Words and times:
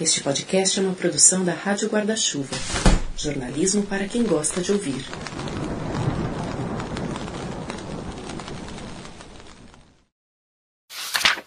Este 0.00 0.24
podcast 0.24 0.80
é 0.80 0.82
uma 0.82 0.92
produção 0.92 1.44
da 1.44 1.52
Rádio 1.52 1.88
Guarda-Chuva. 1.88 2.56
Jornalismo 3.16 3.86
para 3.86 4.08
quem 4.08 4.24
gosta 4.24 4.60
de 4.60 4.72
ouvir. 4.72 5.04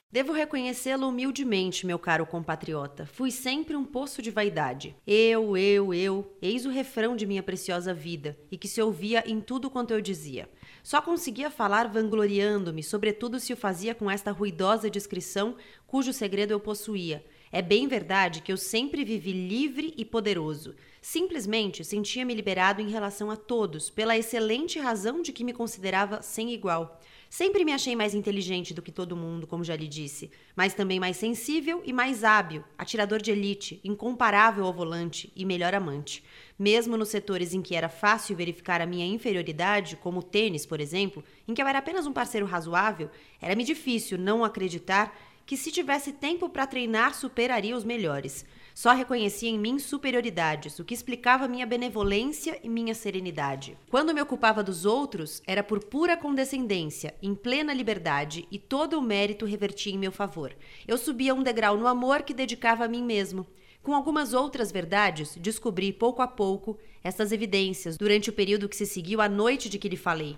Devo 0.10 0.32
reconhecê-lo 0.32 1.10
humildemente, 1.10 1.86
meu 1.86 2.00
caro 2.00 2.26
compatriota. 2.26 3.06
Fui 3.06 3.32
sempre 3.32 3.76
um 3.76 3.84
poço 3.84 4.22
de 4.22 4.32
vaidade. 4.32 4.96
Eu, 5.06 5.58
eu, 5.58 5.94
eu, 5.94 6.38
eis 6.42 6.66
o 6.66 6.70
refrão 6.70 7.18
de 7.18 7.26
minha 7.26 7.44
preciosa 7.44 7.94
vida, 7.94 8.40
e 8.50 8.58
que 8.58 8.70
se 8.70 8.82
ouvia 8.82 9.26
em 9.28 9.42
tudo 9.42 9.70
quanto 9.70 9.94
eu 9.94 10.00
dizia. 10.00 10.50
Só 10.82 11.02
conseguia 11.02 11.52
falar 11.52 11.90
vangloriando-me, 11.90 12.82
sobretudo 12.82 13.42
se 13.42 13.52
o 13.52 13.58
fazia 13.58 13.94
com 13.94 14.10
esta 14.10 14.32
ruidosa 14.32 14.90
descrição 14.90 15.58
cujo 15.86 16.14
segredo 16.14 16.52
eu 16.52 16.62
possuía. 16.62 17.26
É 17.52 17.62
bem 17.62 17.88
verdade 17.88 18.42
que 18.42 18.52
eu 18.52 18.58
sempre 18.58 19.06
vivi 19.06 19.32
livre 19.32 19.94
e 19.96 20.04
poderoso. 20.04 20.76
Simplesmente 21.02 21.86
sentia-me 21.86 22.34
liberado 22.34 22.82
em 22.82 22.90
relação 22.90 23.32
a 23.32 23.38
todos, 23.38 23.90
pela 23.90 24.18
excelente 24.18 24.78
razão 24.80 25.22
de 25.22 25.32
que 25.32 25.44
me 25.44 25.54
considerava 25.54 26.22
sem 26.22 26.54
igual. 26.54 27.00
Sempre 27.30 27.66
me 27.66 27.74
achei 27.74 27.96
mais 27.96 28.14
inteligente 28.14 28.74
do 28.74 28.82
que 28.82 28.92
todo 28.92 29.16
mundo, 29.16 29.46
como 29.46 29.64
já 29.64 29.76
lhe 29.76 29.88
disse, 29.88 30.32
mas 30.56 30.74
também 30.74 31.00
mais 31.00 31.18
sensível 31.18 31.82
e 31.86 31.92
mais 31.92 32.24
hábil, 32.24 32.64
atirador 32.78 33.22
de 33.22 33.32
elite, 33.32 33.82
incomparável 33.84 34.66
ao 34.66 34.74
volante 34.74 35.32
e 35.36 35.46
melhor 35.46 35.74
amante. 35.74 36.24
Mesmo 36.58 36.98
nos 36.98 37.10
setores 37.10 37.54
em 37.54 37.62
que 37.62 37.76
era 37.76 37.90
fácil 37.90 38.36
verificar 38.36 38.82
a 38.82 38.86
minha 38.86 39.06
inferioridade, 39.06 39.98
como 39.98 40.20
o 40.20 40.24
tênis, 40.24 40.66
por 40.66 40.80
exemplo, 40.80 41.24
em 41.48 41.54
que 41.54 41.62
eu 41.62 41.68
era 41.68 41.80
apenas 41.80 42.08
um 42.08 42.14
parceiro 42.14 42.46
razoável, 42.46 43.10
era-me 43.42 43.64
difícil 43.64 44.18
não 44.18 44.44
acreditar 44.44 45.16
que 45.48 45.56
se 45.56 45.72
tivesse 45.72 46.12
tempo 46.12 46.50
para 46.50 46.68
treinar 46.68 47.16
superaria 47.16 47.76
os 47.76 47.86
melhores. 47.86 48.46
Só 48.76 48.92
reconhecia 48.92 49.50
em 49.50 49.58
mim 49.58 49.80
superioridades, 49.80 50.78
o 50.78 50.84
que 50.84 50.94
explicava 50.94 51.48
minha 51.48 51.66
benevolência 51.66 52.60
e 52.62 52.70
minha 52.70 52.94
serenidade. 52.94 53.78
Quando 53.90 54.14
me 54.14 54.22
ocupava 54.22 54.62
dos 54.62 54.86
outros, 54.86 55.42
era 55.48 55.64
por 55.64 55.86
pura 55.86 56.18
condescendência, 56.18 57.16
em 57.24 57.34
plena 57.34 57.74
liberdade, 57.74 58.46
e 58.52 58.60
todo 58.60 59.00
o 59.00 59.02
mérito 59.02 59.46
revertia 59.46 59.94
em 59.94 59.98
meu 59.98 60.12
favor. 60.12 60.54
Eu 60.86 60.98
subia 60.98 61.34
um 61.34 61.42
degrau 61.42 61.78
no 61.78 61.88
amor 61.88 62.24
que 62.24 62.34
dedicava 62.34 62.84
a 62.84 62.88
mim 62.90 63.02
mesmo. 63.02 63.48
Com 63.82 63.96
algumas 63.96 64.34
outras 64.34 64.70
verdades, 64.70 65.38
descobri 65.38 65.94
pouco 65.94 66.22
a 66.22 66.28
pouco 66.28 66.78
estas 67.02 67.32
evidências 67.32 67.96
durante 67.96 68.30
o 68.30 68.34
período 68.34 68.68
que 68.68 68.76
se 68.76 68.86
seguiu 68.86 69.22
à 69.22 69.30
noite 69.30 69.70
de 69.70 69.80
que 69.80 69.88
lhe 69.88 69.96
falei. 69.96 70.38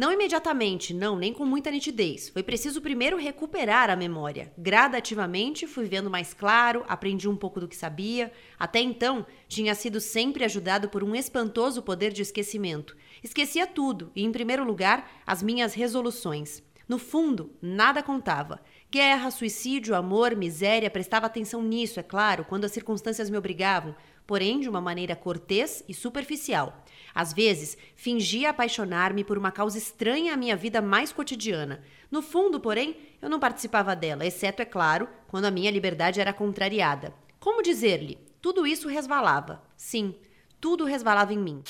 Não 0.00 0.10
imediatamente, 0.10 0.94
não, 0.94 1.14
nem 1.14 1.30
com 1.30 1.44
muita 1.44 1.70
nitidez. 1.70 2.30
Foi 2.30 2.42
preciso 2.42 2.80
primeiro 2.80 3.18
recuperar 3.18 3.90
a 3.90 3.96
memória. 3.96 4.50
Gradativamente 4.56 5.66
fui 5.66 5.84
vendo 5.84 6.08
mais 6.08 6.32
claro, 6.32 6.82
aprendi 6.88 7.28
um 7.28 7.36
pouco 7.36 7.60
do 7.60 7.68
que 7.68 7.76
sabia. 7.76 8.32
Até 8.58 8.80
então, 8.80 9.26
tinha 9.46 9.74
sido 9.74 10.00
sempre 10.00 10.42
ajudado 10.42 10.88
por 10.88 11.04
um 11.04 11.14
espantoso 11.14 11.82
poder 11.82 12.14
de 12.14 12.22
esquecimento. 12.22 12.96
Esquecia 13.22 13.66
tudo 13.66 14.10
e, 14.16 14.24
em 14.24 14.32
primeiro 14.32 14.64
lugar, 14.64 15.20
as 15.26 15.42
minhas 15.42 15.74
resoluções. 15.74 16.62
No 16.88 16.96
fundo, 16.98 17.54
nada 17.60 18.02
contava. 18.02 18.62
Guerra, 18.90 19.30
suicídio, 19.30 19.94
amor, 19.94 20.34
miséria, 20.34 20.90
prestava 20.90 21.26
atenção 21.26 21.62
nisso, 21.62 22.00
é 22.00 22.02
claro, 22.02 22.46
quando 22.46 22.64
as 22.64 22.72
circunstâncias 22.72 23.28
me 23.28 23.36
obrigavam, 23.36 23.94
porém 24.26 24.60
de 24.60 24.68
uma 24.68 24.80
maneira 24.80 25.14
cortês 25.14 25.84
e 25.86 25.92
superficial. 25.92 26.84
Às 27.14 27.32
vezes, 27.32 27.76
fingia 27.96 28.50
apaixonar-me 28.50 29.24
por 29.24 29.36
uma 29.36 29.50
causa 29.50 29.78
estranha 29.78 30.34
à 30.34 30.36
minha 30.36 30.56
vida 30.56 30.80
mais 30.80 31.12
cotidiana. 31.12 31.82
No 32.10 32.22
fundo, 32.22 32.60
porém, 32.60 32.96
eu 33.20 33.28
não 33.28 33.40
participava 33.40 33.96
dela, 33.96 34.26
exceto, 34.26 34.62
é 34.62 34.64
claro, 34.64 35.08
quando 35.28 35.44
a 35.44 35.50
minha 35.50 35.70
liberdade 35.70 36.20
era 36.20 36.32
contrariada. 36.32 37.14
Como 37.38 37.62
dizer-lhe? 37.62 38.18
Tudo 38.40 38.66
isso 38.66 38.88
resvalava. 38.88 39.62
Sim, 39.76 40.14
tudo 40.60 40.84
resvalava 40.84 41.32
em 41.32 41.38
mim. 41.38 41.62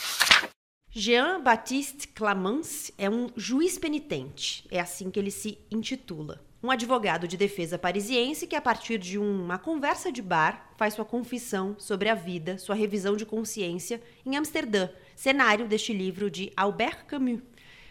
Jean-Baptiste 0.92 2.08
Clamence 2.08 2.92
é 2.98 3.08
um 3.08 3.30
juiz 3.36 3.78
penitente, 3.78 4.66
é 4.70 4.80
assim 4.80 5.08
que 5.08 5.20
ele 5.20 5.30
se 5.30 5.56
intitula. 5.70 6.44
Um 6.62 6.70
advogado 6.70 7.28
de 7.28 7.36
defesa 7.36 7.78
parisiense 7.78 8.46
que, 8.46 8.56
a 8.56 8.60
partir 8.60 8.98
de 8.98 9.16
uma 9.16 9.56
conversa 9.56 10.10
de 10.10 10.20
bar, 10.20 10.72
faz 10.76 10.94
sua 10.94 11.04
confissão 11.04 11.74
sobre 11.78 12.08
a 12.08 12.14
vida, 12.14 12.58
sua 12.58 12.74
revisão 12.74 13.16
de 13.16 13.24
consciência 13.24 14.02
em 14.26 14.36
Amsterdã, 14.36 14.90
cenário 15.20 15.68
deste 15.68 15.92
livro 15.92 16.30
de 16.30 16.50
Albert 16.56 17.04
Camus. 17.04 17.42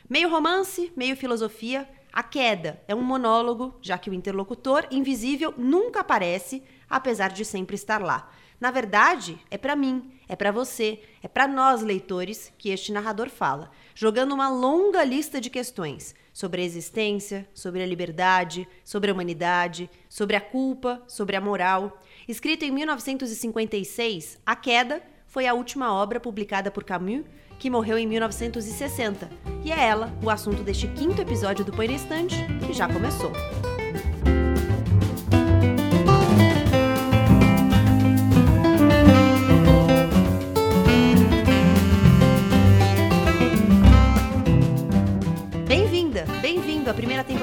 Meio 0.10 0.28
romance, 0.32 0.92
meio 0.96 1.16
filosofia, 1.16 1.88
A 2.12 2.24
Queda 2.24 2.82
é 2.88 2.96
um 2.96 3.04
monólogo, 3.04 3.78
já 3.84 4.00
que 4.00 4.10
o 4.10 4.16
interlocutor 4.16 4.88
invisível 4.90 5.54
nunca 5.56 6.00
aparece, 6.00 6.64
apesar 6.90 7.28
de 7.28 7.46
sempre 7.46 7.76
estar 7.76 8.02
lá. 8.02 8.32
Na 8.60 8.72
verdade, 8.72 9.38
é 9.52 9.60
para 9.60 9.76
mim, 9.76 10.12
é 10.28 10.36
para 10.36 10.52
você, 10.52 11.04
é 11.22 11.28
para 11.28 11.48
nós 11.48 11.84
leitores 11.84 12.52
que 12.58 12.72
este 12.72 12.92
narrador 12.92 13.30
fala, 13.30 13.70
jogando 13.94 14.34
uma 14.34 14.50
longa 14.50 15.04
lista 15.04 15.40
de 15.40 15.52
questões 15.52 16.16
sobre 16.34 16.64
a 16.64 16.66
existência, 16.66 17.48
sobre 17.54 17.84
a 17.84 17.86
liberdade, 17.86 18.68
sobre 18.84 19.12
a 19.12 19.14
humanidade, 19.14 19.88
sobre 20.10 20.36
a 20.36 20.42
culpa, 20.42 21.04
sobre 21.08 21.36
a 21.36 21.42
moral. 21.42 22.02
Escrito 22.28 22.66
em 22.66 22.72
1956, 22.72 24.40
A 24.44 24.56
Queda 24.56 25.19
foi 25.30 25.48
a 25.48 25.54
última 25.54 25.94
obra 25.94 26.20
publicada 26.20 26.70
por 26.70 26.84
Camus, 26.84 27.24
que 27.58 27.70
morreu 27.70 27.98
em 27.98 28.08
1960. 28.08 29.30
E 29.64 29.72
é 29.72 29.88
ela 29.88 30.12
o 30.24 30.30
assunto 30.30 30.64
deste 30.64 30.88
quinto 30.88 31.22
episódio 31.22 31.64
do 31.64 31.72
Põe 31.72 31.88
na 31.88 31.94
Estante, 31.94 32.36
que 32.66 32.74
já 32.74 32.92
começou. 32.92 33.32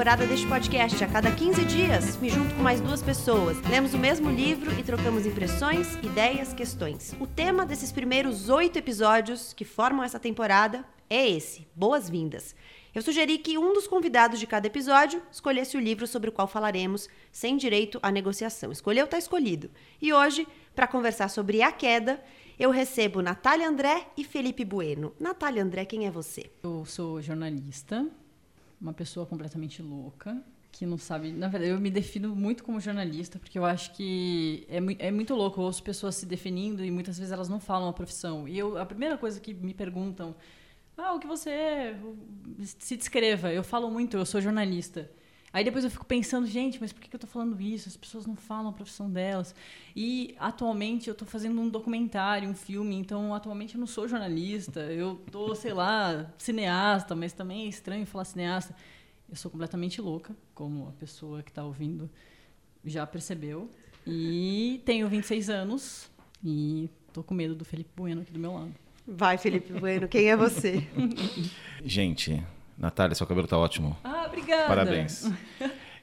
Temporada 0.07 0.25
deste 0.29 0.47
podcast. 0.47 1.03
A 1.03 1.09
cada 1.09 1.33
15 1.33 1.65
dias, 1.65 2.17
me 2.19 2.29
junto 2.29 2.55
com 2.55 2.63
mais 2.63 2.81
duas 2.81 3.03
pessoas. 3.03 3.61
Lemos 3.69 3.93
o 3.93 3.99
mesmo 3.99 4.31
livro 4.31 4.71
e 4.79 4.83
trocamos 4.85 5.27
impressões, 5.27 5.97
ideias, 5.97 6.53
questões. 6.53 7.13
O 7.19 7.27
tema 7.27 7.67
desses 7.67 7.91
primeiros 7.91 8.49
oito 8.49 8.79
episódios 8.79 9.53
que 9.53 9.65
formam 9.65 10.05
essa 10.05 10.21
temporada 10.21 10.85
é 11.11 11.29
esse: 11.29 11.67
boas-vindas. 11.75 12.55
Eu 12.95 13.03
sugeri 13.03 13.37
que 13.39 13.59
um 13.59 13.73
dos 13.73 13.89
convidados 13.89 14.39
de 14.39 14.47
cada 14.47 14.69
episódio 14.69 15.21
escolhesse 15.33 15.77
o 15.77 15.81
livro 15.81 16.07
sobre 16.07 16.31
o 16.31 16.33
qual 16.33 16.47
falaremos, 16.47 17.09
sem 17.33 17.57
direito 17.57 17.99
à 18.01 18.13
negociação. 18.13 18.71
Escolheu, 18.71 19.07
está 19.07 19.19
escolhido. 19.19 19.73
E 20.01 20.13
hoje, 20.13 20.47
para 20.73 20.87
conversar 20.87 21.29
sobre 21.29 21.63
a 21.63 21.73
queda, 21.73 22.23
eu 22.57 22.71
recebo 22.71 23.23
Natália 23.23 23.69
André 23.69 24.07
e 24.17 24.23
Felipe 24.23 24.65
Bueno. 24.65 25.13
Natália 25.19 25.65
André, 25.65 25.85
quem 25.85 26.07
é 26.07 26.13
você? 26.13 26.49
Eu 26.63 26.85
sou 26.87 27.21
jornalista, 27.21 28.07
uma 28.81 28.93
pessoa 28.93 29.27
completamente 29.27 29.83
louca, 29.83 30.43
que 30.71 30.85
não 30.85 30.99
sabe. 30.99 31.33
Na 31.33 31.49
verdade, 31.49 31.73
eu 31.73 31.81
me 31.81 31.91
defino 31.91 32.35
muito 32.37 32.63
como 32.63 32.79
jornalista, 32.81 33.39
porque 33.39 33.59
eu 33.59 33.65
acho 33.65 33.95
que 33.95 34.67
é, 34.69 34.81
mu 34.81 34.95
é 34.99 35.11
muito 35.11 35.35
louco. 35.35 35.61
Eu 35.61 35.65
ouço 35.65 35.83
pessoas 35.83 36.15
se 36.17 36.27
definindo 36.27 36.85
e 36.85 36.91
muitas 36.91 37.19
vezes 37.19 37.33
elas 37.33 37.49
não 37.49 37.59
falam 37.59 37.89
a 37.89 37.93
profissão. 37.93 38.47
E 38.47 38.59
eu, 38.59 38.77
a 38.79 38.85
primeira 38.85 39.17
coisa 39.17 39.41
que 39.41 39.55
me 39.55 39.73
perguntam. 39.73 40.35
Ah, 40.97 41.13
o 41.15 41.19
que 41.19 41.27
você 41.27 41.51
é? 41.51 42.01
Se 42.65 42.97
descreva. 42.97 43.53
Eu 43.53 43.63
falo 43.63 43.91
muito, 43.91 44.17
eu 44.17 44.27
sou 44.27 44.41
jornalista. 44.41 45.11
Aí 45.57 45.65
depois 45.65 45.85
eu 45.85 45.91
fico 45.91 46.05
pensando, 46.05 46.47
gente, 46.47 46.79
mas 46.79 46.93
por 46.93 47.01
que 47.01 47.09
eu 47.11 47.17
estou 47.17 47.31
falando 47.31 47.59
isso? 47.59 47.89
As 47.89 47.97
pessoas 47.97 48.27
não 48.27 48.37
falam 48.37 48.69
a 48.69 48.73
profissão 48.75 49.11
delas. 49.11 49.55
E 49.97 50.35
atualmente 50.39 51.09
eu 51.09 51.13
estou 51.13 51.27
fazendo 51.27 51.59
um 51.59 51.67
documentário, 51.67 52.47
um 52.47 52.55
filme, 52.55 52.95
então 52.95 53.33
atualmente 53.35 53.75
eu 53.75 53.81
não 53.81 53.87
sou 53.87 54.07
jornalista, 54.07 54.81
eu 54.81 55.19
tô, 55.33 55.55
sei 55.55 55.73
lá, 55.73 56.31
cineasta, 56.37 57.15
mas 57.15 57.33
também 57.33 57.65
é 57.65 57.69
estranho 57.69 58.05
falar 58.05 58.27
cineasta. 58.27 58.77
Eu 59.31 59.35
sou 59.35 59.51
completamente 59.51 59.99
louca, 59.99 60.37
como 60.55 60.89
a 60.89 60.93
pessoa 60.93 61.43
que 61.43 61.51
está 61.51 61.65
ouvindo 61.65 62.11
já 62.85 63.07
percebeu. 63.07 63.71
E 64.07 64.83
tenho 64.85 65.09
26 65.09 65.49
anos 65.49 66.11
e 66.45 66.91
tô 67.15 67.23
com 67.23 67.33
medo 67.33 67.55
do 67.55 67.65
Felipe 67.65 67.89
Bueno 67.97 68.21
aqui 68.21 68.31
do 68.31 68.39
meu 68.39 68.53
lado. 68.53 68.75
Vai, 69.07 69.39
Felipe 69.39 69.73
Bueno, 69.73 70.07
quem 70.07 70.29
é 70.29 70.37
você? 70.37 70.87
Gente, 71.83 72.45
Natália, 72.77 73.15
seu 73.15 73.27
cabelo 73.27 73.47
tá 73.47 73.57
ótimo. 73.57 73.97
Ah, 74.05 74.16
obrigada. 74.41 74.69
Parabéns. 74.69 75.31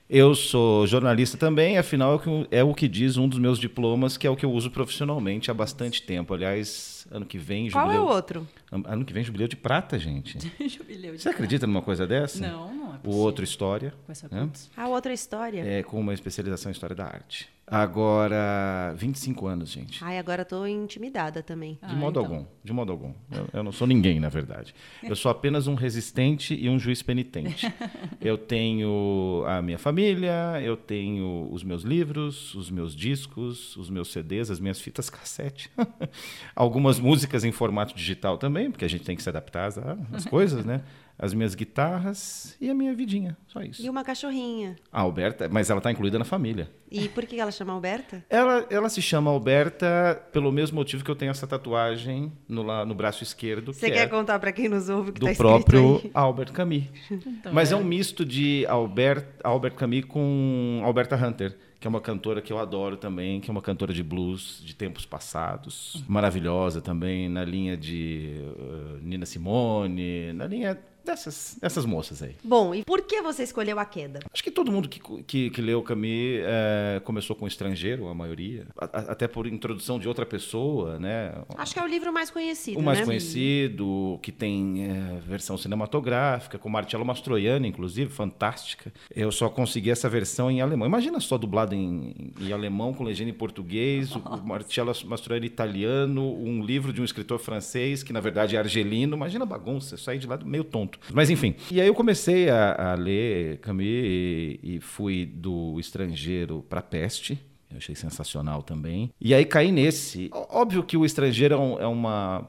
Eu 0.10 0.36
sou 0.36 0.86
jornalista 0.86 1.38
também, 1.38 1.78
afinal 1.78 2.12
é 2.12 2.16
o, 2.16 2.20
que, 2.20 2.48
é 2.52 2.64
o 2.64 2.74
que 2.74 2.88
diz 2.88 3.18
um 3.18 3.28
dos 3.28 3.40
meus 3.40 3.58
diplomas, 3.58 4.18
que 4.18 4.28
é 4.28 4.30
o 4.30 4.36
que 4.36 4.46
eu 4.46 4.52
uso 4.52 4.70
profissionalmente 4.70 5.50
há 5.50 5.54
bastante 5.54 6.04
tempo. 6.04 6.34
Aliás, 6.34 7.08
ano 7.10 7.26
que 7.26 7.38
vem, 7.38 7.70
Qual 7.70 7.86
jubileu... 7.86 8.04
é 8.04 8.06
o 8.06 8.14
outro? 8.14 8.48
Ano 8.86 9.06
que 9.06 9.14
vem, 9.14 9.24
jubileu 9.24 9.48
de 9.48 9.56
prata, 9.56 10.00
gente. 10.00 10.38
Jubileu 10.68 11.16
de 11.16 11.22
Você 11.22 11.30
acredita 11.30 11.68
numa 11.68 11.82
coisa 11.82 12.08
dessa? 12.08 12.40
Não, 12.48 12.74
não 12.74 12.86
é 12.94 12.96
O 12.96 13.00
possível. 13.00 13.20
outro, 13.20 13.44
História. 13.44 13.94
Com 14.06 14.12
essa 14.12 14.28
né? 14.32 14.50
A 14.76 14.88
outra 14.88 15.14
história. 15.14 15.62
É, 15.64 15.84
com 15.84 16.00
uma 16.00 16.14
especialização 16.14 16.72
em 16.72 16.74
História 16.74 16.96
da 16.96 17.06
Arte. 17.06 17.50
Agora, 17.66 18.94
25 18.98 19.48
anos, 19.48 19.70
gente. 19.72 20.04
Ai, 20.04 20.18
agora 20.20 20.44
tô 20.44 20.66
intimidada 20.68 21.42
também. 21.42 21.74
De 21.76 21.94
Ah, 21.94 21.96
modo 21.96 22.20
então. 22.20 22.34
algum, 22.36 22.46
de 22.62 22.74
modo 22.74 22.92
algum. 22.92 23.14
Eu, 23.32 23.48
eu 23.54 23.64
não 23.64 23.72
sou 23.72 23.88
ninguém, 23.88 24.20
na 24.20 24.28
verdade. 24.28 24.76
Eu 25.02 25.16
sou 25.16 25.32
apenas 25.32 25.66
um 25.66 25.74
resistente 25.74 26.54
e 26.54 26.70
um 26.70 26.78
juiz 26.78 27.02
penitente. 27.02 27.72
Eu 28.20 28.38
tenho 28.38 29.44
a 29.48 29.62
minha 29.62 29.78
família, 29.78 30.62
eu 30.64 30.78
tenho 30.78 31.50
os 31.52 31.62
meus 31.62 31.84
livros, 31.84 32.56
os 32.56 32.70
meus 32.70 32.96
discos, 32.96 33.76
os 33.76 33.90
meus 33.90 34.12
CDs, 34.14 34.50
as 34.50 34.60
minhas 34.62 34.80
fitas 34.80 35.10
cassete. 35.10 35.70
Algumas 36.56 37.00
músicas 37.00 37.44
em 37.44 37.52
formato 37.52 37.94
digital 37.94 38.38
também, 38.38 38.63
porque 38.72 38.86
a 38.86 38.88
gente 38.88 39.04
tem 39.04 39.16
que 39.16 39.24
se 39.24 39.30
adaptar 39.30 39.66
às, 39.68 39.78
às 39.78 40.26
coisas, 40.26 40.66
né? 40.66 40.82
As 41.18 41.32
minhas 41.32 41.54
guitarras 41.54 42.58
e 42.60 42.70
a 42.70 42.74
minha 42.74 42.92
vidinha, 42.94 43.38
só 43.48 43.62
isso. 43.62 43.84
E 43.84 43.90
uma 43.90 44.04
cachorrinha. 44.04 44.76
A 44.92 45.02
Alberta, 45.02 45.48
mas 45.48 45.70
ela 45.70 45.78
está 45.78 45.92
incluída 45.92 46.18
na 46.18 46.26
família. 46.26 46.72
E 46.90 47.08
por 47.08 47.26
que 47.26 47.40
ela 47.40 47.52
chama 47.52 47.72
Alberta? 47.72 48.26
Ela, 48.30 48.66
ela 48.70 48.90
se 48.90 49.00
chama 49.02 49.30
Alberta 49.30 50.22
pelo 50.32 50.52
mesmo 50.52 50.76
motivo 50.76 51.04
que 51.04 51.12
eu 51.12 51.16
tenho 51.16 51.30
essa 51.30 51.46
tatuagem 51.46 52.32
no, 52.48 52.64
lá, 52.64 52.84
no 52.84 52.96
braço 52.96 53.22
esquerdo, 53.24 53.74
Você 53.74 53.88
que 53.88 53.94
quer 53.94 54.04
é 54.04 54.08
contar 54.08 54.40
pra 54.40 54.52
quem 54.52 54.68
nos 54.68 54.90
ouve 54.90 55.12
que 55.12 55.20
do 55.20 55.28
tá 55.28 55.36
próprio 55.36 56.02
aí? 56.04 56.12
Albert 56.14 56.52
Camus. 56.52 56.84
Então, 57.12 57.54
Mas 57.54 57.72
é 57.72 57.76
um 57.76 57.84
misto 57.84 58.26
de 58.26 58.66
Albert, 58.68 59.26
Albert 59.44 59.76
Camus 59.76 60.06
com 60.06 60.82
Alberta 60.84 61.16
Hunter, 61.16 61.56
que 61.84 61.88
é 61.88 61.90
uma 61.90 62.00
cantora 62.00 62.42
que 62.42 62.54
eu 62.54 62.60
adoro 62.60 62.96
também, 62.96 63.42
que 63.42 63.50
é 63.50 63.52
uma 63.52 63.62
cantora 63.62 63.94
de 63.94 64.02
blues 64.02 64.62
de 64.64 64.74
tempos 64.74 65.06
passados, 65.06 66.02
maravilhosa 66.08 66.80
também, 66.80 67.28
na 67.28 67.44
linha 67.44 67.76
de 67.76 68.38
uh, 68.58 69.00
Nina 69.02 69.26
Simone, 69.26 70.32
na 70.32 70.48
linha 70.48 70.80
dessas, 71.06 71.58
dessas 71.62 71.86
moças 71.86 72.22
aí. 72.24 72.36
Bom, 72.44 72.74
e 72.74 72.84
por 72.84 73.02
que 73.02 73.22
você 73.22 73.44
escolheu 73.44 73.80
a 73.80 73.86
queda? 73.86 74.20
Acho 74.32 74.44
que 74.44 74.52
todo 74.52 74.72
mundo 74.72 74.88
que, 74.90 75.00
que, 75.24 75.50
que 75.50 75.62
leu 75.62 75.82
Camus 75.82 76.04
é, 76.44 77.02
começou 77.04 77.36
com 77.36 77.48
estrangeiro, 77.48 78.08
a 78.08 78.14
maioria, 78.14 78.68
A- 78.78 78.86
a- 78.86 79.12
até 79.12 79.28
por 79.28 79.48
introdução 79.48 80.00
de 80.00 80.08
outra 80.08 80.26
pessoa, 80.26 81.00
né? 81.00 81.34
Acho 81.58 81.74
que 81.74 81.80
é 81.80 81.84
o 81.84 81.88
livro 81.88 82.12
mais 82.14 82.30
conhecido, 82.30 82.80
O 82.80 82.84
mais 82.84 83.00
né? 83.00 83.06
conhecido, 83.06 84.20
que 84.22 84.32
tem 84.32 84.86
é, 84.86 85.20
versão 85.28 85.58
cinematográfica, 85.58 86.58
com 86.58 86.70
Marcello 86.70 87.06
Mastroianni, 87.06 87.68
inclusive, 87.68 88.10
fantástica. 88.12 88.92
Eu 89.14 89.32
só 89.32 89.50
consegui 89.50 89.90
essa 89.92 90.10
versão 90.10 90.50
em 90.50 90.62
alemão. 90.62 90.88
Imagina 90.88 91.20
só 91.20 91.38
dublado 91.38 91.76
em, 91.76 92.32
em 92.40 92.52
alemão, 92.52 92.94
com 92.94 93.04
legenda 93.04 93.30
em 93.30 93.34
português, 93.34 94.16
o, 94.16 94.20
o 94.20 94.46
Marcello 94.48 94.92
Mastroianni 95.06 95.48
italiano, 95.48 96.34
um 96.36 96.64
livro 96.64 96.92
de 96.94 97.02
um 97.02 97.06
escritor 97.06 97.40
francês, 97.40 98.04
que 98.04 98.14
na 98.14 98.20
verdade 98.20 98.56
é 98.56 98.60
argelino. 98.60 99.16
Imagina 99.16 99.44
a 99.44 99.48
bagunça, 99.48 99.96
eu 99.96 99.98
saí 100.00 100.18
de 100.20 100.28
lá 100.28 100.38
meio 100.44 100.64
tonto. 100.64 100.93
Mas 101.14 101.30
enfim. 101.30 101.56
E 101.72 101.80
aí 101.82 101.88
eu 101.88 101.94
comecei 101.94 102.50
a, 102.50 102.92
a 102.92 102.96
ler 102.96 103.58
Camus 103.60 103.86
e, 103.86 104.60
e 104.64 104.80
fui 104.80 105.26
do 105.26 105.80
estrangeiro 105.80 106.66
para 106.70 106.82
Peste. 106.82 107.40
Eu 107.72 107.78
achei 107.78 107.96
sensacional 107.96 108.62
também. 108.62 109.12
E 109.20 109.34
aí 109.34 109.46
caí 109.46 109.72
nesse. 109.72 110.30
Óbvio 110.32 110.84
que 110.84 110.96
o 110.96 111.06
estrangeiro 111.06 111.56
é, 111.56 111.58
um- 111.58 111.80
é 111.80 111.88
uma 111.88 112.48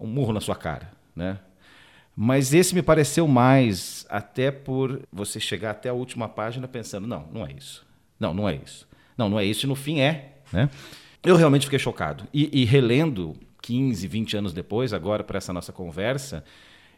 um 0.00 0.06
murro 0.06 0.32
na 0.32 0.40
sua 0.40 0.54
cara, 0.54 0.92
né? 1.14 1.40
Mas 2.14 2.52
esse 2.54 2.74
me 2.74 2.82
pareceu 2.82 3.26
mais, 3.28 4.04
até 4.08 4.50
por 4.50 5.02
você 5.12 5.38
chegar 5.40 5.70
até 5.70 5.88
a 5.88 5.92
última 5.92 6.28
página 6.28 6.66
pensando, 6.68 7.06
não, 7.06 7.26
não 7.32 7.46
é 7.46 7.52
isso. 7.52 7.86
Não, 8.18 8.34
não 8.34 8.48
é 8.48 8.54
isso. 8.56 8.88
Não, 9.16 9.28
não 9.28 9.38
é 9.38 9.44
isso. 9.44 9.66
E 9.66 9.68
no 9.68 9.74
fim 9.76 10.00
é, 10.00 10.36
né? 10.52 10.68
Eu 11.22 11.36
realmente 11.36 11.64
fiquei 11.66 11.78
chocado. 11.78 12.24
E, 12.32 12.62
e 12.62 12.64
relendo 12.64 13.34
15, 13.62 14.06
20 14.06 14.36
anos 14.36 14.52
depois, 14.52 14.92
agora 14.92 15.22
para 15.24 15.38
essa 15.38 15.52
nossa 15.52 15.72
conversa, 15.72 16.44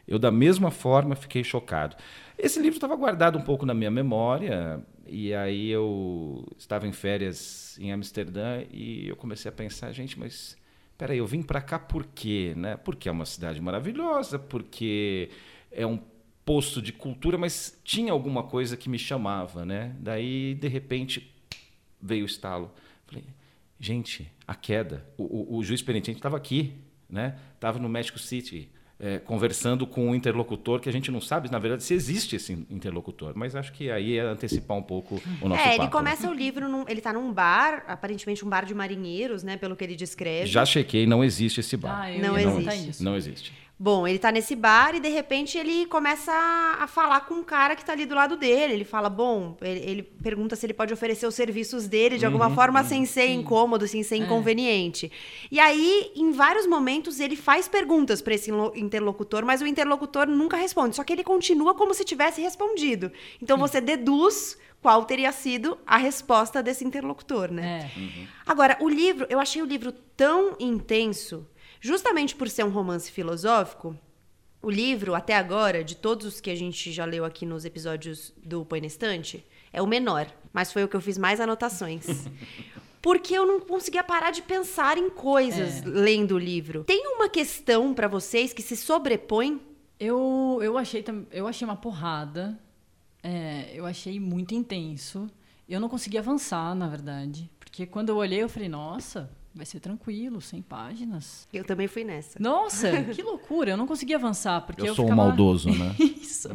eu 0.07 0.19
da 0.19 0.31
mesma 0.31 0.71
forma 0.71 1.15
fiquei 1.15 1.43
chocado. 1.43 1.95
Esse 2.37 2.59
livro 2.59 2.77
estava 2.77 2.95
guardado 2.95 3.37
um 3.37 3.41
pouco 3.41 3.65
na 3.65 3.73
minha 3.73 3.91
memória, 3.91 4.83
e 5.07 5.33
aí 5.33 5.69
eu 5.69 6.47
estava 6.57 6.87
em 6.87 6.91
férias 6.91 7.77
em 7.79 7.91
Amsterdã 7.91 8.63
e 8.71 9.07
eu 9.07 9.15
comecei 9.15 9.49
a 9.49 9.51
pensar, 9.51 9.91
gente, 9.91 10.17
mas 10.17 10.57
peraí, 10.97 11.17
eu 11.17 11.27
vim 11.27 11.41
para 11.41 11.61
cá 11.61 11.77
por 11.77 12.05
quê? 12.05 12.53
Né? 12.55 12.77
Porque 12.77 13.09
é 13.09 13.11
uma 13.11 13.25
cidade 13.25 13.59
maravilhosa, 13.59 14.39
porque 14.39 15.29
é 15.71 15.85
um 15.85 15.99
posto 16.45 16.81
de 16.81 16.93
cultura, 16.93 17.37
mas 17.37 17.79
tinha 17.83 18.11
alguma 18.11 18.43
coisa 18.43 18.77
que 18.77 18.89
me 18.89 18.97
chamava, 18.97 19.65
né? 19.65 19.95
Daí, 19.99 20.55
de 20.55 20.67
repente, 20.67 21.33
veio 22.01 22.23
o 22.23 22.25
estalo. 22.25 22.71
Falei, 23.05 23.23
gente, 23.79 24.31
a 24.47 24.55
queda. 24.55 25.05
O, 25.17 25.55
o, 25.55 25.57
o 25.57 25.63
juiz 25.63 25.81
penitente 25.81 26.17
estava 26.19 26.37
aqui, 26.37 26.75
né? 27.09 27.37
Estava 27.55 27.79
no 27.79 27.89
México 27.89 28.17
City, 28.17 28.69
é, 29.01 29.17
conversando 29.17 29.87
com 29.87 30.09
um 30.09 30.13
interlocutor 30.15 30.79
que 30.79 30.87
a 30.87 30.91
gente 30.91 31.09
não 31.09 31.19
sabe, 31.19 31.49
na 31.51 31.57
verdade, 31.57 31.83
se 31.83 31.93
existe 31.93 32.35
esse 32.35 32.53
interlocutor. 32.69 33.33
Mas 33.35 33.55
acho 33.55 33.73
que 33.73 33.89
aí 33.89 34.17
é 34.17 34.21
antecipar 34.21 34.77
um 34.77 34.83
pouco 34.83 35.21
o 35.41 35.49
nosso 35.49 35.59
É, 35.61 35.63
papo. 35.63 35.75
ele 35.77 35.83
né? 35.85 35.89
começa 35.89 36.29
o 36.29 36.33
livro, 36.33 36.69
num- 36.69 36.85
ele 36.87 37.01
tá 37.01 37.11
num 37.11 37.33
bar, 37.33 37.83
aparentemente 37.87 38.45
um 38.45 38.49
bar 38.49 38.63
de 38.65 38.73
marinheiros, 38.75 39.41
né, 39.43 39.57
pelo 39.57 39.75
que 39.75 39.83
ele 39.83 39.95
descreve. 39.95 40.45
Já 40.45 40.65
chequei, 40.65 41.07
não 41.07 41.23
existe 41.23 41.59
esse 41.61 41.75
bar. 41.75 42.01
Ah, 42.03 42.11
eu 42.11 42.21
Não 42.21 42.35
perguntar 42.35 42.73
existe. 42.75 42.89
isso. 42.91 43.03
Não 43.03 43.15
existe. 43.15 43.53
Bom, 43.83 44.07
ele 44.07 44.19
tá 44.19 44.31
nesse 44.31 44.55
bar 44.55 44.93
e 44.93 44.99
de 44.99 45.09
repente 45.09 45.57
ele 45.57 45.87
começa 45.87 46.31
a, 46.31 46.85
falar 46.85 47.21
com 47.21 47.33
um 47.33 47.43
cara 47.43 47.75
que 47.75 47.83
tá 47.83 47.93
ali 47.93 48.05
do 48.05 48.13
lado 48.13 48.37
dele. 48.37 48.75
Ele 48.75 48.85
fala, 48.85 49.09
bom, 49.09 49.57
ele, 49.59 49.79
ele 49.79 50.03
pergunta 50.03 50.55
se 50.55 50.67
ele 50.67 50.73
pode 50.75 50.93
oferecer 50.93 51.25
os 51.25 51.33
serviços 51.33 51.87
dele 51.87 52.19
de 52.19 52.23
alguma 52.27 52.51
forma 52.53 52.83
sem 52.83 53.07
ser 53.07 53.29
incômodo, 53.29 53.87
sem 53.87 54.03
ser 54.03 54.17
inconveniente. 54.17 55.11
E 55.49 55.59
aí, 55.59 56.11
em 56.15 56.31
vários 56.31 56.67
momentos, 56.67 57.19
ele 57.19 57.35
faz 57.35 57.67
perguntas 57.67 58.21
para 58.21 58.35
esse 58.35 58.51
interlocutor, 58.75 59.43
mas 59.43 59.63
o 59.63 59.65
interlocutor 59.65 60.27
nunca 60.27 60.57
responde. 60.57 60.95
Só 60.95 61.03
que 61.03 61.11
ele 61.11 61.23
continua 61.23 61.73
como 61.73 61.95
se 61.95 62.05
tivesse 62.05 62.39
respondido. 62.39 63.11
Então 63.41 63.57
você 63.57 63.81
deduz 63.81 64.59
qual 64.79 65.05
teria 65.05 65.31
sido 65.31 65.75
a 65.87 65.97
resposta 65.97 66.61
desse 66.61 66.85
interlocutor, 66.85 67.51
né? 67.51 67.89
É. 67.97 68.27
Agora, 68.45 68.77
o 68.79 68.87
livro, 68.87 69.25
eu 69.27 69.39
achei 69.39 69.59
o 69.59 69.65
livro 69.65 69.91
tão 69.91 70.55
intenso, 70.59 71.47
justamente 71.81 72.35
por 72.35 72.47
ser 72.47 72.63
um 72.63 72.69
romance 72.69 73.11
filosófico. 73.11 73.97
O 74.61 74.69
livro, 74.69 75.15
até 75.15 75.35
agora, 75.35 75.83
de 75.83 75.95
todos 75.95 76.25
os 76.27 76.39
que 76.39 76.51
a 76.51 76.55
gente 76.55 76.91
já 76.91 77.03
leu 77.03 77.25
aqui 77.25 77.45
nos 77.45 77.65
episódios 77.65 78.31
do 78.41 78.63
Põe 78.63 78.79
na 78.79 78.87
Estante, 78.87 79.43
é 79.73 79.81
o 79.81 79.87
menor, 79.87 80.27
mas 80.53 80.71
foi 80.71 80.83
o 80.83 80.87
que 80.87 80.95
eu 80.95 81.01
fiz 81.01 81.17
mais 81.17 81.41
anotações. 81.41 82.05
Porque 83.01 83.33
eu 83.33 83.47
não 83.47 83.59
conseguia 83.59 84.03
parar 84.03 84.29
de 84.29 84.43
pensar 84.43 84.95
em 84.95 85.09
coisas 85.09 85.83
lendo 85.83 86.35
o 86.35 86.37
livro. 86.37 86.83
Tem 86.83 87.03
uma 87.15 87.27
questão 87.27 87.95
pra 87.95 88.07
vocês 88.07 88.53
que 88.53 88.61
se 88.61 88.77
sobrepõe? 88.77 89.59
Eu, 89.99 90.59
eu, 90.61 90.77
achei, 90.77 91.03
eu 91.31 91.47
achei 91.47 91.65
uma 91.65 91.75
porrada. 91.75 92.59
É, 93.23 93.71
eu 93.73 93.87
achei 93.87 94.19
muito 94.19 94.53
intenso. 94.53 95.27
Eu 95.67 95.79
não 95.79 95.89
consegui 95.89 96.19
avançar, 96.19 96.75
na 96.75 96.87
verdade. 96.87 97.49
Porque 97.59 97.87
quando 97.87 98.09
eu 98.09 98.17
olhei, 98.17 98.43
eu 98.43 98.49
falei, 98.49 98.69
nossa, 98.69 99.31
vai 99.53 99.65
ser 99.65 99.79
tranquilo, 99.79 100.41
100 100.41 100.61
páginas. 100.61 101.47
Eu 101.51 101.63
também 101.63 101.87
fui 101.87 102.03
nessa. 102.03 102.39
Nossa, 102.39 103.03
que 103.13 103.21
loucura! 103.21 103.71
Eu 103.71 103.77
não 103.77 103.85
consegui 103.85 104.13
avançar. 104.13 104.61
Porque 104.61 104.81
Eu, 104.81 104.87
eu, 104.87 104.95
sou 104.95 105.05
um 105.05 105.09
ficava... 105.09 105.27
maldoso, 105.27 105.69
né? 105.69 105.95
Isso. 105.99 106.49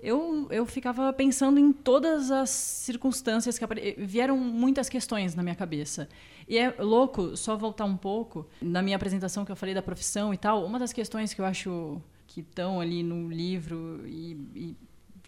Eu, 0.00 0.48
eu 0.50 0.66
ficava 0.66 1.12
pensando 1.12 1.58
em 1.58 1.72
todas 1.72 2.30
as 2.30 2.50
circunstâncias 2.50 3.58
que 3.58 3.64
apare... 3.64 3.94
vieram 3.98 4.36
muitas 4.36 4.88
questões 4.88 5.34
na 5.34 5.42
minha 5.42 5.54
cabeça. 5.54 6.08
E 6.48 6.58
é 6.58 6.74
louco, 6.78 7.36
só 7.36 7.56
voltar 7.56 7.84
um 7.84 7.96
pouco, 7.96 8.46
na 8.60 8.82
minha 8.82 8.96
apresentação 8.96 9.44
que 9.44 9.52
eu 9.52 9.56
falei 9.56 9.74
da 9.74 9.82
profissão 9.82 10.34
e 10.34 10.36
tal, 10.36 10.64
uma 10.64 10.78
das 10.78 10.92
questões 10.92 11.32
que 11.32 11.40
eu 11.40 11.44
acho 11.44 12.02
que 12.26 12.40
estão 12.40 12.80
ali 12.80 13.02
no 13.02 13.28
livro 13.28 14.02
e, 14.06 14.36
e 14.54 14.76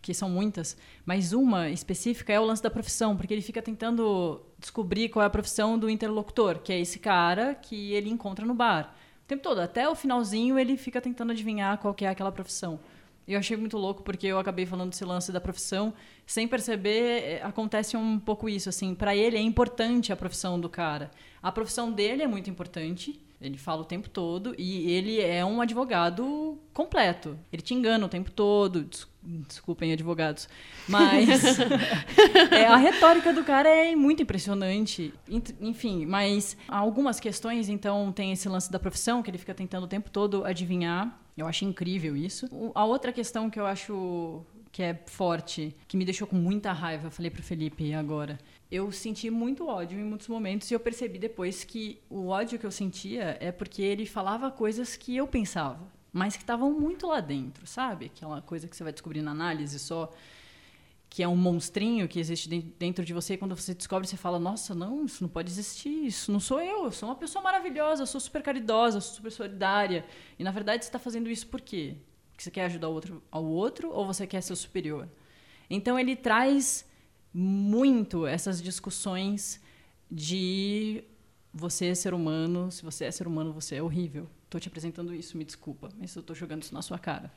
que 0.02 0.12
são 0.12 0.28
muitas, 0.28 0.76
mas 1.06 1.32
uma 1.32 1.71
específica 1.71 2.32
é 2.32 2.40
o 2.40 2.44
lance 2.44 2.62
da 2.62 2.68
profissão, 2.68 3.16
porque 3.16 3.32
ele 3.32 3.40
fica 3.40 3.62
tentando 3.62 4.42
descobrir 4.59 5.09
qual 5.09 5.23
é 5.23 5.26
a 5.26 5.30
profissão 5.30 5.78
do 5.78 5.88
interlocutor, 5.88 6.59
que 6.59 6.73
é 6.73 6.80
esse 6.80 6.99
cara 6.99 7.54
que 7.54 7.92
ele 7.92 8.11
encontra 8.11 8.44
no 8.44 8.52
bar. 8.52 8.94
O 9.25 9.28
tempo 9.28 9.42
todo, 9.42 9.61
até 9.61 9.88
o 9.88 9.94
finalzinho, 9.94 10.59
ele 10.59 10.76
fica 10.76 11.00
tentando 11.00 11.30
adivinhar 11.30 11.78
qual 11.78 11.94
que 11.94 12.04
é 12.04 12.09
aquela 12.09 12.32
profissão. 12.32 12.80
Eu 13.26 13.38
achei 13.38 13.56
muito 13.56 13.78
louco 13.78 14.02
porque 14.02 14.26
eu 14.26 14.38
acabei 14.38 14.66
falando 14.66 14.90
desse 14.90 15.04
lance 15.04 15.30
da 15.30 15.40
profissão, 15.40 15.94
sem 16.26 16.49
perceber, 16.49 17.23
eh, 17.23 17.42
acontece 17.44 17.97
um 17.97 18.18
pouco 18.18 18.49
isso 18.49 18.68
assim, 18.68 18.97
para 18.97 19.14
ele 19.14 19.37
é 19.37 19.40
importante 19.40 20.12
a 20.12 20.16
profissão 20.16 20.59
do 20.59 20.68
cara. 20.68 21.11
A 21.40 21.52
profissão 21.52 21.92
dele 21.92 22.25
é 22.25 22.26
muito 22.26 22.50
importante, 22.50 23.21
ele 23.43 23.59
fala 23.59 23.83
o 23.83 23.85
tempo 23.85 24.09
todo 24.09 24.55
e 24.57 24.91
ele 24.93 25.21
é 25.21 25.45
um 25.45 25.61
advogado 25.61 26.59
completo. 26.73 27.37
Ele 27.53 27.61
te 27.63 27.75
engana 27.75 28.07
o 28.07 28.09
tempo 28.09 28.31
todo. 28.31 28.83
des- 28.85 29.11
Desculpem, 29.25 29.93
advogados. 29.93 30.49
Mas 30.89 31.29
é, 32.51 32.67
a 32.67 32.77
retórica 32.77 33.33
do 33.33 33.45
cara 33.45 33.69
é 33.69 33.95
muito 33.95 34.23
impressionante. 34.23 35.15
Enfim, 35.61 36.07
mas 36.07 36.57
algumas 36.67 37.21
questões, 37.21 37.69
então, 37.69 38.11
tem 38.13 38.33
esse 38.33 38.49
lance 38.49 38.71
da 38.71 38.79
profissão, 38.81 39.23
que 39.23 39.31
ele 39.31 39.39
fica 39.39 39.55
tentando 39.55 39.85
o 39.85 39.89
tempo 39.89 40.11
todo 40.11 40.45
adivinhar. 40.45 41.19
Eu 41.37 41.47
acho 41.47 41.65
incrível 41.65 42.17
isso. 42.17 42.49
A 42.75 42.85
outra 42.85 43.13
questão 43.13 43.49
que 43.49 43.61
eu 43.61 43.67
acho 43.67 44.43
que 44.73 44.83
é 44.83 44.99
forte, 45.07 45.75
que 45.87 45.97
me 45.97 46.05
deixou 46.05 46.27
com 46.27 46.37
muita 46.37 46.73
raiva, 46.73 47.07
eu 47.07 47.11
falei 47.11 47.31
pro 47.31 47.43
Felipe 47.43 47.95
agora. 47.95 48.39
Eu 48.73 48.91
senti 48.91 49.29
muito 49.29 49.67
ódio 49.67 50.00
em 50.00 50.02
muitos 50.02 50.29
momentos 50.29 50.71
e 50.71 50.75
eu 50.75 50.81
percebi 50.81 51.19
depois 51.19 51.62
que 51.62 52.00
o 52.09 52.29
ódio 52.29 52.59
que 52.59 52.64
eu 52.64 52.71
sentia 52.71 53.37
é 53.38 53.52
porque 53.52 53.83
ele 53.83 54.07
falava 54.07 54.50
coisas 54.50 54.97
que 54.97 55.14
eu 55.14 55.29
pensava, 55.29 55.87
mas 56.11 56.37
que 56.37 56.43
estavam 56.43 56.73
muito 56.73 57.07
lá 57.07 57.21
dentro, 57.21 57.67
sabe? 57.67 58.07
Aquela 58.07 58.41
coisa 58.41 58.67
que 58.67 58.75
você 58.75 58.83
vai 58.83 58.91
descobrir 58.91 59.21
na 59.21 59.33
análise 59.33 59.79
só 59.79 60.11
que 61.11 61.23
é 61.23 61.29
um 61.29 61.37
monstrinho 61.37 62.09
que 62.09 62.19
existe 62.19 62.49
dentro 62.79 63.05
de 63.05 63.12
você, 63.12 63.35
e 63.35 63.37
quando 63.37 63.55
você 63.55 63.75
descobre, 63.75 64.09
você 64.09 64.17
fala: 64.17 64.38
Nossa, 64.38 64.75
não, 64.75 65.05
isso 65.05 65.23
não 65.23 65.29
pode 65.29 65.50
existir, 65.50 66.07
isso 66.07 66.33
não 66.33 66.41
sou 66.41 66.59
eu, 66.59 66.85
eu 66.85 66.91
sou 66.91 67.11
uma 67.11 67.14
pessoa 67.14 67.43
maravilhosa, 67.43 68.07
sou 68.07 68.19
super 68.19 68.43
caridosa, 68.43 69.02
sou 69.02 69.17
super 69.17 69.31
solidária. 69.31 70.07
E 70.38 70.43
na 70.43 70.50
verdade 70.50 70.83
você 70.83 70.88
está 70.88 70.99
fazendo 70.99 71.29
isso 71.29 71.47
por 71.47 71.61
quê? 71.61 71.97
Porque 72.31 72.43
você 72.43 72.50
quer 72.50 72.64
ajudar 72.64 72.88
o 72.88 72.95
outro 72.95 73.23
ao 73.31 73.45
outro 73.45 73.93
ou 73.93 74.07
você 74.07 74.26
quer 74.26 74.41
ser 74.41 74.57
superior? 74.57 75.07
Então 75.69 75.99
ele 75.99 76.17
traz 76.17 76.91
muito 77.33 78.27
essas 78.27 78.62
discussões 78.62 79.61
de 80.11 81.05
você 81.53 81.87
é 81.87 81.95
ser 81.95 82.15
humano, 82.15 82.71
se 82.71 82.83
você 82.83 83.05
é 83.05 83.11
ser 83.11 83.27
humano, 83.27 83.53
você 83.53 83.77
é 83.77 83.83
horrível. 83.83 84.29
Estou 84.45 84.61
te 84.61 84.69
apresentando 84.69 85.15
isso, 85.15 85.37
me 85.37 85.45
desculpa, 85.45 85.89
mas 85.99 86.15
eu 86.15 86.21
estou 86.21 86.37
jogando 86.37 86.62
isso 86.62 86.75
na 86.75 86.83
sua 86.83 86.99
cara. 86.99 87.33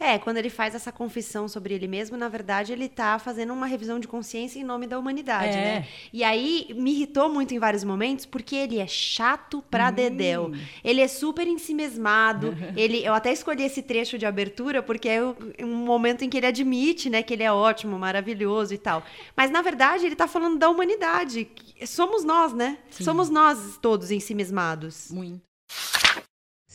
É, 0.00 0.18
quando 0.18 0.38
ele 0.38 0.48
faz 0.48 0.74
essa 0.74 0.90
confissão 0.90 1.46
sobre 1.46 1.74
ele 1.74 1.86
mesmo, 1.86 2.16
na 2.16 2.26
verdade, 2.26 2.72
ele 2.72 2.86
está 2.86 3.18
fazendo 3.18 3.52
uma 3.52 3.66
revisão 3.66 4.00
de 4.00 4.08
consciência 4.08 4.58
em 4.58 4.64
nome 4.64 4.86
da 4.86 4.98
humanidade, 4.98 5.52
é. 5.58 5.60
né? 5.60 5.88
E 6.10 6.24
aí 6.24 6.68
me 6.74 6.92
irritou 6.92 7.28
muito 7.28 7.54
em 7.54 7.58
vários 7.58 7.84
momentos, 7.84 8.24
porque 8.24 8.56
ele 8.56 8.78
é 8.78 8.86
chato 8.86 9.62
pra 9.70 9.90
hum. 9.90 9.92
dedéu. 9.92 10.52
Ele 10.82 11.02
é 11.02 11.06
super 11.06 11.46
ensimesmado. 11.46 12.56
ele, 12.74 13.04
eu 13.04 13.12
até 13.12 13.30
escolhi 13.30 13.62
esse 13.62 13.82
trecho 13.82 14.16
de 14.16 14.24
abertura, 14.24 14.82
porque 14.82 15.06
é 15.10 15.22
um 15.62 15.84
momento 15.84 16.24
em 16.24 16.30
que 16.30 16.38
ele 16.38 16.46
admite, 16.46 17.10
né, 17.10 17.22
que 17.22 17.34
ele 17.34 17.42
é 17.42 17.52
ótimo, 17.52 17.98
maravilhoso 17.98 18.72
e 18.72 18.78
tal. 18.78 19.04
Mas, 19.36 19.50
na 19.50 19.60
verdade, 19.60 20.06
ele 20.06 20.14
está 20.14 20.26
falando 20.26 20.58
da 20.58 20.70
humanidade. 20.70 21.46
Somos 21.84 22.24
nós, 22.24 22.54
né? 22.54 22.78
Sim. 22.88 23.04
Somos 23.04 23.28
nós 23.28 23.78
todos 23.82 24.10
ensimesmados. 24.10 25.10
Muito. 25.10 25.50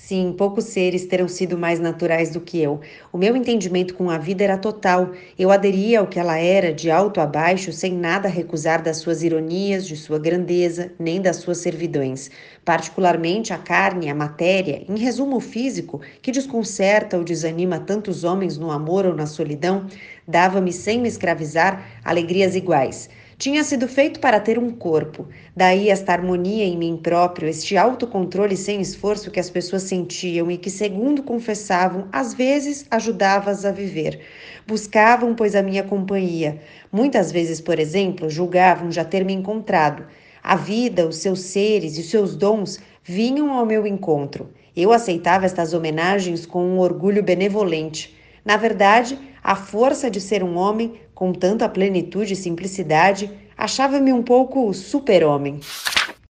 Sim, 0.08 0.36
poucos 0.38 0.66
seres 0.66 1.08
terão 1.08 1.28
sido 1.28 1.58
mais 1.58 1.80
naturais 1.80 2.30
do 2.30 2.40
que 2.40 2.62
eu. 2.62 2.80
O 3.12 3.18
meu 3.18 3.36
entendimento 3.36 3.96
com 3.96 4.08
a 4.08 4.20
vida 4.20 4.44
era 4.44 4.56
total. 4.56 5.14
Eu 5.38 5.50
aderia 5.50 6.00
ao 6.00 6.06
que 6.06 6.20
ela 6.20 6.38
era, 6.38 6.72
de 6.72 6.92
alto 6.92 7.20
a 7.20 7.26
baixo, 7.26 7.72
sem 7.72 7.92
nada 7.92 8.30
recusar 8.30 8.84
das 8.84 8.98
suas 8.98 9.24
ironias, 9.24 9.88
de 9.88 9.98
sua 9.98 10.20
grandeza, 10.20 10.92
nem 11.00 11.20
das 11.20 11.38
suas 11.38 11.58
servidões. 11.58 12.30
Particularmente 12.64 13.52
a 13.52 13.58
carne, 13.58 14.08
a 14.08 14.14
matéria, 14.14 14.86
em 14.88 14.96
resumo 14.96 15.38
o 15.38 15.42
físico, 15.42 16.00
que 16.22 16.32
desconcerta 16.32 17.18
ou 17.18 17.24
desanima 17.24 17.80
tantos 17.80 18.24
homens 18.24 18.60
no 18.60 18.70
amor 18.70 19.08
ou 19.08 19.16
na 19.16 19.26
solidão, 19.26 19.88
dava-me, 20.28 20.72
sem 20.72 21.02
me 21.02 21.08
escravizar, 21.08 21.84
alegrias 22.04 22.56
iguais. 22.56 23.10
Tinha 23.38 23.66
sido 23.66 23.86
feito 23.86 24.22
para 24.22 24.40
ter 24.40 24.58
um 24.58 24.72
corpo, 24.72 25.28
daí 25.54 25.90
esta 25.90 26.14
harmonia 26.14 26.64
em 26.64 26.78
mim 26.78 26.96
próprio, 26.96 27.50
este 27.50 27.76
autocontrole 27.76 28.56
sem 28.56 28.80
esforço 28.80 29.30
que 29.30 29.42
as 29.42 29.50
pessoas 29.50 29.84
sentiam 29.84 30.50
e 30.50 30.58
que, 30.58 30.70
segundo 30.70 31.22
confessavam, 31.22 32.08
às 32.14 32.34
vezes 32.34 32.86
ajudava-as 32.90 33.66
a 33.66 33.74
viver. 33.74 34.22
Buscavam, 34.66 35.36
pois, 35.36 35.54
a 35.54 35.62
minha 35.62 35.84
companhia. 35.84 36.62
Muitas 36.90 37.30
vezes, 37.30 37.60
por 37.60 37.78
exemplo, 37.78 38.30
julgavam 38.30 38.90
já 38.90 39.04
ter 39.04 39.26
me 39.26 39.34
encontrado. 39.34 40.06
A 40.42 40.56
vida, 40.56 41.06
os 41.06 41.18
seus 41.18 41.42
seres 41.42 41.98
e 41.98 42.02
os 42.02 42.10
seus 42.10 42.38
dons 42.38 42.80
vinham 43.04 43.52
ao 43.52 43.66
meu 43.66 43.86
encontro. 43.86 44.50
Eu 44.74 44.94
aceitava 44.94 45.46
estas 45.46 45.74
homenagens 45.74 46.46
com 46.46 46.66
um 46.66 46.80
orgulho 46.80 47.22
benevolente. 47.22 48.16
Na 48.46 48.56
verdade, 48.56 49.20
a 49.44 49.56
força 49.56 50.10
de 50.10 50.22
ser 50.22 50.42
um 50.42 50.56
homem 50.56 50.94
com 51.16 51.32
tanta 51.32 51.68
plenitude 51.70 52.34
e 52.34 52.36
simplicidade, 52.36 53.32
achava-me 53.58 54.12
um 54.12 54.22
pouco 54.22 54.74
super-homem. 54.74 55.62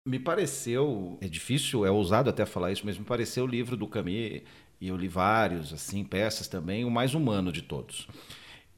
Me 0.08 0.18
pareceu, 0.18 1.18
é 1.20 1.28
difícil, 1.28 1.84
é 1.84 1.90
ousado 1.90 2.30
até 2.30 2.46
falar 2.46 2.72
isso, 2.72 2.82
mas 2.86 2.98
me 2.98 3.04
pareceu 3.04 3.44
o 3.44 3.46
livro 3.46 3.76
do 3.76 3.86
Camus, 3.86 4.40
e 4.80 4.88
eu 4.88 4.96
li 4.96 5.06
vários, 5.06 5.74
assim, 5.74 6.02
peças 6.02 6.48
também, 6.48 6.86
o 6.86 6.90
mais 6.90 7.14
humano 7.14 7.52
de 7.52 7.60
todos. 7.60 8.08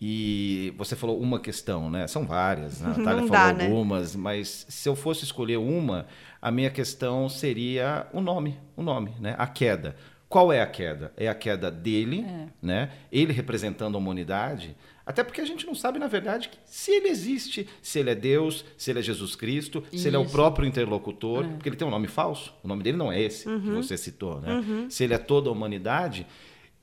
E 0.04 0.74
você 0.76 0.96
falou 0.96 1.20
uma 1.20 1.38
questão, 1.38 1.88
né? 1.88 2.08
São 2.08 2.26
várias, 2.26 2.80
né? 2.80 2.88
a 2.92 2.98
Natália 2.98 3.28
falou 3.28 3.54
né? 3.54 3.66
algumas, 3.66 4.16
mas 4.16 4.66
se 4.68 4.88
eu 4.88 4.96
fosse 4.96 5.22
escolher 5.22 5.58
uma, 5.58 6.08
a 6.40 6.50
minha 6.50 6.70
questão 6.70 7.28
seria 7.28 8.08
o 8.12 8.20
nome, 8.20 8.58
o 8.76 8.82
nome, 8.82 9.14
né? 9.20 9.36
A 9.38 9.46
queda. 9.46 9.94
Qual 10.32 10.50
é 10.50 10.62
a 10.62 10.66
queda? 10.66 11.12
É 11.14 11.28
a 11.28 11.34
queda 11.34 11.70
dele, 11.70 12.24
é. 12.26 12.48
né? 12.62 12.90
Ele 13.12 13.34
representando 13.34 13.96
a 13.96 13.98
humanidade, 13.98 14.74
até 15.04 15.22
porque 15.22 15.42
a 15.42 15.44
gente 15.44 15.66
não 15.66 15.74
sabe, 15.74 15.98
na 15.98 16.06
verdade, 16.06 16.50
se 16.64 16.90
ele 16.90 17.08
existe, 17.08 17.68
se 17.82 17.98
ele 17.98 18.08
é 18.08 18.14
Deus, 18.14 18.64
se 18.78 18.90
ele 18.90 19.00
é 19.00 19.02
Jesus 19.02 19.36
Cristo, 19.36 19.84
Isso. 19.92 20.02
se 20.02 20.08
ele 20.08 20.16
é 20.16 20.18
o 20.18 20.24
próprio 20.24 20.66
interlocutor, 20.66 21.44
é. 21.44 21.48
porque 21.48 21.68
ele 21.68 21.76
tem 21.76 21.86
um 21.86 21.90
nome 21.90 22.06
falso. 22.06 22.54
O 22.62 22.66
nome 22.66 22.82
dele 22.82 22.96
não 22.96 23.12
é 23.12 23.20
esse 23.20 23.46
uhum. 23.46 23.60
que 23.60 23.70
você 23.72 23.98
citou, 23.98 24.40
né? 24.40 24.54
Uhum. 24.54 24.88
Se 24.88 25.04
ele 25.04 25.12
é 25.12 25.18
toda 25.18 25.50
a 25.50 25.52
humanidade. 25.52 26.26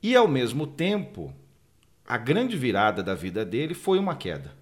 E, 0.00 0.14
ao 0.14 0.28
mesmo 0.28 0.64
tempo, 0.64 1.34
a 2.06 2.16
grande 2.16 2.56
virada 2.56 3.02
da 3.02 3.16
vida 3.16 3.44
dele 3.44 3.74
foi 3.74 3.98
uma 3.98 4.14
queda. 4.14 4.54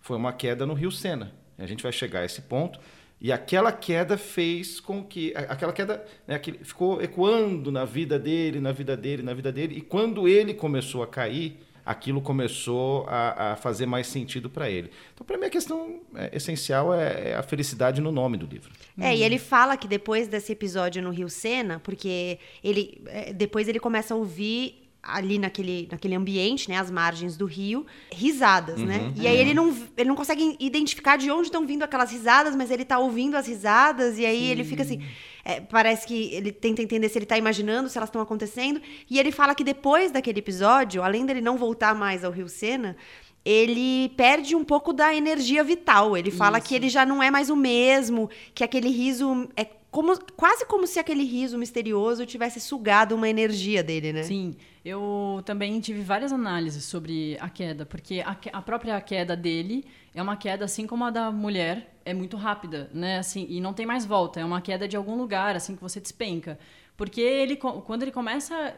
Foi 0.00 0.16
uma 0.16 0.32
queda 0.32 0.64
no 0.64 0.74
Rio 0.74 0.92
Sena. 0.92 1.32
A 1.58 1.66
gente 1.66 1.82
vai 1.82 1.90
chegar 1.90 2.20
a 2.20 2.24
esse 2.24 2.42
ponto. 2.42 2.78
E 3.20 3.32
aquela 3.32 3.72
queda 3.72 4.18
fez 4.18 4.78
com 4.78 5.02
que. 5.02 5.32
Aquela 5.34 5.72
queda 5.72 6.04
né, 6.26 6.40
ficou 6.62 7.00
ecoando 7.00 7.72
na 7.72 7.84
vida 7.84 8.18
dele, 8.18 8.60
na 8.60 8.72
vida 8.72 8.96
dele, 8.96 9.22
na 9.22 9.32
vida 9.32 9.50
dele. 9.50 9.76
E 9.76 9.80
quando 9.80 10.28
ele 10.28 10.52
começou 10.52 11.02
a 11.02 11.06
cair 11.06 11.58
aquilo 11.86 12.20
começou 12.20 13.06
a, 13.06 13.52
a 13.52 13.56
fazer 13.56 13.86
mais 13.86 14.08
sentido 14.08 14.50
para 14.50 14.68
ele. 14.68 14.90
Então, 15.14 15.24
para 15.24 15.38
mim, 15.38 15.46
a 15.46 15.50
questão 15.50 16.00
é, 16.16 16.36
essencial 16.36 16.92
é, 16.92 17.30
é, 17.30 17.34
a 17.36 17.44
felicidade 17.44 18.00
no 18.00 18.10
nome 18.10 18.36
do 18.36 18.44
livro. 18.44 18.72
É, 18.98 19.16
e 19.16 19.22
ele 19.22 19.38
fala 19.38 19.76
que 19.76 19.86
depois 19.86 20.26
desse 20.26 20.50
episódio 20.50 21.00
no 21.00 21.10
Rio 21.10 21.28
Sena, 21.28 21.78
porque 21.78 22.40
ele 22.62 23.00
é, 23.06 23.32
depois 23.32 23.68
ele 23.68 23.78
começa 23.78 24.12
a 24.12 24.16
ouvir 24.16 24.85
ali 25.06 25.38
naquele, 25.38 25.88
naquele 25.90 26.14
ambiente, 26.14 26.68
né, 26.68 26.78
às 26.78 26.90
margens 26.90 27.36
do 27.36 27.46
rio, 27.46 27.86
risadas, 28.12 28.78
né? 28.78 28.98
uhum, 28.98 29.08
né? 29.08 29.14
E 29.16 29.26
aí 29.26 29.36
ele 29.36 29.54
não, 29.54 29.74
ele 29.96 30.08
não 30.08 30.16
consegue 30.16 30.56
identificar 30.58 31.16
de 31.16 31.30
onde 31.30 31.48
estão 31.48 31.66
vindo 31.66 31.82
aquelas 31.82 32.10
risadas, 32.10 32.56
mas 32.56 32.70
ele 32.70 32.84
tá 32.84 32.98
ouvindo 32.98 33.36
as 33.36 33.46
risadas, 33.46 34.18
e 34.18 34.26
aí 34.26 34.40
Sim. 34.40 34.50
ele 34.50 34.64
fica 34.64 34.82
assim. 34.82 35.02
É, 35.44 35.60
parece 35.60 36.04
que 36.04 36.34
ele 36.34 36.50
tenta 36.50 36.82
entender 36.82 37.08
se 37.08 37.16
ele 37.16 37.24
está 37.24 37.38
imaginando, 37.38 37.88
se 37.88 37.96
elas 37.96 38.08
estão 38.08 38.20
acontecendo. 38.20 38.82
E 39.08 39.16
ele 39.16 39.30
fala 39.30 39.54
que 39.54 39.62
depois 39.62 40.10
daquele 40.10 40.40
episódio, 40.40 41.04
além 41.04 41.24
dele 41.24 41.40
não 41.40 41.56
voltar 41.56 41.94
mais 41.94 42.24
ao 42.24 42.32
Rio 42.32 42.48
Sena, 42.48 42.96
ele 43.44 44.08
perde 44.16 44.56
um 44.56 44.64
pouco 44.64 44.92
da 44.92 45.14
energia 45.14 45.62
vital. 45.62 46.16
Ele 46.16 46.32
fala 46.32 46.58
Isso. 46.58 46.66
que 46.66 46.74
ele 46.74 46.88
já 46.88 47.06
não 47.06 47.22
é 47.22 47.30
mais 47.30 47.48
o 47.48 47.54
mesmo, 47.54 48.28
que 48.52 48.64
aquele 48.64 48.88
riso 48.88 49.48
é 49.54 49.64
como, 49.90 50.18
quase 50.34 50.66
como 50.66 50.86
se 50.86 50.98
aquele 50.98 51.24
riso 51.24 51.56
misterioso 51.56 52.26
tivesse 52.26 52.60
sugado 52.60 53.14
uma 53.14 53.28
energia 53.28 53.82
dele, 53.82 54.12
né? 54.12 54.22
Sim. 54.22 54.54
Eu 54.84 55.42
também 55.44 55.80
tive 55.80 56.00
várias 56.02 56.32
análises 56.32 56.84
sobre 56.84 57.36
a 57.40 57.48
queda, 57.48 57.84
porque 57.86 58.20
a, 58.20 58.36
a 58.52 58.62
própria 58.62 59.00
queda 59.00 59.36
dele 59.36 59.84
é 60.14 60.22
uma 60.22 60.36
queda 60.36 60.64
assim 60.64 60.86
como 60.86 61.04
a 61.04 61.10
da 61.10 61.30
mulher, 61.30 61.96
é 62.04 62.14
muito 62.14 62.36
rápida, 62.36 62.90
né? 62.92 63.18
Assim, 63.18 63.46
e 63.48 63.60
não 63.60 63.72
tem 63.72 63.84
mais 63.86 64.04
volta, 64.04 64.38
é 64.38 64.44
uma 64.44 64.60
queda 64.60 64.86
de 64.86 64.96
algum 64.96 65.16
lugar, 65.16 65.56
assim 65.56 65.74
que 65.74 65.82
você 65.82 66.00
despenca. 66.00 66.58
Porque 66.96 67.20
ele 67.20 67.56
quando 67.56 68.02
ele 68.02 68.12
começa, 68.12 68.74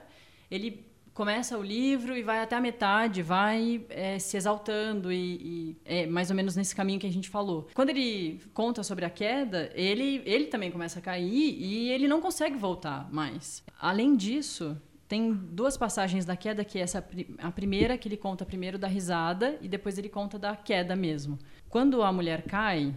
ele 0.51 0.88
começa 1.19 1.59
o 1.59 1.63
livro 1.65 2.17
e 2.17 2.23
vai 2.23 2.41
até 2.41 2.55
a 2.55 2.61
metade, 2.61 3.25
vai 3.25 3.85
é, 3.89 4.21
se 4.21 4.37
exaltando 4.37 5.11
e, 5.11 5.17
e, 5.19 5.77
é 5.85 6.07
mais 6.07 6.31
ou 6.31 6.37
menos 6.37 6.55
nesse 6.55 6.77
caminho 6.77 7.01
que 7.01 7.09
a 7.09 7.11
gente 7.11 7.29
falou. 7.29 7.67
Quando 7.75 7.89
ele 7.89 8.41
conta 8.55 8.85
sobre 8.85 9.05
a 9.05 9.11
queda, 9.11 9.69
ele, 9.75 10.23
ele 10.25 10.47
também 10.47 10.71
começa 10.71 11.01
a 11.01 11.03
cair 11.03 11.57
e 11.59 11.91
ele 11.91 12.07
não 12.07 12.21
consegue 12.21 12.57
voltar 12.57 13.13
mais. 13.13 13.65
Além 13.81 14.15
disso, 14.15 14.81
tem 15.09 15.33
duas 15.33 15.77
passagens 15.77 16.25
da 16.25 16.37
queda, 16.37 16.65
que 16.65 16.79
é 16.79 16.83
essa, 16.83 17.05
a 17.39 17.51
primeira, 17.51 17.99
que 17.99 18.07
ele 18.07 18.17
conta 18.17 18.47
primeiro 18.47 18.79
da 18.79 18.87
risada, 18.87 19.59
e 19.61 19.67
depois 19.67 19.99
ele 19.99 20.09
conta 20.09 20.39
da 20.39 20.55
queda 20.55 20.95
mesmo. 20.95 21.37
Quando 21.69 22.01
a 22.01 22.13
mulher 22.13 22.43
cai, 22.43 22.95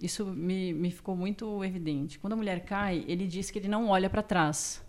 isso 0.00 0.24
me, 0.24 0.72
me 0.72 0.92
ficou 0.92 1.16
muito 1.16 1.64
evidente. 1.64 2.20
Quando 2.20 2.34
a 2.34 2.36
mulher 2.36 2.64
cai, 2.64 3.04
ele 3.08 3.26
diz 3.26 3.50
que 3.50 3.58
ele 3.58 3.66
não 3.66 3.88
olha 3.88 4.08
para 4.08 4.22
trás, 4.22 4.80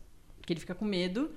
que 0.45 0.53
ele 0.53 0.59
fica 0.59 0.75
com 0.75 0.85
medo. 0.85 1.31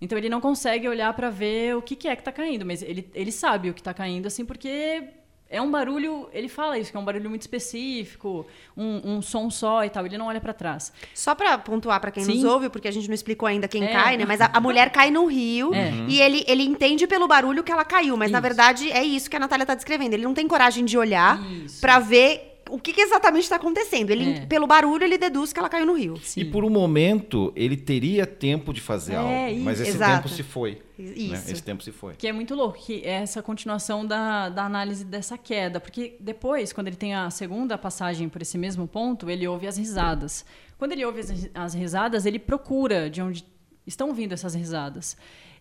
Então 0.00 0.16
ele 0.16 0.28
não 0.28 0.40
consegue 0.40 0.88
olhar 0.88 1.12
para 1.14 1.30
ver 1.30 1.76
o 1.76 1.82
que, 1.82 1.96
que 1.96 2.08
é 2.08 2.14
que 2.14 2.20
está 2.20 2.32
caindo, 2.32 2.64
mas 2.64 2.82
ele, 2.82 3.08
ele 3.14 3.32
sabe 3.32 3.70
o 3.70 3.74
que 3.74 3.80
está 3.80 3.92
caindo, 3.92 4.26
assim, 4.26 4.44
porque 4.44 5.02
é 5.50 5.62
um 5.62 5.70
barulho, 5.70 6.28
ele 6.32 6.48
fala 6.48 6.78
isso, 6.78 6.90
que 6.90 6.96
é 6.96 7.00
um 7.00 7.04
barulho 7.04 7.30
muito 7.30 7.42
específico, 7.42 8.46
um, 8.76 9.16
um 9.16 9.22
som 9.22 9.48
só 9.48 9.82
e 9.82 9.88
tal, 9.88 10.04
ele 10.04 10.18
não 10.18 10.26
olha 10.26 10.40
para 10.40 10.52
trás. 10.52 10.92
Só 11.14 11.34
para 11.34 11.56
pontuar 11.56 12.00
para 12.00 12.10
quem 12.10 12.22
Sim. 12.22 12.34
nos 12.34 12.44
ouve, 12.44 12.68
porque 12.68 12.86
a 12.86 12.90
gente 12.90 13.08
não 13.08 13.14
explicou 13.14 13.46
ainda 13.46 13.66
quem 13.66 13.84
é. 13.84 13.88
cai, 13.88 14.16
né? 14.18 14.26
Mas 14.26 14.42
a, 14.42 14.50
a, 14.52 14.60
mulher 14.60 14.90
cai 14.90 15.10
no 15.10 15.24
rio 15.24 15.72
é. 15.74 15.90
e 16.06 16.20
ele, 16.20 16.44
ele 16.46 16.62
entende 16.62 17.06
pelo 17.06 17.26
barulho 17.26 17.64
que 17.64 17.72
ela 17.72 17.84
caiu, 17.84 18.16
mas 18.16 18.26
isso. 18.26 18.32
na 18.34 18.40
verdade 18.40 18.92
é 18.92 19.02
isso 19.02 19.30
que 19.30 19.36
a 19.36 19.40
Natália 19.40 19.64
tá 19.64 19.74
descrevendo. 19.74 20.12
Ele 20.12 20.24
não 20.24 20.34
tem 20.34 20.46
coragem 20.46 20.84
de 20.84 20.98
olhar 20.98 21.40
para 21.80 21.98
ver 21.98 22.57
o 22.70 22.78
que, 22.78 22.92
que 22.92 23.00
exatamente 23.00 23.44
está 23.44 23.56
acontecendo. 23.56 24.10
Ele, 24.10 24.34
é. 24.34 24.46
Pelo 24.46 24.66
barulho, 24.66 25.04
ele 25.04 25.18
deduz 25.18 25.52
que 25.52 25.58
ela 25.58 25.68
caiu 25.68 25.86
no 25.86 25.94
rio. 25.94 26.16
Sim. 26.18 26.40
E 26.40 26.44
por 26.44 26.64
um 26.64 26.70
momento, 26.70 27.52
ele 27.56 27.76
teria 27.76 28.26
tempo 28.26 28.72
de 28.72 28.80
fazer 28.80 29.14
é, 29.14 29.16
algo, 29.16 29.54
isso. 29.54 29.64
mas 29.64 29.80
esse 29.80 29.90
Exato. 29.90 30.22
tempo 30.22 30.28
se 30.28 30.42
foi. 30.42 30.82
Né? 30.98 31.42
Esse 31.48 31.62
tempo 31.62 31.82
se 31.82 31.92
foi. 31.92 32.14
Que 32.14 32.26
é 32.26 32.32
muito 32.32 32.54
louco, 32.54 32.78
que 32.78 33.02
é 33.04 33.22
essa 33.22 33.42
continuação 33.42 34.04
da, 34.04 34.48
da 34.48 34.64
análise 34.64 35.04
dessa 35.04 35.38
queda. 35.38 35.80
Porque 35.80 36.16
depois, 36.20 36.72
quando 36.72 36.88
ele 36.88 36.96
tem 36.96 37.14
a 37.14 37.30
segunda 37.30 37.78
passagem 37.78 38.28
por 38.28 38.42
esse 38.42 38.58
mesmo 38.58 38.86
ponto, 38.86 39.30
ele 39.30 39.46
ouve 39.46 39.66
as 39.66 39.76
risadas. 39.76 40.44
Quando 40.78 40.92
ele 40.92 41.04
ouve 41.04 41.20
as, 41.20 41.50
as 41.54 41.74
risadas, 41.74 42.26
ele 42.26 42.38
procura 42.38 43.08
de 43.08 43.22
onde 43.22 43.44
estão 43.86 44.12
vindo 44.12 44.32
essas 44.32 44.54
risadas. 44.54 45.16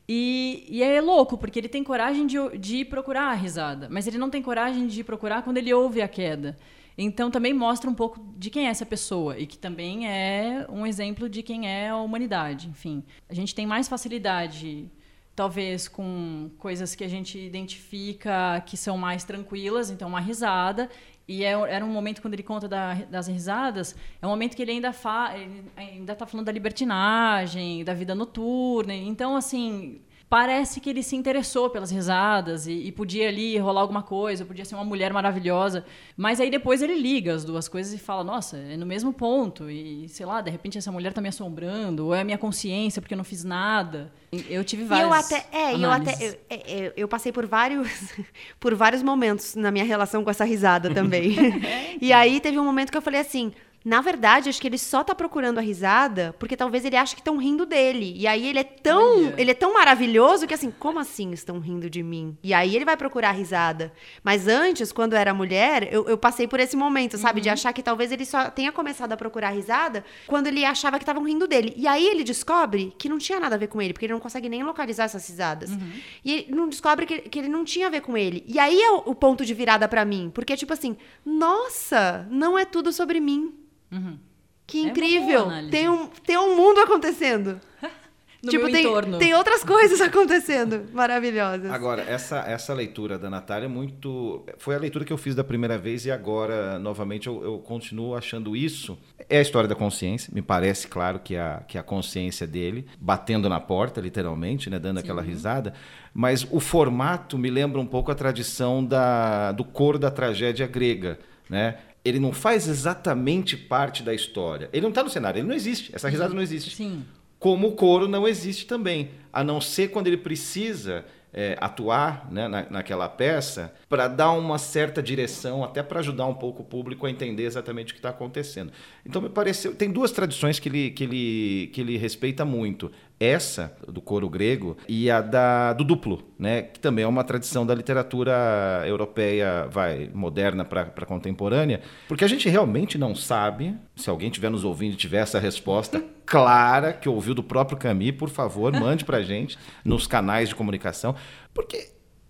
E, 0.09 0.65
e 0.69 0.81
é 0.81 1.01
louco, 1.01 1.37
porque 1.37 1.59
ele 1.59 1.67
tem 1.67 1.83
coragem 1.83 2.25
de, 2.25 2.37
de 2.57 2.85
procurar 2.85 3.29
a 3.29 3.33
risada, 3.33 3.89
mas 3.91 4.07
ele 4.07 4.17
não 4.17 4.29
tem 4.29 4.41
coragem 4.41 4.87
de 4.87 5.03
procurar 5.03 5.41
quando 5.41 5.57
ele 5.57 5.73
ouve 5.73 6.01
a 6.01 6.07
queda. 6.07 6.57
Então 6.97 7.29
também 7.29 7.53
mostra 7.53 7.89
um 7.89 7.93
pouco 7.93 8.19
de 8.35 8.49
quem 8.49 8.67
é 8.67 8.69
essa 8.69 8.85
pessoa 8.85 9.37
e 9.37 9.45
que 9.45 9.57
também 9.57 10.07
é 10.07 10.65
um 10.67 10.85
exemplo 10.85 11.29
de 11.29 11.43
quem 11.43 11.67
é 11.69 11.89
a 11.89 11.97
humanidade. 11.97 12.67
Enfim, 12.67 13.03
a 13.29 13.35
gente 13.35 13.53
tem 13.53 13.67
mais 13.67 13.87
facilidade, 13.87 14.89
talvez, 15.35 15.87
com 15.87 16.49
coisas 16.57 16.95
que 16.95 17.03
a 17.03 17.07
gente 17.07 17.37
identifica 17.37 18.61
que 18.65 18.75
são 18.75 18.97
mais 18.97 19.23
tranquilas, 19.23 19.91
então 19.91 20.07
uma 20.07 20.19
risada. 20.19 20.89
E 21.27 21.43
é, 21.43 21.51
era 21.51 21.85
um 21.85 21.89
momento 21.89 22.21
quando 22.21 22.33
ele 22.33 22.43
conta 22.43 22.67
da, 22.67 22.93
das 22.93 23.27
risadas, 23.27 23.95
é 24.21 24.25
um 24.25 24.29
momento 24.29 24.55
que 24.55 24.61
ele 24.61 24.71
ainda 24.71 24.93
fa, 24.93 25.37
ele 25.37 25.65
ainda 25.75 26.13
está 26.13 26.25
falando 26.25 26.45
da 26.45 26.51
libertinagem, 26.53 27.83
da 27.83 27.93
vida 27.93 28.15
noturna. 28.15 28.93
Então, 28.93 29.35
assim, 29.35 30.01
parece 30.29 30.79
que 30.79 30.89
ele 30.89 31.01
se 31.01 31.15
interessou 31.15 31.69
pelas 31.69 31.89
risadas 31.89 32.67
e, 32.67 32.73
e, 32.73 32.91
podia 32.91 33.29
ali 33.29 33.57
rolar 33.57 33.81
alguma 33.81 34.03
coisa, 34.03 34.45
podia 34.45 34.65
ser 34.65 34.75
uma 34.75 34.83
mulher 34.83 35.13
maravilhosa. 35.13 35.85
Mas 36.15 36.39
aí 36.39 36.49
depois 36.49 36.81
ele 36.81 36.95
liga 36.95 37.33
as 37.33 37.45
duas 37.45 37.67
coisas 37.67 37.93
e 37.93 37.97
fala: 37.97 38.23
nossa, 38.23 38.57
é 38.57 38.75
no 38.75 38.85
mesmo 38.85 39.13
ponto. 39.13 39.69
E 39.69 40.07
sei 40.09 40.25
lá, 40.25 40.41
de 40.41 40.51
repente 40.51 40.77
essa 40.77 40.91
mulher 40.91 41.13
tá 41.13 41.21
me 41.21 41.29
assombrando, 41.29 42.07
ou 42.07 42.15
é 42.15 42.21
a 42.21 42.23
minha 42.23 42.37
consciência 42.37 43.01
porque 43.01 43.13
eu 43.13 43.17
não 43.17 43.23
fiz 43.23 43.43
nada. 43.43 44.11
Eu 44.49 44.63
tive 44.63 44.83
várias. 44.83 45.07
eu 45.07 45.13
até, 45.13 45.47
é, 45.51 45.75
eu 45.75 45.91
até. 45.91 46.13
Eu, 46.15 46.31
eu, 46.31 46.39
é, 46.49 46.55
é, 46.55 46.93
eu, 46.97 47.07
passei 47.07 47.31
por 47.31 47.45
vários, 47.45 47.89
por 48.59 48.75
vários 48.75 49.01
momentos 49.01 49.55
na 49.55 49.71
minha 49.71 49.85
relação 49.85 50.23
com 50.23 50.29
essa 50.29 50.43
risada 50.43 50.93
também. 50.93 51.37
É. 51.67 51.97
e 51.99 52.13
aí 52.13 52.39
teve 52.39 52.59
um 52.59 52.63
momento 52.63 52.91
que 52.91 52.97
eu 52.97 53.01
falei 53.01 53.19
assim. 53.19 53.51
Na 53.87 54.01
verdade, 54.01 54.49
acho 54.49 54.59
que 54.59 54.67
ele 54.67 54.77
só 54.77 55.01
tá 55.01 55.15
procurando 55.15 55.59
a 55.59 55.61
risada 55.61 56.35
porque 56.37 56.57
talvez 56.57 56.83
ele 56.83 56.97
ache 56.97 57.15
que 57.15 57.21
estão 57.21 57.37
rindo 57.37 57.65
dele. 57.65 58.13
E 58.17 58.27
aí 58.27 58.45
ele 58.45 58.59
é 58.59 58.63
tão, 58.65 59.33
ele 59.37 59.51
é 59.51 59.53
tão 59.53 59.73
maravilhoso 59.73 60.45
que 60.45 60.53
assim, 60.53 60.69
como 60.69 60.99
assim 60.99 61.31
estão 61.31 61.57
rindo 61.57 61.89
de 61.89 62.03
mim? 62.03 62.37
E 62.43 62.53
aí 62.53 62.75
ele 62.75 62.83
vai 62.83 62.97
procurar 62.97 63.29
a 63.29 63.31
risada. 63.31 63.93
Mas 64.21 64.45
antes, 64.45 64.91
quando 64.91 65.13
eu 65.13 65.17
era 65.17 65.33
mulher, 65.33 65.87
eu, 65.89 66.05
eu 66.05 66.17
passei 66.17 66.49
por 66.49 66.59
esse 66.59 66.75
momento, 66.75 67.17
sabe? 67.17 67.39
Uhum. 67.39 67.43
De 67.43 67.49
achar 67.49 67.71
que 67.71 67.81
talvez 67.81 68.11
ele 68.11 68.25
só 68.25 68.49
tenha 68.49 68.73
começado 68.73 69.13
a 69.13 69.15
procurar 69.15 69.47
a 69.47 69.51
risada 69.51 70.03
quando 70.27 70.47
ele 70.47 70.65
achava 70.65 70.97
que 70.97 71.03
estavam 71.03 71.23
rindo 71.23 71.47
dele. 71.47 71.73
E 71.77 71.87
aí 71.87 72.05
ele 72.05 72.25
descobre 72.25 72.93
que 72.97 73.07
não 73.07 73.17
tinha 73.17 73.39
nada 73.39 73.55
a 73.55 73.57
ver 73.57 73.67
com 73.67 73.81
ele, 73.81 73.93
porque 73.93 74.05
ele 74.05 74.13
não 74.13 74.19
consegue 74.19 74.49
nem 74.49 74.63
localizar 74.63 75.05
essas 75.05 75.25
risadas. 75.29 75.69
Uhum. 75.69 75.91
E 76.25 76.33
ele 76.33 76.47
não 76.53 76.67
descobre 76.67 77.05
que, 77.05 77.19
que 77.21 77.39
ele 77.39 77.47
não 77.47 77.63
tinha 77.63 77.87
a 77.87 77.89
ver 77.89 78.01
com 78.01 78.17
ele. 78.17 78.43
E 78.45 78.59
aí 78.59 78.81
é 78.81 78.91
o, 78.91 79.03
o 79.05 79.15
ponto 79.15 79.45
de 79.45 79.53
virada 79.53 79.87
para 79.87 80.03
mim. 80.03 80.29
Porque, 80.35 80.57
tipo 80.57 80.73
assim, 80.73 80.97
nossa, 81.25 82.27
não 82.29 82.59
é 82.59 82.65
tudo 82.65 82.91
sobre 82.91 83.21
mim. 83.21 83.53
Uhum. 83.91 84.17
Que 84.65 84.85
é 84.85 84.89
incrível! 84.89 85.51
É 85.51 85.67
tem, 85.69 85.89
um, 85.89 86.07
tem 86.07 86.37
um 86.37 86.55
mundo 86.55 86.79
acontecendo. 86.79 87.59
no 88.43 88.51
tipo, 88.51 88.69
tem, 88.69 88.85
entorno. 88.85 89.17
tem 89.17 89.33
outras 89.33 89.63
coisas 89.63 89.99
acontecendo 90.01 90.85
maravilhosas. 90.93 91.71
Agora, 91.71 92.01
essa, 92.03 92.39
essa 92.39 92.73
leitura 92.73 93.17
da 93.17 93.29
Natália 93.29 93.65
é 93.65 93.69
muito. 93.69 94.45
Foi 94.57 94.75
a 94.75 94.79
leitura 94.79 95.05
que 95.05 95.13
eu 95.13 95.17
fiz 95.17 95.35
da 95.35 95.43
primeira 95.43 95.77
vez 95.77 96.05
e 96.05 96.11
agora, 96.11 96.77
novamente, 96.79 97.27
eu, 97.27 97.43
eu 97.43 97.57
continuo 97.59 98.15
achando 98.15 98.55
isso. 98.55 98.97
É 99.29 99.39
a 99.39 99.41
história 99.41 99.67
da 99.67 99.75
consciência, 99.75 100.31
me 100.33 100.41
parece 100.41 100.87
claro 100.87 101.19
que 101.19 101.35
a, 101.35 101.63
que 101.67 101.77
a 101.77 101.83
consciência 101.83 102.47
dele, 102.47 102.87
batendo 102.99 103.49
na 103.49 103.59
porta, 103.59 103.99
literalmente, 103.99 104.69
né, 104.69 104.79
dando 104.79 104.99
Sim. 104.99 105.03
aquela 105.03 105.21
risada. 105.21 105.73
Mas 106.13 106.47
o 106.49 106.59
formato 106.59 107.37
me 107.37 107.49
lembra 107.49 107.79
um 107.79 107.85
pouco 107.85 108.11
a 108.11 108.15
tradição 108.15 108.83
da, 108.83 109.51
do 109.51 109.63
coro 109.63 109.99
da 109.99 110.09
tragédia 110.09 110.65
grega. 110.65 111.19
Né? 111.49 111.77
Ele 112.07 112.19
não 112.19 112.31
faz 112.31 112.67
exatamente 112.67 113.57
parte 113.57 114.03
da 114.03 114.13
história. 114.13 114.69
Ele 114.71 114.81
não 114.81 114.89
está 114.89 115.03
no 115.03 115.09
cenário, 115.09 115.39
ele 115.39 115.47
não 115.47 115.55
existe. 115.55 115.93
Essa 115.93 116.09
risada 116.09 116.33
não 116.33 116.41
existe. 116.41 116.75
Sim. 116.75 117.03
Como 117.39 117.67
o 117.67 117.71
coro 117.73 118.07
não 118.07 118.27
existe 118.27 118.65
também. 118.65 119.11
A 119.31 119.43
não 119.43 119.59
ser 119.59 119.89
quando 119.89 120.07
ele 120.07 120.17
precisa 120.17 121.05
é, 121.33 121.55
atuar 121.59 122.27
né, 122.31 122.47
na, 122.47 122.65
naquela 122.69 123.07
peça 123.07 123.73
para 123.87 124.07
dar 124.07 124.31
uma 124.31 124.57
certa 124.57 125.03
direção, 125.03 125.63
até 125.63 125.83
para 125.83 125.99
ajudar 125.99 126.25
um 126.25 126.33
pouco 126.33 126.63
o 126.63 126.65
público 126.65 127.05
a 127.05 127.11
entender 127.11 127.43
exatamente 127.43 127.91
o 127.91 127.93
que 127.93 127.99
está 127.99 128.09
acontecendo. 128.09 128.71
Então, 129.05 129.21
me 129.21 129.29
pareceu. 129.29 129.75
Tem 129.75 129.91
duas 129.91 130.11
tradições 130.11 130.59
que 130.59 130.69
ele, 130.69 130.91
que 130.91 131.03
ele, 131.03 131.69
que 131.73 131.81
ele 131.81 131.97
respeita 131.97 132.43
muito 132.43 132.91
essa 133.19 133.75
do 133.87 134.01
coro 134.01 134.29
grego 134.29 134.77
e 134.87 135.09
a 135.09 135.21
da, 135.21 135.73
do 135.73 135.83
duplo, 135.83 136.23
né, 136.37 136.61
que 136.61 136.79
também 136.79 137.03
é 137.03 137.07
uma 137.07 137.23
tradição 137.23 137.65
da 137.65 137.73
literatura 137.73 138.83
europeia, 138.85 139.67
vai 139.71 140.09
moderna 140.13 140.63
para 140.63 141.05
contemporânea, 141.05 141.81
porque 142.07 142.23
a 142.23 142.27
gente 142.27 142.47
realmente 142.47 142.97
não 142.97 143.15
sabe. 143.15 143.75
Se 143.95 144.09
alguém 144.09 144.29
estiver 144.29 144.49
nos 144.49 144.63
ouvindo 144.63 144.93
e 144.93 144.97
tiver 144.97 145.19
essa 145.19 145.39
resposta 145.39 146.03
clara 146.25 146.93
que 146.93 147.09
ouviu 147.09 147.33
do 147.33 147.43
próprio 147.43 147.77
Camus, 147.77 148.11
por 148.11 148.29
favor, 148.29 148.71
mande 148.71 149.03
para 149.03 149.23
gente 149.23 149.57
nos 149.83 150.05
canais 150.05 150.49
de 150.49 150.55
comunicação, 150.55 151.15
porque 151.53 151.89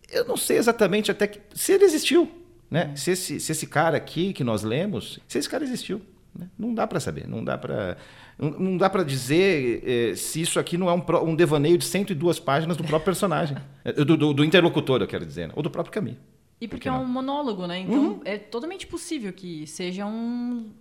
eu 0.10 0.26
não 0.26 0.38
sei 0.38 0.58
exatamente 0.58 1.12
até 1.12 1.28
que, 1.28 1.42
se 1.54 1.74
ele 1.74 1.84
existiu, 1.84 2.32
né? 2.72 2.94
Se 2.96 3.12
esse, 3.12 3.40
se 3.40 3.52
esse 3.52 3.68
cara 3.68 3.98
aqui 3.98 4.32
que 4.32 4.44
nós 4.44 4.64
lemos, 4.64 5.20
se 5.28 5.38
esse 5.38 5.50
cara 5.50 5.64
existiu, 5.64 6.02
né? 6.34 6.48
não 6.58 6.74
dá 6.74 6.88
para 6.88 7.00
saber, 7.00 7.28
não 7.28 7.44
dá 7.44 7.58
para 7.58 7.98
não 8.38 8.78
dá 8.78 8.90
para 8.90 9.04
dizer 9.04 9.84
eh, 9.84 10.16
se 10.16 10.42
isso 10.42 10.60
aqui 10.60 10.78
não 10.78 10.90
é 10.90 10.94
um, 10.94 11.04
um, 11.30 11.36
devaneio 11.36 11.78
de 11.78 11.86
102 11.86 12.40
páginas 12.40 12.78
do 12.78 12.84
próprio 12.84 13.06
personagem. 13.06 13.58
Eh, 13.84 13.94
do, 14.06 14.16
do, 14.16 14.34
do, 14.34 14.46
interlocutor, 14.46 15.02
eu 15.02 15.08
quero 15.08 15.26
dizer, 15.26 15.48
né? 15.48 15.54
ou 15.56 15.64
do 15.64 15.72
próprio 15.72 15.92
Camus. 15.92 16.18
E 16.62 16.68
porque 16.68 16.88
é 16.88 16.92
um 16.92 17.06
monólogo, 17.06 17.68
né? 17.68 17.80
Então 17.80 17.96
uhum. 17.96 18.22
é 18.26 18.38
totalmente 18.38 18.88
possível 18.88 19.32
que 19.32 19.66
seja 19.68 20.06
um, 20.06 20.72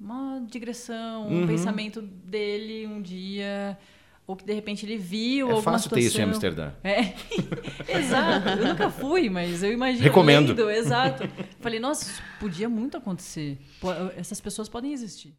uma 0.00 0.40
digressão, 0.48 1.28
um 1.28 1.40
uhum. 1.40 1.46
pensamento 1.46 2.00
dele 2.00 2.86
um 2.86 3.00
dia 3.00 3.76
ou 4.26 4.36
que 4.36 4.44
de 4.44 4.52
repente 4.52 4.86
ele 4.86 4.96
viu 4.96 5.48
é 5.48 5.52
alguma 5.52 5.72
fácil 5.72 5.84
situação. 5.84 6.02
ter 6.02 6.06
isso 6.06 6.20
em 6.20 6.24
Amsterdã. 6.24 6.72
É, 6.82 7.14
exato. 7.98 8.48
Eu 8.48 8.68
nunca 8.68 8.90
fui, 8.90 9.28
mas 9.28 9.62
eu 9.62 9.72
imagino. 9.72 10.02
Recomendo. 10.02 10.48
Lendo, 10.48 10.70
exato. 10.70 11.28
Falei, 11.60 11.78
nossa, 11.78 12.10
isso 12.10 12.22
podia 12.40 12.68
muito 12.68 12.96
acontecer. 12.96 13.58
Essas 14.16 14.40
pessoas 14.40 14.68
podem 14.68 14.92
existir. 14.92 15.34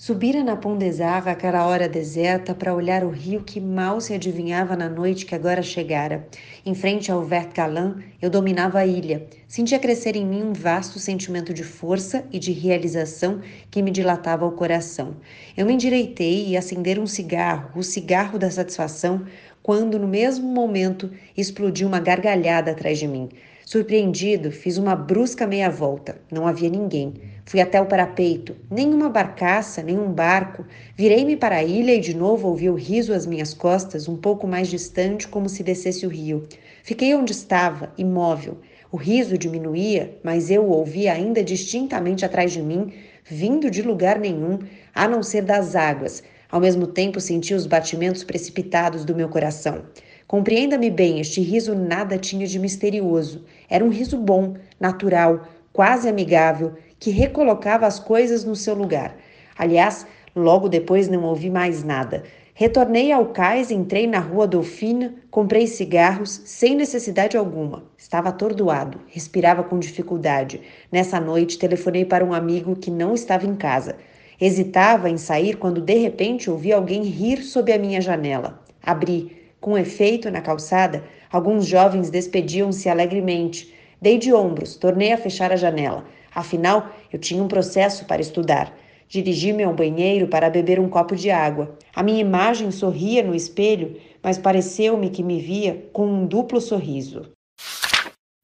Subira 0.00 0.44
na 0.44 0.54
Pondesava 0.54 1.32
aquela 1.32 1.66
hora 1.66 1.88
deserta 1.88 2.54
para 2.54 2.72
olhar 2.72 3.02
o 3.02 3.10
rio 3.10 3.42
que 3.42 3.60
mal 3.60 4.00
se 4.00 4.14
adivinhava 4.14 4.76
na 4.76 4.88
noite 4.88 5.26
que 5.26 5.34
agora 5.34 5.60
chegara. 5.60 6.28
Em 6.64 6.72
frente 6.72 7.10
ao 7.10 7.24
Vert 7.24 7.52
Galan, 7.52 7.96
eu 8.22 8.30
dominava 8.30 8.78
a 8.78 8.86
ilha. 8.86 9.26
Sentia 9.48 9.76
crescer 9.76 10.14
em 10.14 10.24
mim 10.24 10.44
um 10.44 10.52
vasto 10.52 11.00
sentimento 11.00 11.52
de 11.52 11.64
força 11.64 12.24
e 12.30 12.38
de 12.38 12.52
realização 12.52 13.40
que 13.72 13.82
me 13.82 13.90
dilatava 13.90 14.46
o 14.46 14.52
coração. 14.52 15.16
Eu 15.56 15.66
me 15.66 15.72
endireitei 15.72 16.46
e 16.46 16.56
acender 16.56 17.00
um 17.00 17.06
cigarro, 17.06 17.70
o 17.74 17.82
cigarro 17.82 18.38
da 18.38 18.52
satisfação, 18.52 19.26
quando 19.64 19.98
no 19.98 20.06
mesmo 20.06 20.46
momento 20.46 21.10
explodiu 21.36 21.88
uma 21.88 21.98
gargalhada 21.98 22.70
atrás 22.70 23.00
de 23.00 23.08
mim. 23.08 23.28
Surpreendido, 23.68 24.50
fiz 24.50 24.78
uma 24.78 24.96
brusca 24.96 25.46
meia 25.46 25.68
volta. 25.68 26.18
Não 26.32 26.46
havia 26.46 26.70
ninguém. 26.70 27.12
Fui 27.48 27.62
até 27.62 27.80
o 27.80 27.86
parapeito. 27.86 28.54
Nenhuma 28.70 29.08
barcaça, 29.08 29.82
nenhum 29.82 30.12
barco. 30.12 30.66
Virei-me 30.94 31.34
para 31.34 31.56
a 31.56 31.64
ilha 31.64 31.94
e 31.94 31.98
de 31.98 32.14
novo 32.14 32.46
ouvi 32.46 32.68
o 32.68 32.74
riso 32.74 33.14
às 33.14 33.24
minhas 33.24 33.54
costas, 33.54 34.06
um 34.06 34.18
pouco 34.18 34.46
mais 34.46 34.68
distante, 34.68 35.26
como 35.26 35.48
se 35.48 35.62
descesse 35.62 36.04
o 36.04 36.10
rio. 36.10 36.46
Fiquei 36.82 37.14
onde 37.14 37.32
estava, 37.32 37.90
imóvel. 37.96 38.58
O 38.92 38.98
riso 38.98 39.38
diminuía, 39.38 40.18
mas 40.22 40.50
eu 40.50 40.62
o 40.62 40.72
ouvia 40.72 41.14
ainda 41.14 41.42
distintamente 41.42 42.22
atrás 42.22 42.52
de 42.52 42.60
mim, 42.60 42.92
vindo 43.24 43.70
de 43.70 43.80
lugar 43.80 44.18
nenhum, 44.18 44.58
a 44.94 45.08
não 45.08 45.22
ser 45.22 45.40
das 45.40 45.74
águas. 45.74 46.22
Ao 46.50 46.60
mesmo 46.60 46.86
tempo 46.86 47.18
senti 47.18 47.54
os 47.54 47.66
batimentos 47.66 48.24
precipitados 48.24 49.06
do 49.06 49.16
meu 49.16 49.30
coração. 49.30 49.86
Compreenda-me 50.26 50.90
bem, 50.90 51.18
este 51.18 51.40
riso 51.40 51.74
nada 51.74 52.18
tinha 52.18 52.46
de 52.46 52.58
misterioso. 52.58 53.46
Era 53.70 53.82
um 53.82 53.88
riso 53.88 54.18
bom, 54.18 54.54
natural, 54.78 55.48
quase 55.72 56.08
amigável, 56.08 56.74
que 56.98 57.10
recolocava 57.10 57.86
as 57.86 57.98
coisas 57.98 58.44
no 58.44 58.56
seu 58.56 58.74
lugar. 58.74 59.16
Aliás, 59.56 60.06
logo 60.34 60.68
depois 60.68 61.08
não 61.08 61.24
ouvi 61.24 61.50
mais 61.50 61.82
nada. 61.84 62.24
Retornei 62.54 63.12
ao 63.12 63.26
cais, 63.26 63.70
entrei 63.70 64.08
na 64.08 64.18
rua 64.18 64.44
Dauphine, 64.44 65.12
comprei 65.30 65.68
cigarros 65.68 66.42
sem 66.44 66.74
necessidade 66.74 67.36
alguma. 67.36 67.84
Estava 67.96 68.30
atordoado, 68.30 69.00
respirava 69.06 69.62
com 69.62 69.78
dificuldade. 69.78 70.60
Nessa 70.90 71.20
noite, 71.20 71.56
telefonei 71.56 72.04
para 72.04 72.24
um 72.24 72.34
amigo 72.34 72.74
que 72.74 72.90
não 72.90 73.14
estava 73.14 73.46
em 73.46 73.54
casa. 73.54 73.94
Hesitava 74.40 75.08
em 75.08 75.16
sair 75.16 75.56
quando 75.56 75.80
de 75.80 75.94
repente 75.98 76.50
ouvi 76.50 76.72
alguém 76.72 77.04
rir 77.04 77.42
sob 77.44 77.72
a 77.72 77.78
minha 77.78 78.00
janela. 78.00 78.60
Abri. 78.82 79.36
Com 79.60 79.76
efeito, 79.76 80.30
na 80.30 80.40
calçada, 80.40 81.04
alguns 81.30 81.66
jovens 81.66 82.10
despediam-se 82.10 82.88
alegremente. 82.88 83.72
Dei 84.00 84.18
de 84.18 84.32
ombros, 84.32 84.76
tornei 84.76 85.12
a 85.12 85.18
fechar 85.18 85.52
a 85.52 85.56
janela. 85.56 86.04
Afinal, 86.38 86.92
eu 87.12 87.18
tinha 87.18 87.42
um 87.42 87.48
processo 87.48 88.04
para 88.04 88.22
estudar. 88.22 88.72
Dirigi-me 89.08 89.64
ao 89.64 89.74
banheiro 89.74 90.28
para 90.28 90.48
beber 90.48 90.78
um 90.78 90.88
copo 90.88 91.16
de 91.16 91.32
água. 91.32 91.76
A 91.92 92.00
minha 92.00 92.20
imagem 92.20 92.70
sorria 92.70 93.24
no 93.24 93.34
espelho, 93.34 94.00
mas 94.22 94.38
pareceu-me 94.38 95.10
que 95.10 95.24
me 95.24 95.40
via 95.40 95.88
com 95.92 96.06
um 96.06 96.24
duplo 96.24 96.60
sorriso. 96.60 97.32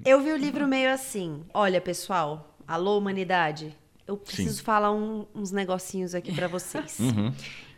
Eu 0.04 0.20
vi 0.20 0.32
o 0.32 0.36
livro 0.36 0.66
meio 0.66 0.90
assim: 0.90 1.44
olha, 1.54 1.80
pessoal, 1.80 2.56
alô, 2.66 2.98
humanidade. 2.98 3.72
eu 4.08 4.16
preciso 4.16 4.56
Sim. 4.56 4.64
falar 4.64 4.90
um, 4.90 5.24
uns 5.32 5.52
negocinhos 5.52 6.16
aqui 6.16 6.34
para 6.34 6.48
vocês. 6.48 6.98
Uhum. 6.98 7.32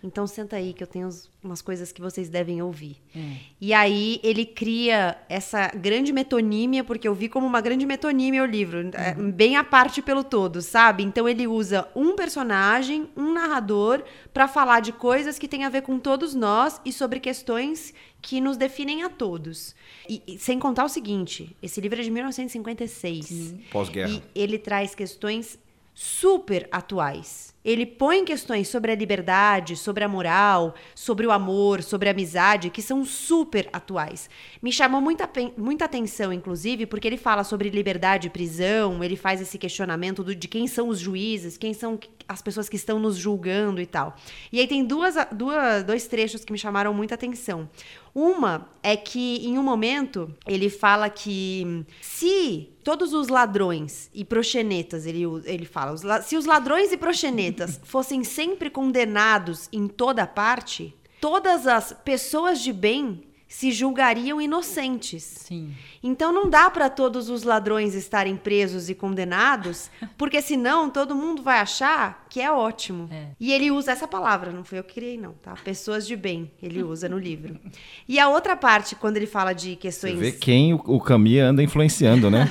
Então 0.07 0.27
senta 0.27 0.57
aí 0.57 0.73
que 0.73 0.83
eu 0.83 0.87
tenho 0.87 1.09
umas 1.43 1.61
coisas 1.61 1.91
que 1.91 2.01
vocês 2.01 2.29
devem 2.29 2.63
ouvir. 2.63 2.97
É. 3.15 3.37
E 3.61 3.75
aí 3.75 4.21
ele 4.23 4.47
cria 4.47 5.19
essa 5.29 5.69
grande 5.69 6.13
metonímia, 6.13 6.85
porque 6.85 7.09
eu 7.09 7.15
vi 7.15 7.29
como 7.29 7.47
uma 7.47 7.61
grande 7.61 7.85
metonímia 7.85 8.43
o 8.43 8.47
livro, 8.47 8.91
é, 8.95 9.17
uhum. 9.19 9.31
bem 9.31 9.57
à 9.57 9.65
parte 9.65 10.01
pelo 10.01 10.23
todo, 10.23 10.63
sabe? 10.63 11.03
Então 11.03 11.29
ele 11.29 11.47
usa 11.47 11.89
um 11.95 12.15
personagem, 12.15 13.09
um 13.17 13.33
narrador, 13.33 14.05
para 14.33 14.47
falar 14.47 14.81
de 14.81 14.93
coisas 14.93 15.39
que 15.39 15.49
têm 15.49 15.65
a 15.65 15.69
ver 15.69 15.83
com 15.83 15.99
todos 15.99 16.35
nós 16.35 16.81
e 16.85 16.93
sobre 16.93 17.19
questões 17.19 17.93
que 18.23 18.41
nos 18.41 18.57
definem 18.57 19.03
a 19.03 19.09
todos. 19.09 19.75
E, 20.09 20.23
e 20.27 20.39
sem 20.39 20.59
contar 20.59 20.85
o 20.85 20.89
seguinte, 20.89 21.57
esse 21.61 21.81
livro 21.81 22.01
é 22.01 22.05
de 22.05 22.11
1956. 22.11 23.55
Pós-guerra. 23.71 24.11
E 24.11 24.23
ele 24.35 24.59
traz 24.59 24.95
questões 24.95 25.59
super 25.97 26.69
atuais. 26.71 27.56
Ele 27.67 27.85
põe 27.85 28.25
questões 28.25 28.69
sobre 28.69 28.93
a 28.93 28.95
liberdade, 28.95 29.75
sobre 29.75 30.05
a 30.05 30.09
moral, 30.09 30.77
sobre 30.95 31.27
o 31.27 31.33
amor, 31.33 31.83
sobre 31.83 32.09
a 32.09 32.13
amizade, 32.13 32.71
que 32.71 32.81
são 32.81 33.05
super 33.05 33.69
atuais. 33.73 34.31
Me 34.63 34.71
chamou 34.71 35.01
muita, 35.01 35.29
muita 35.59 35.85
atenção, 35.85 36.33
inclusive, 36.33 36.87
porque 36.87 37.09
ele 37.09 37.17
fala 37.17 37.43
sobre 37.43 37.69
liberdade 37.69 38.29
e 38.29 38.31
prisão, 38.31 39.03
ele 39.03 39.17
faz 39.17 39.41
esse 39.41 39.59
questionamento 39.59 40.23
do, 40.23 40.33
de 40.33 40.47
quem 40.47 40.69
são 40.69 40.89
os 40.89 41.01
juízes, 41.01 41.59
quem 41.59 41.75
são 41.75 41.99
as 42.29 42.41
pessoas 42.41 42.69
que 42.69 42.77
estão 42.77 43.01
nos 43.01 43.17
julgando 43.17 43.81
e 43.81 43.87
tal. 43.87 44.15
E 44.53 44.61
aí 44.61 44.69
tem 44.69 44.85
duas, 44.85 45.17
duas, 45.33 45.83
dois 45.83 46.07
trechos 46.07 46.45
que 46.45 46.53
me 46.53 46.59
chamaram 46.59 46.95
muita 46.95 47.17
atenção. 47.17 47.69
Uma 48.15 48.69
é 48.81 48.97
que, 48.97 49.45
em 49.45 49.59
um 49.59 49.63
momento, 49.63 50.33
ele 50.47 50.71
fala 50.71 51.11
que 51.11 51.85
se 52.01 52.71
todos 52.87 53.13
os 53.13 53.27
ladrões 53.27 54.09
e 54.15 54.25
proxenetas, 54.25 55.07
ele, 55.07 55.25
ele 55.45 55.65
fala, 55.67 55.91
os, 55.91 56.03
se 56.25 56.37
os 56.37 56.47
ladrões 56.47 56.93
e 56.93 56.97
proxenetas 56.97 57.81
fossem 57.83 58.23
sempre 58.23 58.71
condenados 58.71 59.69
em 59.73 59.89
toda 59.89 60.25
parte, 60.25 60.95
todas 61.21 61.67
as 61.67 61.93
pessoas 62.05 62.61
de 62.61 62.73
bem 62.73 63.25
se 63.49 63.71
julgariam 63.71 64.41
inocentes. 64.41 65.23
Sim. 65.23 65.73
Então 66.03 66.33
não 66.33 66.51
dá 66.51 66.69
para 66.69 66.91
todos 66.91 67.31
os 67.31 67.43
ladrões 67.43 67.95
estarem 67.95 68.37
presos 68.37 68.89
e 68.91 68.95
condenados, 68.95 69.91
porque 70.19 70.43
senão 70.43 70.91
todo 70.91 71.15
mundo 71.15 71.43
vai 71.43 71.61
achar 71.61 72.27
que 72.29 72.41
é 72.41 72.51
ótimo. 72.51 73.09
É. 73.11 73.29
E 73.39 73.53
ele 73.53 73.71
usa 73.71 73.93
essa 73.93 74.07
palavra, 74.09 74.51
não 74.51 74.65
foi 74.65 74.79
eu 74.79 74.85
que 74.85 74.95
criei 74.95 75.17
não, 75.17 75.33
tá? 75.35 75.55
Pessoas 75.65 76.07
de 76.07 76.17
bem, 76.17 76.51
ele 76.63 76.83
usa 76.83 77.09
no 77.09 77.19
livro. 77.19 77.59
E 78.09 78.21
a 78.21 78.29
outra 78.29 78.57
parte, 78.57 78.95
quando 78.95 79.17
ele 79.17 79.27
fala 79.27 79.53
de 79.53 79.75
questões 79.75 80.15
Você 80.15 80.21
vê 80.21 80.33
quem 80.33 80.75
o, 80.75 80.81
o 80.87 81.01
Camille 81.01 81.41
anda 81.41 81.63
influenciando, 81.63 82.31
né? 82.31 82.49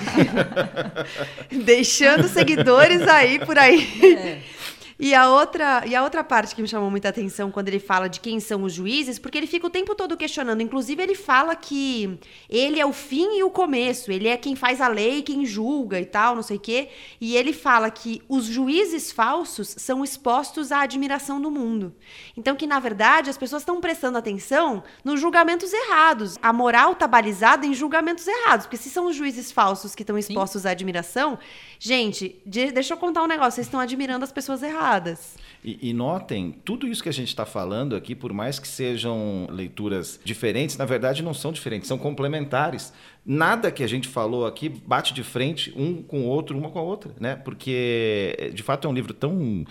Deixando 1.49 2.27
seguidores 2.27 3.01
aí 3.01 3.39
por 3.39 3.57
aí. 3.57 3.87
É. 4.03 4.54
E 4.97 5.13
a 5.13 5.29
outra, 5.29 5.83
e 5.85 5.93
a 5.93 6.01
outra 6.01 6.23
parte 6.23 6.55
que 6.55 6.61
me 6.61 6.67
chamou 6.69 6.89
muita 6.89 7.09
atenção 7.09 7.51
quando 7.51 7.67
ele 7.67 7.79
fala 7.79 8.07
de 8.07 8.21
quem 8.21 8.39
são 8.39 8.63
os 8.63 8.71
juízes, 8.71 9.19
porque 9.19 9.37
ele 9.37 9.47
fica 9.47 9.67
o 9.67 9.69
tempo 9.69 9.93
todo 9.93 10.15
questionando. 10.15 10.61
Inclusive, 10.61 11.03
ele 11.03 11.15
fala 11.15 11.53
que 11.53 12.17
ele 12.49 12.79
é 12.79 12.85
o 12.85 12.93
fim 12.93 13.37
e 13.37 13.43
o 13.43 13.49
começo, 13.49 14.09
ele 14.09 14.29
é 14.29 14.37
quem 14.37 14.55
faz 14.55 14.79
a 14.79 14.87
lei, 14.87 15.21
quem 15.21 15.45
julga 15.45 15.99
e 15.99 16.05
tal, 16.05 16.33
não 16.33 16.41
sei 16.41 16.55
o 16.55 16.59
quê. 16.59 16.89
E 17.19 17.35
ele 17.35 17.51
fala 17.51 17.91
que 17.91 18.21
os 18.29 18.45
juízes 18.45 19.11
falsos 19.11 19.75
são 19.77 20.01
expostos 20.01 20.71
à 20.71 20.81
admiração 20.81 21.41
do 21.41 21.51
mundo. 21.51 21.93
Então, 22.37 22.55
que 22.55 22.65
na 22.65 22.79
verdade 22.79 23.29
as 23.29 23.37
pessoas 23.37 23.63
estão 23.63 23.81
prestando 23.81 24.17
atenção 24.17 24.81
nos 25.03 25.19
julgamentos 25.19 25.73
errados. 25.73 26.37
A 26.41 26.53
moral 26.53 26.93
está 26.93 27.05
balizada 27.05 27.65
em 27.65 27.73
julgamentos 27.73 28.25
errados, 28.25 28.65
porque 28.65 28.77
se 28.77 28.89
são 28.89 29.07
os 29.07 29.15
juízes 29.15 29.51
falsos 29.51 29.93
que 29.93 30.03
estão 30.03 30.17
expostos 30.17 30.61
Sim. 30.61 30.69
à 30.69 30.71
admiração, 30.71 31.37
gente, 31.77 32.41
deixa 32.45 32.93
eu 32.93 32.97
contar 32.97 33.23
um 33.23 33.27
negócio, 33.27 33.55
vocês 33.55 33.67
estão 33.67 33.81
admirando 33.81 34.23
as 34.23 34.31
pessoas 34.31 34.63
erradas 34.63 34.84
erradas. 34.85 35.35
E, 35.63 35.89
e 35.89 35.93
notem, 35.93 36.55
tudo 36.63 36.87
isso 36.87 37.01
que 37.01 37.09
a 37.09 37.13
gente 37.13 37.29
está 37.29 37.45
falando 37.45 37.95
aqui, 37.95 38.13
por 38.13 38.31
mais 38.31 38.59
que 38.59 38.67
sejam 38.67 39.47
leituras 39.49 40.19
diferentes, 40.23 40.77
na 40.77 40.85
verdade 40.85 41.23
não 41.23 41.33
são 41.33 41.51
diferentes, 41.51 41.87
são 41.87 41.97
complementares. 41.97 42.93
Nada 43.25 43.71
que 43.71 43.83
a 43.83 43.87
gente 43.87 44.07
falou 44.07 44.45
aqui 44.45 44.69
bate 44.69 45.13
de 45.13 45.23
frente 45.23 45.73
um 45.75 46.03
com 46.03 46.21
o 46.21 46.25
outro, 46.27 46.55
uma 46.55 46.69
com 46.69 46.77
a 46.77 46.83
outra, 46.83 47.11
né? 47.19 47.35
Porque 47.35 48.51
de 48.53 48.61
fato 48.61 48.87
é 48.87 48.91
um 48.91 48.93
livro 48.93 49.13
tão 49.13 49.65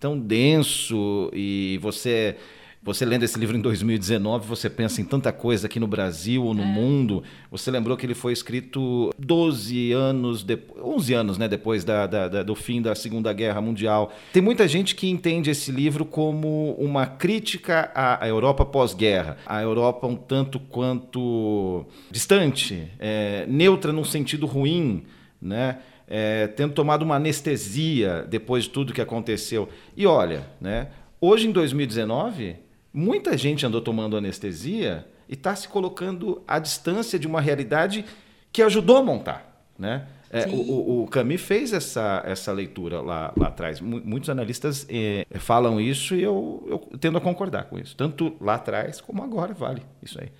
tão 0.00 0.18
denso 0.18 1.30
e 1.32 1.78
você 1.80 2.36
você 2.82 3.04
lendo 3.04 3.24
esse 3.24 3.36
livro 3.38 3.56
em 3.56 3.60
2019, 3.60 4.46
você 4.46 4.70
pensa 4.70 5.00
em 5.00 5.04
tanta 5.04 5.32
coisa 5.32 5.66
aqui 5.66 5.80
no 5.80 5.88
Brasil 5.88 6.44
ou 6.44 6.54
no 6.54 6.62
é. 6.62 6.66
mundo. 6.66 7.22
Você 7.50 7.68
lembrou 7.68 7.96
que 7.96 8.06
ele 8.06 8.14
foi 8.14 8.32
escrito 8.32 9.10
12 9.18 9.90
anos, 9.90 10.44
depois, 10.44 10.84
11 10.84 11.14
anos 11.14 11.38
né, 11.38 11.48
depois 11.48 11.82
da, 11.84 12.06
da, 12.06 12.28
da, 12.28 12.42
do 12.44 12.54
fim 12.54 12.80
da 12.80 12.94
Segunda 12.94 13.32
Guerra 13.32 13.60
Mundial. 13.60 14.12
Tem 14.32 14.40
muita 14.40 14.68
gente 14.68 14.94
que 14.94 15.08
entende 15.08 15.50
esse 15.50 15.72
livro 15.72 16.04
como 16.04 16.74
uma 16.78 17.06
crítica 17.06 17.90
à, 17.92 18.24
à 18.24 18.28
Europa 18.28 18.64
pós-guerra. 18.64 19.36
A 19.46 19.60
Europa 19.60 20.06
um 20.06 20.14
tanto 20.14 20.60
quanto 20.60 21.84
distante, 22.10 22.88
é, 23.00 23.46
neutra 23.48 23.92
num 23.92 24.04
sentido 24.04 24.46
ruim, 24.46 25.04
né? 25.40 25.78
É, 26.08 26.46
tendo 26.46 26.72
tomado 26.72 27.02
uma 27.02 27.16
anestesia 27.16 28.24
depois 28.30 28.62
de 28.62 28.70
tudo 28.70 28.92
que 28.92 29.00
aconteceu. 29.00 29.68
E 29.96 30.06
olha, 30.06 30.46
né, 30.60 30.86
hoje 31.20 31.48
em 31.48 31.50
2019 31.50 32.64
Muita 32.98 33.36
gente 33.36 33.66
andou 33.66 33.82
tomando 33.82 34.16
anestesia 34.16 35.06
e 35.28 35.34
está 35.34 35.54
se 35.54 35.68
colocando 35.68 36.42
à 36.48 36.58
distância 36.58 37.18
de 37.18 37.26
uma 37.26 37.42
realidade 37.42 38.06
que 38.50 38.62
ajudou 38.62 38.96
a 38.96 39.02
montar. 39.02 39.68
Né? 39.78 40.06
É, 40.30 40.46
o, 40.48 41.02
o 41.02 41.06
Camus 41.08 41.42
fez 41.42 41.74
essa, 41.74 42.22
essa 42.24 42.50
leitura 42.52 43.02
lá, 43.02 43.34
lá 43.36 43.48
atrás. 43.48 43.82
Muitos 43.82 44.30
analistas 44.30 44.86
é, 44.88 45.26
falam 45.34 45.78
isso 45.78 46.16
e 46.16 46.22
eu, 46.22 46.66
eu 46.66 46.98
tendo 46.98 47.18
a 47.18 47.20
concordar 47.20 47.64
com 47.64 47.78
isso. 47.78 47.94
Tanto 47.94 48.34
lá 48.40 48.54
atrás 48.54 48.98
como 48.98 49.22
agora 49.22 49.52
vale 49.52 49.82
isso 50.02 50.18
aí. 50.18 50.30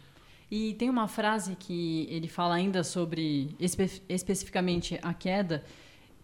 E 0.51 0.73
tem 0.79 0.89
uma 0.89 1.09
frase 1.09 1.57
que 1.57 2.09
ele 2.11 2.27
fala 2.27 2.55
ainda 2.55 2.83
sobre 2.83 3.55
espe 3.61 4.01
especificamente 4.09 4.99
a 5.03 5.13
queda, 5.13 5.63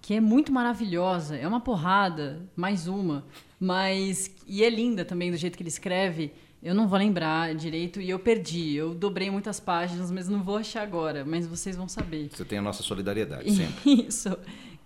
que 0.01 0.15
é 0.15 0.21
muito 0.21 0.51
maravilhosa. 0.51 1.37
É 1.37 1.47
uma 1.47 1.61
porrada, 1.61 2.41
mais 2.57 2.89
uma. 2.89 3.23
Mas. 3.63 4.29
E 4.45 4.65
é 4.65 4.69
linda 4.69 5.05
também 5.05 5.31
do 5.31 5.37
jeito 5.37 5.57
que 5.57 5.63
ele 5.63 5.69
escreve. 5.69 6.33
Eu 6.61 6.75
não 6.75 6.89
vou 6.89 6.99
lembrar 6.99 7.55
direito 7.55 8.01
e 8.01 8.11
eu 8.11 8.19
perdi. 8.19 8.75
Eu 8.75 8.93
dobrei 8.93 9.31
muitas 9.31 9.61
páginas, 9.61 10.11
mas 10.11 10.29
não 10.29 10.43
vou 10.43 10.57
achar 10.57 10.83
agora. 10.83 11.25
Mas 11.25 11.47
vocês 11.47 11.77
vão 11.77 11.87
saber. 11.87 12.29
Você 12.31 12.45
tem 12.45 12.59
a 12.59 12.63
nossa 12.63 12.83
solidariedade 12.83 13.53
sempre. 13.53 14.07
Isso 14.07 14.37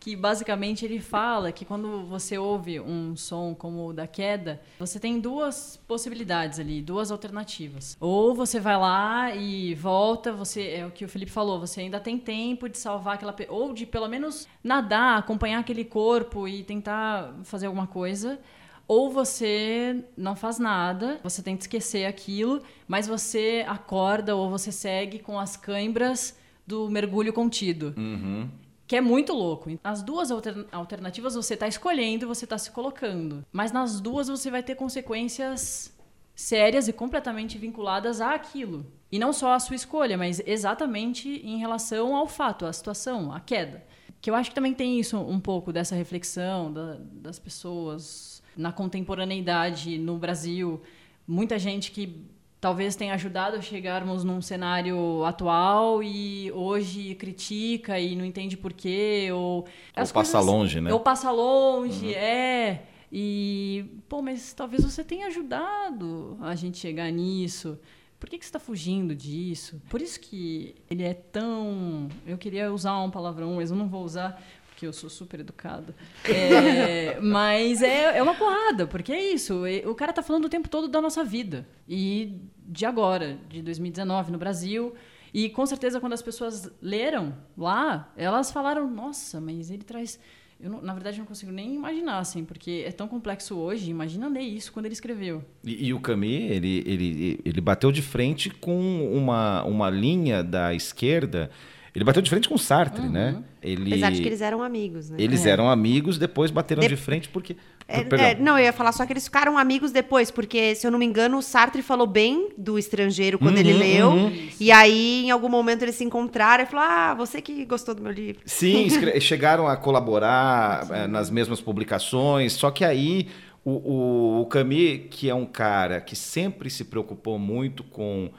que 0.07 0.15
basicamente 0.15 0.85
ele 0.85 1.01
fala 1.01 1.51
que 1.51 1.65
quando 1.65 2.05
você 2.05 2.39
ouve 2.39 2.79
um 2.79 3.17
som 3.17 3.57
como 3.57 3.89
o 3.89 3.93
da 3.93 4.07
queda, 4.07 4.61
você 4.79 5.01
tem 5.01 5.19
duas 5.19 5.81
possibilidades 5.89 6.61
ali, 6.61 6.81
duas 6.81 7.11
alternativas. 7.11 7.97
Ou 7.99 8.33
você 8.33 8.61
vai 8.61 8.77
lá 8.77 9.35
e 9.35 9.75
volta, 9.75 10.33
você 10.33 10.69
é 10.69 10.87
o 10.87 10.93
que 10.93 11.05
o 11.05 11.09
Felipe 11.09 11.33
falou, 11.33 11.59
você 11.59 11.81
ainda 11.81 11.99
tem 11.99 12.19
tempo 12.19 12.69
de 12.69 12.79
salvar 12.79 13.15
aquela 13.15 13.35
ou 13.49 13.73
de 13.73 13.85
pelo 13.85 14.07
menos 14.07 14.47
nadar, 14.62 15.19
acompanhar 15.19 15.59
aquele 15.59 15.85
corpo 15.85 16.47
e 16.47 16.62
tentar 16.62 17.35
fazer 17.43 17.67
alguma 17.67 17.89
coisa. 17.89 18.39
Ou 18.88 19.11
você 19.11 20.05
não 20.16 20.37
faz 20.37 20.59
nada, 20.59 21.18
você 21.22 21.42
tenta 21.42 21.62
esquecer 21.62 22.07
aquilo, 22.07 22.62
mas 22.87 23.07
você 23.07 23.64
acorda 23.66 24.37
ou 24.37 24.49
você 24.49 24.70
segue 24.70 25.18
com 25.18 25.38
as 25.38 25.57
câimbras 25.57 26.38
do 26.66 26.88
mergulho 26.88 27.33
contido. 27.33 27.94
Uhum 27.96 28.49
que 28.87 28.96
é 28.96 29.01
muito 29.01 29.33
louco. 29.33 29.70
As 29.83 30.03
duas 30.03 30.31
alternativas 30.70 31.35
você 31.35 31.55
está 31.55 31.66
escolhendo, 31.66 32.27
você 32.27 32.44
está 32.44 32.57
se 32.57 32.70
colocando. 32.70 33.44
Mas 33.53 33.72
nas 33.72 34.01
duas 34.01 34.29
você 34.29 34.51
vai 34.51 34.62
ter 34.62 34.77
consequências 34.77 35.92
sérias 36.35 36.87
e 36.87 36.92
completamente 36.92 37.59
vinculadas 37.59 38.20
àquilo. 38.20 38.87
E 39.11 39.18
não 39.18 39.33
só 39.33 39.55
à 39.55 39.59
sua 39.59 39.77
escolha, 39.77 40.16
mas 40.16 40.40
exatamente 40.46 41.29
em 41.29 41.59
relação 41.59 42.14
ao 42.14 42.29
fato, 42.29 42.66
à 42.66 42.72
situação, 42.72 43.33
à 43.33 43.40
queda. 43.40 43.85
Que 44.20 44.31
eu 44.31 44.35
acho 44.35 44.51
que 44.51 44.55
também 44.55 44.75
tem 44.75 44.99
isso 45.01 45.18
um 45.18 45.40
pouco 45.40 45.72
dessa 45.72 45.94
reflexão 45.94 46.72
da, 46.72 46.99
das 47.12 47.38
pessoas 47.38 48.36
na 48.57 48.73
contemporaneidade 48.73 49.99
no 49.99 50.16
Brasil. 50.16 50.81
Muita 51.27 51.59
gente 51.59 51.90
que 51.90 52.25
talvez 52.61 52.97
tenha 52.97 53.14
ajudado 53.14 53.57
a 53.57 53.61
chegarmos 53.61 54.25
num 54.25 54.40
cenário 54.40 55.25
atual 55.25 56.03
e 56.03 56.51
hoje 56.53 57.14
critica 57.14 57.99
e 58.01 58.16
não 58.16 58.25
entende 58.25 58.57
por 58.57 58.73
quê 58.73 59.29
ou, 59.33 59.66
ou 59.97 60.09
passa 60.12 60.40
longe, 60.40 60.81
né? 60.81 60.92
Ou 60.92 61.01
passa 61.01 61.31
longe, 61.31 62.07
uhum. 62.07 62.12
é. 62.12 62.83
E, 63.12 63.85
pô, 64.09 64.21
mas 64.21 64.53
talvez 64.53 64.83
você 64.85 65.05
tenha 65.05 65.29
ajudado 65.29 66.37
a 66.40 66.55
gente 66.55 66.79
chegar 66.79 67.11
nisso. 67.11 67.79
Por 68.19 68.29
que, 68.29 68.38
que 68.38 68.45
você 68.45 68.49
está 68.49 68.59
fugindo 68.59 69.14
disso? 69.14 69.81
Por 69.88 70.01
isso 70.01 70.19
que 70.19 70.75
ele 70.90 71.05
é 71.05 71.14
tão. 71.14 72.09
Eu 72.27 72.38
queria 72.38 72.73
usar 72.73 72.99
um 73.01 73.11
palavrão, 73.11 73.55
mas 73.55 73.71
eu 73.71 73.77
não 73.77 73.88
vou 73.88 74.03
usar, 74.03 74.42
porque 74.77 74.87
eu 74.87 74.93
sou 74.93 75.09
super 75.09 75.41
educada. 75.41 75.97
É, 76.23 77.19
mas 77.25 77.81
é, 77.81 78.19
é 78.19 78.23
uma 78.23 78.35
porrada, 78.35 78.87
porque 78.87 79.11
é 79.11 79.33
isso. 79.33 79.62
O 79.87 79.95
cara 79.95 80.12
tá 80.12 80.23
falando 80.23 80.45
o 80.45 80.49
tempo 80.51 80.69
todo 80.69 80.87
da 80.87 81.01
nossa 81.01 81.25
vida. 81.25 81.67
E 81.89 82.35
de 82.59 82.85
agora, 82.85 83.39
de 83.49 83.62
2019 83.62 84.31
no 84.31 84.37
Brasil. 84.37 84.95
E 85.33 85.49
com 85.49 85.65
certeza, 85.65 85.99
quando 85.99 86.12
as 86.12 86.21
pessoas 86.21 86.71
leram 86.83 87.35
lá, 87.57 88.12
elas 88.19 88.53
falaram: 88.53 88.89
nossa, 88.91 89.41
mas 89.41 89.71
ele 89.71 89.83
traz 89.83 90.21
Eu, 90.61 90.69
não, 90.69 90.83
na 90.83 90.93
verdade, 90.93 91.19
não 91.19 91.25
consigo 91.25 91.51
nem 91.51 91.75
imaginar, 91.75 92.19
assim, 92.19 92.45
porque 92.45 92.85
é 92.87 92.93
tão 92.93 93.09
complexo 93.09 93.57
hoje. 93.57 93.91
Imagina 93.91 94.29
ler 94.29 94.43
isso 94.43 94.75
quando 94.75 94.85
ele 94.85 94.95
escreveu. 94.95 95.43
E, 95.65 95.87
e, 95.87 95.95
o 95.95 96.01
Camus, 96.01 96.29
ele, 96.29 96.85
ele, 96.87 97.41
ele 97.43 97.61
bateu 97.62 97.91
de 97.91 98.03
frente 98.03 98.51
com 98.51 99.11
uma, 99.11 99.65
uma 99.65 99.89
linha 99.89 100.45
da 100.45 100.75
esquerda. 100.75 101.51
Ele 101.97 102.05
bateu 102.05 102.21
de 102.21 102.29
frente 102.29 102.47
com 102.47 102.59
Sartre, 102.59 103.07
uhum. 103.07 103.11
né? 103.11 103.43
Ele, 103.63 103.91
Apesar 103.91 104.13
de 104.13 104.21
que 104.21 104.29
eles 104.29 104.43
eram 104.43 104.63
amigos, 104.63 105.09
né? 105.09 105.17
Eles 105.19 105.47
é. 105.47 105.49
eram 105.49 105.71
amigos, 105.71 106.19
depois 106.19 106.51
bateram 106.51 106.83
de, 106.83 106.89
de 106.89 106.97
frente 106.97 107.27
porque... 107.31 107.57
É, 107.89 108.01
é, 108.01 108.35
não, 108.35 108.59
eu 108.59 108.67
ia 108.67 108.73
falar 108.73 108.93
só 108.93 109.07
que 109.07 109.15
eles 109.15 109.25
ficaram 109.25 109.57
amigos 109.57 109.93
depois, 109.93 110.31
porque, 110.31 110.75
se 110.75 110.87
eu 110.87 110.91
não 110.91 110.99
me 110.99 111.07
engano, 111.07 111.39
o 111.39 111.43
Sartre 111.43 111.81
falou 111.81 112.07
bem 112.07 112.51
do 112.59 112.79
estrangeiro 112.79 113.39
quando 113.39 113.55
uhum, 113.55 113.61
ele 113.61 113.73
leu. 113.73 114.11
Uhum. 114.11 114.49
E 114.61 114.71
aí, 114.71 115.25
em 115.25 115.31
algum 115.31 115.49
momento, 115.49 115.85
eles 115.85 115.95
se 115.95 116.05
encontraram 116.05 116.65
e 116.65 116.67
falou: 116.67 116.85
Ah, 116.85 117.15
você 117.15 117.41
que 117.41 117.65
gostou 117.65 117.95
do 117.95 118.03
meu 118.03 118.13
livro. 118.13 118.43
Sim, 118.45 118.89
chegaram 119.19 119.67
a 119.67 119.77
colaborar 119.77 120.87
é, 120.91 121.07
nas 121.07 121.31
mesmas 121.31 121.61
publicações, 121.61 122.53
só 122.53 122.71
que 122.71 122.85
aí 122.85 123.29
o, 123.65 123.71
o, 123.71 124.41
o 124.43 124.47
Camus, 124.47 125.03
que 125.11 125.31
é 125.31 125.35
um 125.35 125.47
cara 125.47 126.01
que 126.01 126.15
sempre 126.15 126.69
se 126.69 126.85
preocupou 126.85 127.39
muito 127.39 127.83
com 127.85 128.31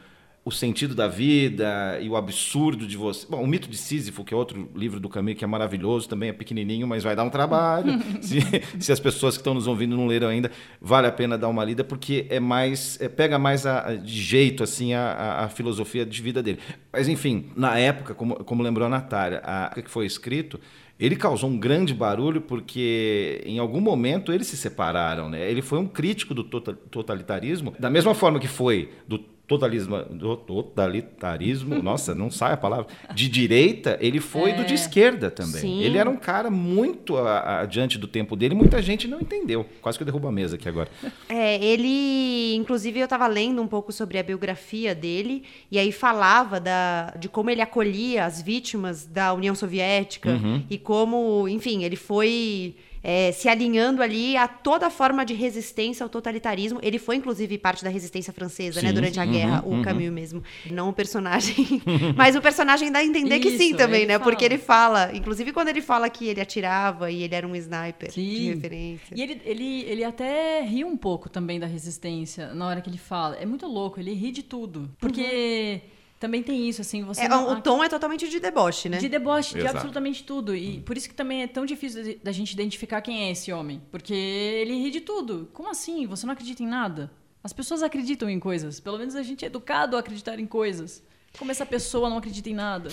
o 0.47 0.51
sentido 0.51 0.95
da 0.95 1.10
vida 1.10 1.99
e 2.01 2.07
o 2.07 2.15
absurdo 2.15 2.88
de 2.88 2.95
você. 2.95 3.27
Bom, 3.29 3.43
o 3.43 3.45
mito 3.45 3.67
de 3.67 3.75
Sísifo, 3.75 4.23
que 4.23 4.33
é 4.33 4.38
outro 4.38 4.69
livro 4.73 4.97
do 4.97 5.10
Camus 5.10 5.33
que 5.33 5.43
é 5.43 5.47
maravilhoso, 5.47 6.07
também 6.07 6.29
é 6.29 6.31
pequenininho, 6.31 6.88
mas 6.88 7.03
vai 7.03 7.17
dar 7.17 7.25
um 7.25 7.29
trabalho. 7.29 7.91
se, 8.23 8.39
se, 8.79 8.89
as 8.89 8.97
pessoas 8.97 9.36
que 9.36 9.41
estão 9.41 9.53
nos 9.53 9.67
ouvindo 9.67 9.97
não 9.97 10.07
leram 10.07 10.29
ainda, 10.29 10.49
vale 10.79 11.05
a 11.05 11.12
pena 11.12 11.38
dar 11.38 11.49
uma 11.49 11.65
lida 11.65 11.83
porque 11.83 12.27
é 12.29 12.39
mais 12.39 12.97
é, 13.01 13.10
pega 13.10 13.38
mais 13.38 13.65
a, 13.65 13.89
a, 13.89 13.95
de 13.95 14.21
jeito 14.21 14.63
assim 14.63 14.93
a, 14.93 15.43
a, 15.43 15.49
filosofia 15.49 16.05
de 16.05 16.21
vida 16.21 16.41
dele. 16.41 16.60
Mas 16.93 17.10
enfim, 17.10 17.51
na 17.53 17.77
época, 17.77 18.13
como, 18.13 18.36
como 18.45 18.63
lembrou 18.63 18.88
a 18.88 18.89
Natália, 18.89 19.41
a 19.43 19.81
que 19.81 19.91
foi 19.91 20.05
escrito 20.05 20.57
ele 20.99 21.15
causou 21.15 21.49
um 21.49 21.60
grande 21.60 21.93
barulho 21.93 22.41
porque 22.41 23.43
em 23.45 23.60
algum 23.60 23.79
momento 23.79 24.33
eles 24.33 24.47
se 24.47 24.57
separaram, 24.57 25.29
né? 25.29 25.47
Ele 25.47 25.62
foi 25.62 25.77
um 25.77 25.88
crítico 25.88 26.33
do 26.33 26.43
tota-, 26.43 26.73
totalitarismo, 26.73 27.75
da 27.77 27.88
mesma 27.88 28.15
forma 28.15 28.39
que 28.39 28.47
foi 28.47 28.89
do 29.07 29.19
totalismo, 29.47 29.97
totalitarismo, 30.45 31.79
nossa, 31.81 32.13
não 32.13 32.29
sai 32.29 32.53
a 32.53 32.57
palavra, 32.57 32.88
de 33.13 33.29
direita, 33.29 33.97
ele 34.01 34.19
foi 34.19 34.51
é. 34.51 34.53
do 34.53 34.65
de 34.65 34.73
é. 34.73 34.75
esquerda 34.75 35.31
também. 35.31 35.62
Sim. 35.62 35.81
Ele 35.81 35.97
era 35.97 36.10
um 36.10 36.17
cara 36.17 36.51
muito 36.51 37.17
adiante 37.17 37.97
do 37.97 38.07
tempo 38.07 38.36
dele, 38.36 38.53
muita 38.53 38.81
gente 38.81 39.07
não 39.07 39.21
entendeu. 39.21 39.65
Quase 39.81 39.97
que 39.97 40.03
eu 40.03 40.05
derrubo 40.05 40.27
a 40.27 40.31
mesa 40.31 40.55
aqui 40.55 40.67
agora. 40.67 40.89
É, 41.29 41.63
ele, 41.63 42.55
inclusive, 42.55 42.99
eu 42.99 43.03
estava 43.03 43.27
lendo 43.27 43.62
um 43.62 43.67
pouco 43.67 43.91
sobre 43.91 44.17
a 44.17 44.23
biografia 44.23 44.95
dele, 44.95 45.43
e 45.69 45.77
aí 45.77 45.91
falava 45.91 46.60
da, 46.60 47.13
de 47.19 47.27
como 47.27 47.49
ele 47.49 47.62
acolhia 47.62 48.25
as 48.25 48.41
vítimas 48.41 49.05
da 49.05 49.33
União 49.33 49.53
Soviética, 49.53 50.29
uhum. 50.29 50.63
e 50.69 50.77
como, 50.77 51.47
enfim, 51.47 51.83
ele 51.83 51.95
foi 51.95 52.75
é, 53.08 53.32
se 53.32 53.48
alinhando 53.48 54.04
ali 54.04 54.36
a 54.36 54.50
toda 54.50 54.89
forma 54.89 55.26
de 55.26 55.34
resistência 55.34 56.04
ao 56.04 56.10
totalitarismo. 56.10 56.78
Ele 56.84 57.00
foi, 57.00 57.15
inclusive, 57.15 57.58
parte 57.58 57.82
da 57.82 57.89
resistência 57.89 58.34
francesa, 58.34 58.82
né, 58.82 58.89
sim, 58.89 58.93
né? 58.93 59.00
Durante 59.00 59.17
a 59.17 59.24
uhum, 59.24 59.32
guerra, 59.32 59.63
o 59.65 59.70
uhum. 59.70 59.82
Camus 59.82 60.10
mesmo. 60.12 60.43
Não 60.70 60.89
o 60.89 60.93
personagem. 60.93 61.82
mas 62.17 62.36
o 62.36 62.41
personagem 62.41 62.91
dá 62.91 63.00
a 63.00 63.06
entender 63.06 63.38
Isso, 63.38 63.50
que 63.50 63.58
sim 63.58 63.74
também, 63.74 64.06
né? 64.06 64.15
Fala. 64.20 64.24
Porque 64.30 64.43
ele 64.43 64.58
fala, 64.58 65.15
inclusive 65.15 65.54
quando 65.54 65.70
ele 65.70 65.82
fala 65.82 66.10
que 66.10 66.28
ele 66.28 66.41
atirava 66.41 67.10
e 67.10 67.24
ele 67.24 67.34
era 67.34 67.48
um 67.48 67.56
sniper 67.56 68.12
sim. 68.12 68.22
de 68.22 68.50
referência. 68.50 69.15
E 69.15 69.22
ele, 69.22 69.41
ele, 69.46 69.82
ele 69.84 70.04
até 70.04 70.62
ri 70.63 70.84
um 70.84 70.98
pouco 70.98 71.30
também 71.30 71.62
da 71.62 71.65
resistência 71.65 72.54
na 72.54 72.67
hora 72.67 72.82
que 72.82 72.89
ele 72.89 72.98
fala. 72.98 73.38
É 73.38 73.46
muito 73.46 73.65
louco, 73.67 74.02
ele 74.02 74.12
ri 74.12 74.32
de 74.32 74.43
tudo. 74.43 74.89
Porque. 75.00 75.82
Uhum 75.82 75.96
também 76.19 76.41
tem 76.41 76.67
isso, 76.67 76.82
assim, 76.82 77.03
você... 77.03 77.21
É, 77.21 77.30
não... 77.30 77.53
O 77.53 77.62
tom 77.62 77.84
é 77.84 77.89
totalmente 77.89 78.27
de 78.27 78.39
deboche, 78.39 78.89
né? 78.89 78.97
De 78.97 79.08
deboche, 79.08 79.58
Exato. 79.58 79.62
de 79.62 79.67
absolutamente 79.67 80.23
tudo. 80.23 80.56
E 80.56 80.77
hum. 80.77 80.82
por 80.82 80.97
isso 80.97 81.08
que 81.08 81.15
também 81.15 81.43
é 81.43 81.47
tão 81.47 81.65
difícil 81.65 82.17
da 82.23 82.32
gente 82.32 82.51
identificar 82.51 83.01
quem 83.01 83.25
é 83.25 83.32
esse 83.32 83.51
homem. 83.51 83.82
Porque 83.91 84.13
ele 84.13 84.82
ri 84.82 84.89
de 84.89 85.01
tudo. 85.01 85.49
Como 85.53 85.69
assim? 85.69 86.08
Você 86.08 86.25
não 86.25 86.34
acredita 86.34 86.63
em 86.63 86.67
nada? 86.67 87.12
As 87.43 87.53
pessoas 87.53 87.84
acreditam 87.84 88.30
em 88.30 88.39
coisas. 88.39 88.80
Pelo 88.80 88.97
menos 88.97 89.15
a 89.15 89.23
gente 89.23 89.45
é 89.45 89.47
educado 89.47 89.95
a 89.95 89.99
acreditar 89.99 90.39
em 90.39 90.45
coisas. 90.45 91.03
Como 91.38 91.51
essa 91.51 91.65
pessoa 91.65 92.10
não 92.10 92.17
acredita 92.17 92.49
em 92.49 92.56
nada? 92.56 92.89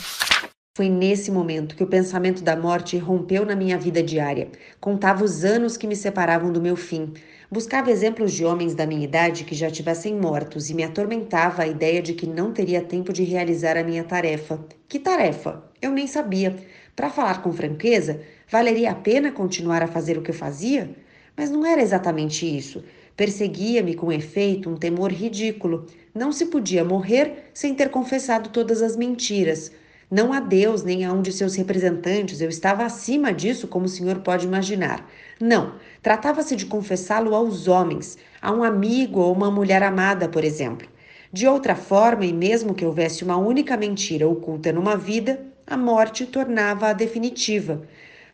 Foi 0.77 0.89
nesse 0.89 1.31
momento 1.31 1.77
que 1.77 1.85
o 1.85 1.87
pensamento 1.87 2.43
da 2.43 2.57
morte 2.57 2.99
rompeu 2.99 3.47
na 3.47 3.57
minha 3.57 3.79
vida 3.79 4.03
diária. 4.03 4.51
Contava 4.81 5.25
os 5.25 5.45
anos 5.45 5.77
que 5.77 5.87
me 5.87 5.97
separavam 5.97 6.53
do 6.53 6.61
meu 6.61 6.77
fim. 6.77 7.15
Buscava 7.51 7.91
exemplos 7.91 8.33
de 8.33 8.45
homens 8.45 8.75
da 8.75 8.87
minha 8.87 9.05
idade 9.05 9.45
que 9.45 9.55
já 9.55 9.71
tivessem 9.71 10.15
mortos 10.15 10.71
e 10.71 10.75
me 10.75 10.83
atormentava 10.83 11.63
a 11.63 11.67
ideia 11.67 12.01
de 12.01 12.15
que 12.15 12.27
não 12.27 12.53
teria 12.53 12.81
tempo 12.81 13.13
de 13.13 13.23
realizar 13.23 13.77
a 13.77 13.85
minha 13.85 14.03
tarefa. 14.03 14.65
Que 14.89 14.99
tarefa? 14.99 15.63
Eu 15.81 15.91
nem 15.91 16.07
sabia. 16.07 16.57
Para 16.97 17.11
falar 17.11 17.43
com 17.43 17.53
franqueza, 17.53 18.23
valeria 18.49 18.93
a 18.93 18.95
pena 18.95 19.31
continuar 19.31 19.83
a 19.83 19.87
fazer 19.87 20.17
o 20.17 20.23
que 20.23 20.31
eu 20.31 20.35
fazia? 20.35 20.91
Mas 21.37 21.51
não 21.51 21.67
era 21.67 21.83
exatamente 21.83 22.47
isso. 22.47 22.83
Perseguia-me 23.17 23.95
com 23.95 24.11
efeito 24.11 24.71
um 24.71 24.77
temor 24.77 25.13
ridículo. 25.13 25.87
Não 26.15 26.33
se 26.33 26.47
podia 26.47 26.85
morrer 26.85 27.51
sem 27.53 27.75
ter 27.75 27.91
confessado 27.91 28.49
todas 28.49 28.81
as 28.81 28.97
mentiras. 28.97 29.71
Não 30.11 30.33
a 30.33 30.41
Deus 30.41 30.83
nem 30.83 31.05
a 31.05 31.13
um 31.13 31.23
de 31.23 31.33
seus 31.33 31.57
representantes, 31.57 32.41
eu 32.41 32.49
estava 32.49 32.85
acima 32.85 33.33
disso, 33.33 33.67
como 33.67 33.87
o 33.87 33.89
senhor 33.89 34.21
pode 34.21 34.47
imaginar. 34.47 35.11
Não, 35.41 35.75
tratava-se 36.05 36.55
de 36.55 36.67
confessá-lo 36.67 37.35
aos 37.35 37.67
homens, 37.67 38.19
a 38.43 38.53
um 38.53 38.63
amigo 38.63 39.21
ou 39.21 39.33
uma 39.33 39.51
mulher 39.51 39.83
amada, 39.83 40.29
por 40.29 40.45
exemplo. 40.45 40.87
De 41.33 41.49
outra 41.49 41.75
forma, 41.75 42.27
e 42.27 42.33
mesmo 42.33 42.75
que 42.75 42.85
houvesse 42.85 43.25
uma 43.25 43.39
única 43.39 43.75
mentira 43.75 44.29
oculta 44.29 44.71
numa 44.71 44.99
vida, 44.99 45.41
a 45.67 45.79
morte 45.79 46.27
tornava-a 46.27 46.93
definitiva. 46.93 47.89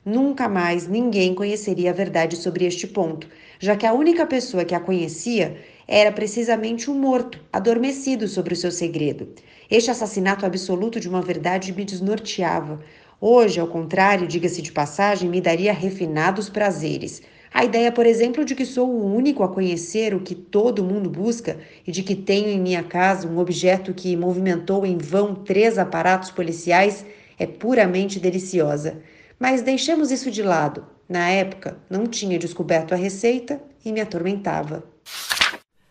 Nunca 0.04 0.48
mais 0.48 0.88
ninguém 0.88 1.32
conheceria 1.32 1.90
a 1.90 1.94
verdade 1.94 2.34
sobre 2.34 2.66
este 2.66 2.88
ponto, 2.88 3.28
já 3.60 3.76
que 3.76 3.86
a 3.86 3.92
única 3.92 4.26
pessoa 4.26 4.64
que 4.64 4.74
a 4.74 4.80
conhecia 4.80 5.56
era 5.86 6.10
precisamente 6.10 6.90
um 6.90 6.94
morto, 6.94 7.38
adormecido 7.52 8.26
sobre 8.26 8.52
o 8.52 8.56
seu 8.56 8.72
segredo. 8.72 9.28
Este 9.70 9.92
assassinato 9.92 10.44
absoluto 10.44 10.98
de 10.98 11.08
uma 11.08 11.22
verdade 11.22 11.72
me 11.72 11.84
desnorteava. 11.84 12.80
Hoje, 13.20 13.60
ao 13.60 13.68
contrário, 13.68 14.26
diga-se 14.26 14.60
de 14.60 14.72
passagem, 14.72 15.30
me 15.30 15.40
daria 15.40 15.72
refinados 15.72 16.48
prazeres. 16.48 17.22
A 17.52 17.64
ideia, 17.64 17.90
por 17.90 18.06
exemplo, 18.06 18.44
de 18.44 18.54
que 18.54 18.64
sou 18.64 18.88
o 18.88 19.12
único 19.12 19.42
a 19.42 19.48
conhecer 19.48 20.14
o 20.14 20.20
que 20.20 20.36
todo 20.36 20.84
mundo 20.84 21.10
busca 21.10 21.58
e 21.84 21.90
de 21.90 22.02
que 22.02 22.14
tenho 22.14 22.48
em 22.48 22.60
minha 22.60 22.82
casa 22.82 23.26
um 23.26 23.38
objeto 23.38 23.92
que 23.92 24.16
movimentou 24.16 24.86
em 24.86 24.96
vão 24.96 25.34
três 25.34 25.76
aparatos 25.76 26.30
policiais 26.30 27.04
é 27.36 27.46
puramente 27.46 28.20
deliciosa. 28.20 29.02
Mas 29.38 29.62
deixemos 29.62 30.12
isso 30.12 30.30
de 30.30 30.42
lado. 30.42 30.86
Na 31.08 31.28
época, 31.28 31.76
não 31.90 32.06
tinha 32.06 32.38
descoberto 32.38 32.92
a 32.92 32.96
receita 32.96 33.60
e 33.84 33.90
me 33.90 34.00
atormentava. 34.00 34.84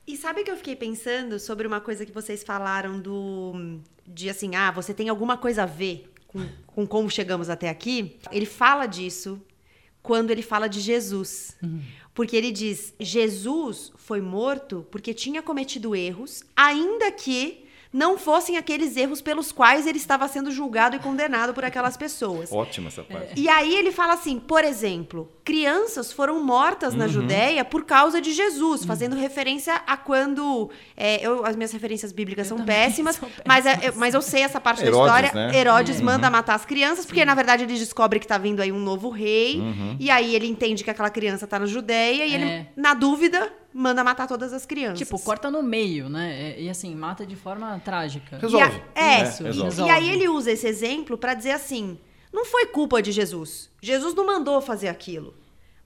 E 0.08 0.16
sabe 0.16 0.44
que 0.44 0.52
eu 0.52 0.56
fiquei 0.56 0.78
pensando 0.78 1.40
sobre 1.40 1.68
uma 1.68 1.82
coisa 1.82 2.06
que 2.06 2.12
vocês 2.12 2.42
falaram 2.42 3.00
do 3.00 3.80
de 4.08 4.30
assim, 4.30 4.56
ah, 4.56 4.72
você 4.72 4.94
tem 4.94 5.10
alguma 5.10 5.38
coisa 5.38 5.64
a 5.64 5.66
ver 5.66 6.10
com, 6.26 6.40
com 6.66 6.88
como 6.88 7.10
chegamos 7.10 7.50
até 7.50 7.70
aqui, 7.70 8.18
ele 8.32 8.46
fala 8.46 8.86
disso 8.86 9.40
quando 10.02 10.32
ele 10.32 10.42
fala 10.42 10.68
de 10.68 10.80
Jesus. 10.80 11.56
Uhum. 11.62 11.82
Porque 12.14 12.36
ele 12.36 12.52
diz: 12.52 12.94
Jesus 13.00 13.92
foi 13.96 14.22
morto 14.22 14.86
porque 14.92 15.14
tinha 15.14 15.42
cometido 15.42 15.96
erros, 15.96 16.44
ainda 16.56 17.12
que 17.12 17.69
não 17.92 18.18
fossem 18.18 18.56
aqueles 18.56 18.96
erros 18.96 19.20
pelos 19.20 19.52
quais 19.52 19.88
ele 19.88 19.98
estava 19.98 20.28
sendo 20.28 20.52
julgado 20.52 20.96
e 20.96 21.00
condenado 21.00 21.54
por 21.54 21.66
aquelas 21.66 21.98
pessoas. 21.98 22.52
Ótima 22.52 22.88
essa 22.88 23.04
parte. 23.04 23.34
E 23.36 23.50
aí 23.50 23.74
ele 23.74 23.92
fala 23.92 24.14
assim, 24.14 24.40
por 24.40 24.64
exemplo, 24.64 25.32
crianças 25.44 26.14
foram 26.14 26.44
mortas 26.44 26.94
na 26.94 27.06
uhum. 27.06 27.12
Judéia 27.12 27.66
por 27.66 27.86
causa 27.86 28.22
de 28.22 28.32
Jesus, 28.32 28.86
fazendo 28.86 29.14
uhum. 29.14 29.22
referência 29.22 29.74
a 29.88 29.98
quando 29.98 30.70
é, 30.96 31.26
eu, 31.26 31.44
as 31.44 31.56
minhas 31.56 31.72
referências 31.72 32.12
bíblicas 32.12 32.46
são 32.46 32.60
péssimas, 32.64 33.16
são 33.16 33.28
péssimas, 33.28 33.48
mas, 33.48 33.66
é, 33.66 33.80
eu, 33.82 33.94
mas 33.96 34.14
eu 34.14 34.22
sei 34.22 34.44
essa 34.44 34.62
parte 34.62 34.84
Herodes, 34.84 35.00
da 35.00 35.22
história. 35.22 35.48
Né? 35.48 35.58
Herodes 35.58 36.00
uhum. 36.00 36.06
manda 36.06 36.30
matar 36.30 36.54
as 36.54 36.66
crianças 36.66 37.08
porque 37.08 37.26
na 37.26 37.34
verdade 37.34 37.64
ele 37.64 37.74
descobre 37.74 38.20
que 38.20 38.26
está 38.26 38.38
vindo 38.38 38.62
aí 38.62 38.72
um 38.72 38.80
novo 38.80 39.10
rei 39.10 39.60
uhum. 39.60 39.98
e 40.00 40.12
aí 40.12 40.36
ele 40.36 40.48
entende 40.48 40.84
que 40.84 40.92
aquela 40.92 41.10
criança 41.10 41.46
está 41.46 41.58
na 41.58 41.66
Judéia 41.66 42.24
e 42.24 42.34
é. 42.34 42.36
ele 42.36 42.68
na 42.76 42.94
dúvida 42.94 43.52
manda 43.74 44.04
matar 44.04 44.28
todas 44.28 44.54
as 44.54 44.66
crianças. 44.66 45.00
Tipo, 45.00 45.20
corta 45.20 45.50
no 45.52 45.62
meio, 45.62 46.10
né? 46.10 46.60
E, 46.60 46.70
assim, 46.70 46.96
mata 46.96 47.26
de 47.26 47.36
forma 47.36 47.80
trágica. 47.80 48.38
Resolve. 48.38 48.82
A, 48.96 49.02
é, 49.02 49.24
Isso, 49.24 49.44
é 49.44 49.46
resolve. 49.48 49.82
E, 49.82 49.90
aí 49.90 50.10
ele 50.10 50.28
usa 50.28 50.52
esse 50.52 50.68
exemplo 50.68 51.18
para 51.18 51.34
dizer 51.34 51.52
assim: 51.52 52.00
não 52.32 52.46
foi 52.46 52.68
culpa 52.68 53.02
de 53.02 53.12
Jesus. 53.12 53.70
Jesus 53.82 54.14
não 54.14 54.26
mandou 54.26 54.62
fazer 54.62 54.88
aquilo. 54.88 55.34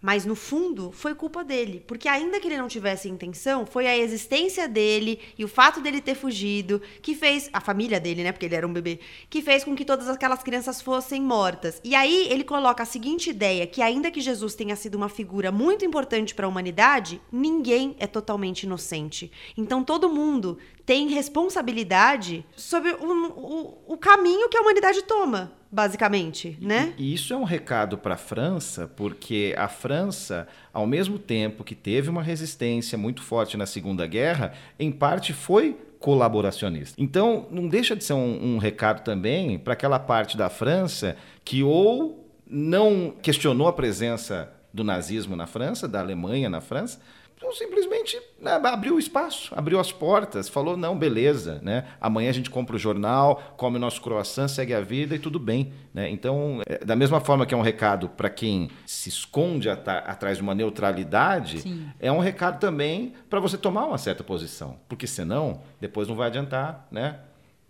Mas 0.06 0.26
no 0.26 0.36
fundo, 0.36 0.92
foi 0.92 1.16
culpa 1.16 1.46
dele, 1.46 1.82
porque 1.88 2.10
ainda 2.10 2.38
que 2.38 2.46
ele 2.46 2.58
não 2.58 2.68
tivesse 2.68 3.08
intenção, 3.08 3.66
foi 3.66 3.88
a 3.88 3.98
existência 3.98 4.68
dele 4.68 5.18
e 5.38 5.46
o 5.46 5.48
fato 5.48 5.80
dele 5.80 6.02
ter 6.02 6.14
fugido 6.14 6.82
que 7.02 7.16
fez 7.16 7.50
a 7.54 7.62
família 7.62 8.02
dele, 8.02 8.22
né, 8.22 8.34
porque 8.34 8.46
ele 8.46 8.56
era 8.56 8.68
um 8.68 8.74
bebê, 8.74 9.00
que 9.30 9.42
fez 9.42 9.64
com 9.64 9.74
que 9.74 9.86
todas 9.86 10.10
aquelas 10.10 10.44
crianças 10.44 10.82
fossem 10.82 11.22
mortas. 11.22 11.80
E 11.86 11.96
aí 11.96 12.28
ele 12.30 12.44
coloca 12.44 12.84
a 12.84 12.86
seguinte 12.86 13.30
ideia, 13.30 13.66
que 13.66 13.82
ainda 13.82 14.12
que 14.12 14.20
Jesus 14.20 14.56
tenha 14.56 14.76
sido 14.76 14.96
uma 14.96 15.08
figura 15.08 15.54
muito 15.54 15.86
importante 15.86 16.36
para 16.36 16.48
a 16.48 16.50
humanidade, 16.50 17.22
ninguém 17.32 17.96
é 17.98 18.06
totalmente 18.06 18.64
inocente. 18.64 19.32
Então 19.56 19.86
todo 19.86 20.10
mundo 20.10 20.58
tem 20.86 21.08
responsabilidade 21.08 22.46
sobre 22.58 22.92
o, 22.92 23.08
o, 23.08 23.94
o 23.94 23.98
caminho 23.98 24.50
que 24.50 24.58
a 24.58 24.62
humanidade 24.62 25.02
toma 25.04 25.63
basicamente, 25.74 26.56
né? 26.62 26.94
E 26.98 27.14
isso 27.14 27.34
é 27.34 27.36
um 27.36 27.44
recado 27.44 27.98
para 27.98 28.14
a 28.14 28.18
França, 28.18 28.88
porque 28.96 29.56
a 29.58 29.68
França, 29.68 30.48
ao 30.72 30.86
mesmo 30.86 31.18
tempo 31.18 31.64
que 31.64 31.74
teve 31.74 32.10
uma 32.10 32.22
resistência 32.22 32.96
muito 32.96 33.24
forte 33.24 33.58
na 33.58 33.66
Segunda 33.66 34.06
Guerra, 34.06 34.54
em 34.80 34.92
parte 34.92 35.34
foi 35.34 35.76
colaboracionista. 36.00 37.02
Então, 37.02 37.48
não 37.50 37.68
deixa 37.68 37.96
de 37.96 38.04
ser 38.04 38.14
um, 38.14 38.56
um 38.56 38.58
recado 38.60 39.04
também 39.04 39.58
para 39.58 39.74
aquela 39.74 39.98
parte 39.98 40.38
da 40.38 40.50
França 40.50 41.18
que 41.44 41.64
ou 41.64 42.30
não 42.46 43.12
questionou 43.22 43.68
a 43.68 43.74
presença 43.74 44.52
do 44.72 44.84
nazismo 44.84 45.36
na 45.36 45.48
França, 45.48 45.88
da 45.88 46.02
Alemanha 46.02 46.50
na 46.50 46.62
França, 46.62 47.00
então, 47.44 47.52
simplesmente 47.52 48.18
né, 48.40 48.54
abriu 48.54 48.96
o 48.96 49.00
espaço, 49.00 49.54
abriu 49.54 49.78
as 49.78 49.92
portas, 49.92 50.48
falou: 50.48 50.78
não, 50.78 50.98
beleza, 50.98 51.60
né? 51.62 51.86
amanhã 52.00 52.30
a 52.30 52.34
gente 52.34 52.50
compra 52.50 52.78
o 52.78 52.80
jornal, 52.80 53.54
come 53.58 53.76
o 53.76 53.80
nosso 53.80 54.02
croissant, 54.02 54.48
segue 54.48 54.74
a 54.74 54.80
vida 54.80 55.14
e 55.14 55.20
tudo 55.20 55.38
bem. 55.38 55.74
Né? 55.94 56.10
Então, 56.10 56.62
é, 56.66 56.86
da 56.86 56.96
mesma 56.96 57.20
forma 57.20 57.46
que 57.46 57.54
é 57.54 57.58
um 57.58 57.62
recado 57.62 58.08
para 58.08 58.30
quem 58.30 58.70
se 58.86 59.10
esconde 59.10 59.70
atrás 59.70 60.38
de 60.38 60.44
uma 60.44 60.56
neutralidade, 60.56 61.60
Sim. 61.60 61.90
é 62.00 62.10
um 62.10 62.20
recado 62.20 62.62
também 62.62 63.14
para 63.30 63.42
você 63.42 63.58
tomar 63.58 63.88
uma 63.88 63.98
certa 63.98 64.24
posição, 64.24 64.78
porque 64.88 65.06
senão 65.06 65.62
depois 65.82 66.08
não 66.08 66.16
vai 66.16 66.28
adiantar 66.28 66.88
né? 66.90 67.20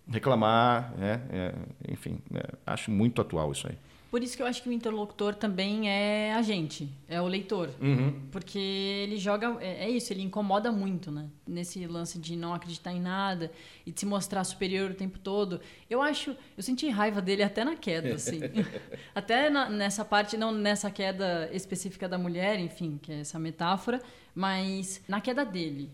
reclamar, 0.08 0.94
né? 0.98 1.22
É, 1.32 1.54
enfim, 1.92 2.20
é, 2.36 2.44
acho 2.68 2.92
muito 2.92 3.20
atual 3.20 3.52
isso 3.52 3.68
aí. 3.68 3.78
Por 4.14 4.22
isso 4.22 4.38
que 4.38 4.44
eu 4.44 4.46
acho 4.46 4.62
que 4.62 4.70
o 4.70 4.72
interlocutor 4.72 5.34
também 5.34 5.90
é 5.90 6.36
a 6.36 6.42
gente, 6.44 6.88
é 7.10 7.20
o 7.20 7.26
leitor. 7.26 7.72
Uhum. 7.82 8.28
Porque 8.32 8.60
ele 8.60 9.18
joga. 9.18 9.58
É, 9.60 9.86
é, 9.86 9.90
isso, 9.90 10.14
ele 10.14 10.22
incomoda 10.22 10.72
muito, 10.72 11.10
né? 11.10 11.32
Nesse 11.48 11.88
lance 11.88 12.20
de 12.20 12.36
não 12.36 12.54
acreditar 12.54 12.92
em 12.92 13.02
nada 13.02 13.52
e 13.84 13.92
de 13.92 14.00
se 14.00 14.06
mostrar 14.06 14.44
superior 14.44 14.92
o 14.92 14.94
tempo 14.94 15.18
todo. 15.18 15.60
Eu 15.90 16.00
acho. 16.00 16.38
Eu 16.56 16.62
senti 16.62 16.88
raiva 16.90 17.24
dele 17.24 17.42
até 17.42 17.66
na 17.66 17.76
queda, 17.76 18.14
assim. 18.14 18.40
até 19.16 19.50
na, 19.50 19.68
nessa 19.68 20.06
parte, 20.06 20.38
não 20.38 20.52
nessa 20.52 20.92
queda 20.92 21.50
específica 21.52 22.08
da 22.08 22.20
mulher, 22.20 22.60
enfim, 22.60 23.00
que 23.02 23.12
é 23.12 23.22
essa 23.22 23.40
metáfora, 23.40 24.00
mas 24.36 25.02
na 25.08 25.20
queda 25.22 25.44
dele. 25.44 25.90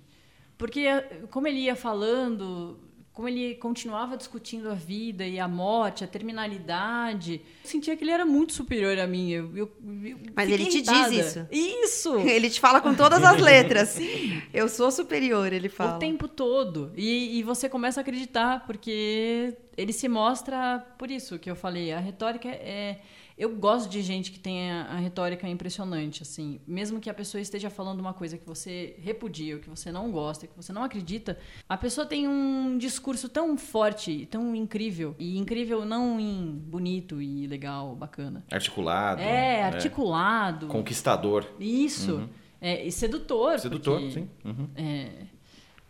Porque, 0.58 0.88
como 1.32 1.48
ele 1.48 1.60
ia 1.60 1.76
falando 1.78 2.78
como 3.20 3.28
ele 3.28 3.56
continuava 3.56 4.16
discutindo 4.16 4.70
a 4.70 4.74
vida 4.74 5.28
e 5.28 5.42
a 5.42 5.46
morte, 5.46 6.06
a 6.06 6.08
terminalidade, 6.08 7.42
eu 7.66 7.70
sentia 7.70 7.98
que 7.98 8.02
ele 8.06 8.12
era 8.12 8.26
muito 8.26 8.54
superior 8.54 8.98
a 8.98 9.06
mim. 9.06 9.30
Eu, 9.30 9.58
eu, 9.58 9.72
eu 10.06 10.18
Mas 10.34 10.50
ele 10.50 10.66
te 10.68 10.78
irritada. 10.78 11.10
diz 11.10 11.26
isso. 11.26 11.48
Isso! 11.52 12.16
ele 12.26 12.50
te 12.50 12.62
fala 12.62 12.80
com 12.80 12.96
todas 12.96 13.22
as 13.22 13.42
letras. 13.42 13.90
Sim. 13.90 14.42
Eu 14.54 14.70
sou 14.70 14.90
superior, 14.90 15.52
ele 15.52 15.68
fala. 15.68 15.98
O 15.98 16.00
tempo 16.00 16.30
todo. 16.30 16.94
E, 16.96 17.38
e 17.38 17.44
você 17.44 17.68
começa 17.68 18.00
a 18.00 18.04
acreditar, 18.04 18.66
porque 18.66 19.54
ele 19.76 19.92
se 19.92 20.08
mostra 20.08 20.80
por 20.98 21.12
isso 21.12 21.38
que 21.38 21.52
eu 21.52 21.58
falei. 21.58 21.92
A 21.92 22.00
retórica 22.00 22.48
é 22.48 23.02
eu 23.40 23.56
gosto 23.56 23.90
de 23.90 24.02
gente 24.02 24.34
que 24.34 24.40
tem 24.40 24.70
a, 24.70 24.84
a, 24.84 24.96
retórica 24.98 25.48
impressionante, 25.48 26.22
assim. 26.22 26.60
Mesmo 26.68 27.00
que 27.00 27.10
a 27.10 27.14
pessoa 27.14 27.40
esteja 27.40 27.70
falando 27.70 28.02
uma 28.02 28.14
coisa 28.14 28.38
que 28.38 28.46
você 28.46 28.98
repudia, 29.00 29.56
ou 29.56 29.62
que 29.62 29.70
você 29.70 29.94
não 29.94 30.12
gosta, 30.12 30.46
que 30.46 30.56
você 30.58 30.74
não 30.74 30.84
acredita, 30.84 31.40
a 31.68 31.78
pessoa 31.78 32.06
tem 32.06 32.28
um 32.28 32.78
discurso 32.78 33.30
tão 33.30 33.58
forte, 33.58 34.28
tão 34.30 34.54
incrível. 34.54 35.16
E 35.18 35.38
incrível 35.38 35.86
não 35.86 36.20
em 36.20 36.52
bonito 36.52 37.22
e 37.22 37.48
legal, 37.48 37.96
bacana. 37.96 38.44
Articulado. 38.52 39.22
É, 39.22 39.64
articulado. 39.64 40.66
É. 40.66 40.70
Conquistador. 40.70 41.46
Isso. 41.58 42.16
Uhum. 42.16 42.30
É, 42.60 42.86
e 42.86 42.92
sedutor. 42.92 43.58
Sedutor, 43.58 44.02
porque, 44.02 44.20
sim. 44.20 44.30
Uhum. 44.44 44.68
É, 44.76 45.28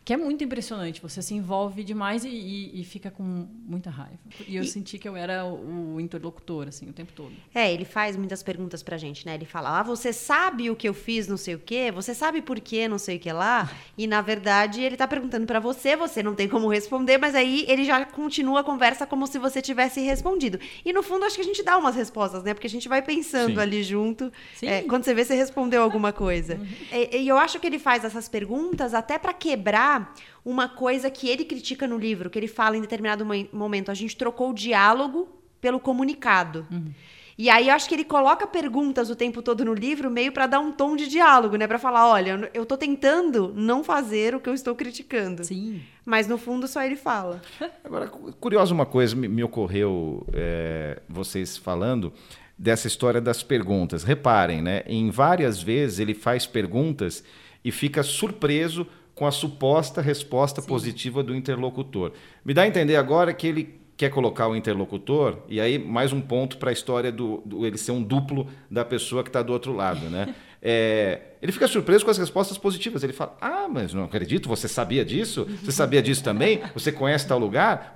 que 0.10 0.14
é 0.14 0.18
muito 0.18 0.44
impressionante. 0.44 1.00
Você 1.04 1.22
se 1.22 1.36
envolve 1.36 1.84
demais 1.84 2.26
e, 2.26 2.30
e, 2.30 2.82
e 2.82 2.84
fica 2.84 3.12
com 3.12 3.24
muita 3.24 3.92
raiva. 3.92 4.18
E 4.48 4.56
eu 4.56 4.64
e... 4.64 4.68
senti 4.68 4.98
que 4.98 5.08
eu 5.08 5.16
era 5.16 5.46
o, 5.46 5.94
o, 5.94 6.02
interlocutor, 6.02 6.68
assim, 6.68 6.90
o 6.90 6.94
tempo 6.94 7.12
todo. 7.16 7.32
É, 7.54 7.72
ele 7.72 7.86
faz 7.86 8.18
muitas 8.18 8.42
perguntas 8.42 8.82
pra 8.82 8.98
gente, 8.98 9.24
né? 9.24 9.36
Ele 9.36 9.46
fala, 9.46 9.80
ah, 9.80 9.84
você 9.84 10.12
sabe 10.12 10.72
o 10.72 10.76
que 10.76 10.90
eu 10.90 10.96
fiz, 10.96 11.28
não 11.28 11.38
sei 11.38 11.54
o 11.54 11.60
quê? 11.60 11.92
Você 11.92 12.16
sabe 12.16 12.42
por 12.42 12.60
quê, 12.60 12.88
não 12.88 12.98
sei 12.98 13.18
o 13.18 13.20
que 13.20 13.32
lá? 13.32 13.72
E, 13.96 14.08
na 14.08 14.20
verdade, 14.20 14.82
ele 14.82 14.98
tá 14.98 15.08
perguntando 15.08 15.46
para 15.46 15.60
você, 15.60 15.96
você 15.96 16.24
não 16.24 16.34
tem 16.34 16.50
como 16.50 16.68
responder, 16.70 17.20
mas 17.20 17.36
aí 17.36 17.64
ele 17.68 17.86
já 17.86 18.04
continua 18.04 18.62
a 18.62 18.64
conversa 18.64 19.06
como 19.06 19.28
se 19.28 19.38
você 19.38 19.62
tivesse 19.62 20.02
respondido. 20.02 20.60
E, 20.84 20.92
no 20.92 21.04
fundo, 21.04 21.24
acho 21.24 21.36
que 21.36 21.42
a 21.42 21.46
gente 21.46 21.62
dá 21.62 21.78
umas 21.78 21.96
respostas, 21.96 22.42
né? 22.42 22.56
Porque 22.56 22.66
a 22.66 22.72
gente 22.72 22.90
vai 22.90 23.04
pensando 23.04 23.54
Sim. 23.54 23.60
ali 23.60 23.84
junto. 23.84 24.34
É, 24.64 24.82
quando 24.82 25.04
você 25.04 25.14
vê, 25.14 25.24
você 25.24 25.36
respondeu 25.36 25.84
alguma 25.84 26.12
coisa. 26.12 26.56
Uhum. 26.56 26.68
E, 26.92 27.18
e 27.18 27.28
eu 27.28 27.38
acho 27.38 27.60
que 27.60 27.68
ele 27.68 27.78
faz 27.78 28.04
essas 28.04 28.28
perguntas 28.28 28.96
até 28.96 29.20
para 29.20 29.34
quebrar 29.34 29.99
uma 30.44 30.68
coisa 30.68 31.10
que 31.10 31.28
ele 31.28 31.46
critica 31.46 31.88
no 31.88 31.98
livro, 31.98 32.30
que 32.30 32.38
ele 32.40 32.48
fala 32.48 32.78
em 32.78 32.82
determinado 32.82 33.26
momento. 33.52 33.92
A 33.92 33.94
gente 33.94 34.16
trocou 34.16 34.52
o 34.52 34.54
diálogo 34.54 35.28
pelo 35.62 35.80
comunicado. 35.80 36.66
Uhum. 36.72 36.92
E 37.40 37.50
aí 37.50 37.70
eu 37.70 37.74
acho 37.74 37.88
que 37.88 37.96
ele 37.96 38.04
coloca 38.04 38.46
perguntas 38.46 39.10
o 39.10 39.16
tempo 39.16 39.42
todo 39.42 39.64
no 39.64 39.74
livro, 39.74 40.12
meio 40.12 40.30
para 40.30 40.46
dar 40.46 40.60
um 40.60 40.74
tom 40.74 40.98
de 40.98 41.08
diálogo, 41.08 41.56
né? 41.56 41.68
Para 41.68 41.80
falar, 41.80 42.06
olha, 42.06 42.52
eu 42.54 42.66
tô 42.66 42.76
tentando 42.76 43.54
não 43.56 43.82
fazer 43.82 44.36
o 44.36 44.42
que 44.42 44.50
eu 44.50 44.54
estou 44.54 44.76
criticando. 44.76 45.46
Sim. 45.46 45.82
Mas 46.06 46.28
no 46.28 46.38
fundo 46.38 46.68
só 46.68 46.84
ele 46.84 46.98
fala. 46.98 47.42
Agora, 47.82 48.08
curiosa 48.08 48.74
uma 48.74 48.86
coisa 48.86 49.16
me, 49.16 49.30
me 49.30 49.42
ocorreu 49.42 50.28
é, 50.34 51.02
vocês 51.08 51.56
falando 51.56 52.12
dessa 52.58 52.88
história 52.88 53.22
das 53.22 53.42
perguntas. 53.42 54.04
Reparem, 54.04 54.62
né? 54.62 54.84
Em 54.86 55.10
várias 55.10 55.64
vezes 55.64 56.00
ele 56.00 56.14
faz 56.14 56.46
perguntas 56.46 57.24
e 57.64 57.72
fica 57.72 58.04
surpreso 58.04 58.86
com 59.20 59.28
a 59.28 59.32
suposta 59.32 60.02
resposta 60.02 60.62
Sim. 60.62 60.68
positiva 60.70 61.22
do 61.22 61.36
interlocutor. 61.36 62.14
Me 62.46 62.54
dá 62.54 62.62
a 62.62 62.68
entender 62.68 62.96
agora 62.96 63.34
que 63.34 63.46
ele 63.46 63.78
quer 63.98 64.10
colocar 64.10 64.48
o 64.48 64.56
interlocutor, 64.56 65.40
e 65.50 65.60
aí 65.60 65.78
mais 65.78 66.14
um 66.14 66.22
ponto 66.22 66.58
para 66.58 66.70
a 66.70 66.74
história 66.74 67.12
do, 67.12 67.44
do, 67.46 67.66
ele 67.66 67.78
ser 67.78 67.92
um 67.92 68.02
duplo 68.02 68.48
da 68.72 68.86
pessoa 68.86 69.22
que 69.22 69.28
está 69.28 69.42
do 69.42 69.52
outro 69.52 69.74
lado, 69.74 70.10
né? 70.10 70.34
É, 70.62 71.22
ele 71.42 71.54
fica 71.54 71.70
surpreso 71.70 72.04
com 72.04 72.12
as 72.12 72.18
respostas 72.18 72.58
positivas. 72.58 73.02
Ele 73.02 73.14
fala: 73.14 73.38
Ah, 73.40 73.70
mas 73.70 73.94
não 73.94 74.04
acredito, 74.04 74.50
você 74.50 74.68
sabia 74.68 75.06
disso? 75.06 75.48
Você 75.64 75.72
sabia 75.72 76.02
disso 76.02 76.22
também? 76.22 76.60
Você 76.74 76.92
conhece 76.92 77.26
tal 77.26 77.40
lugar? 77.40 77.94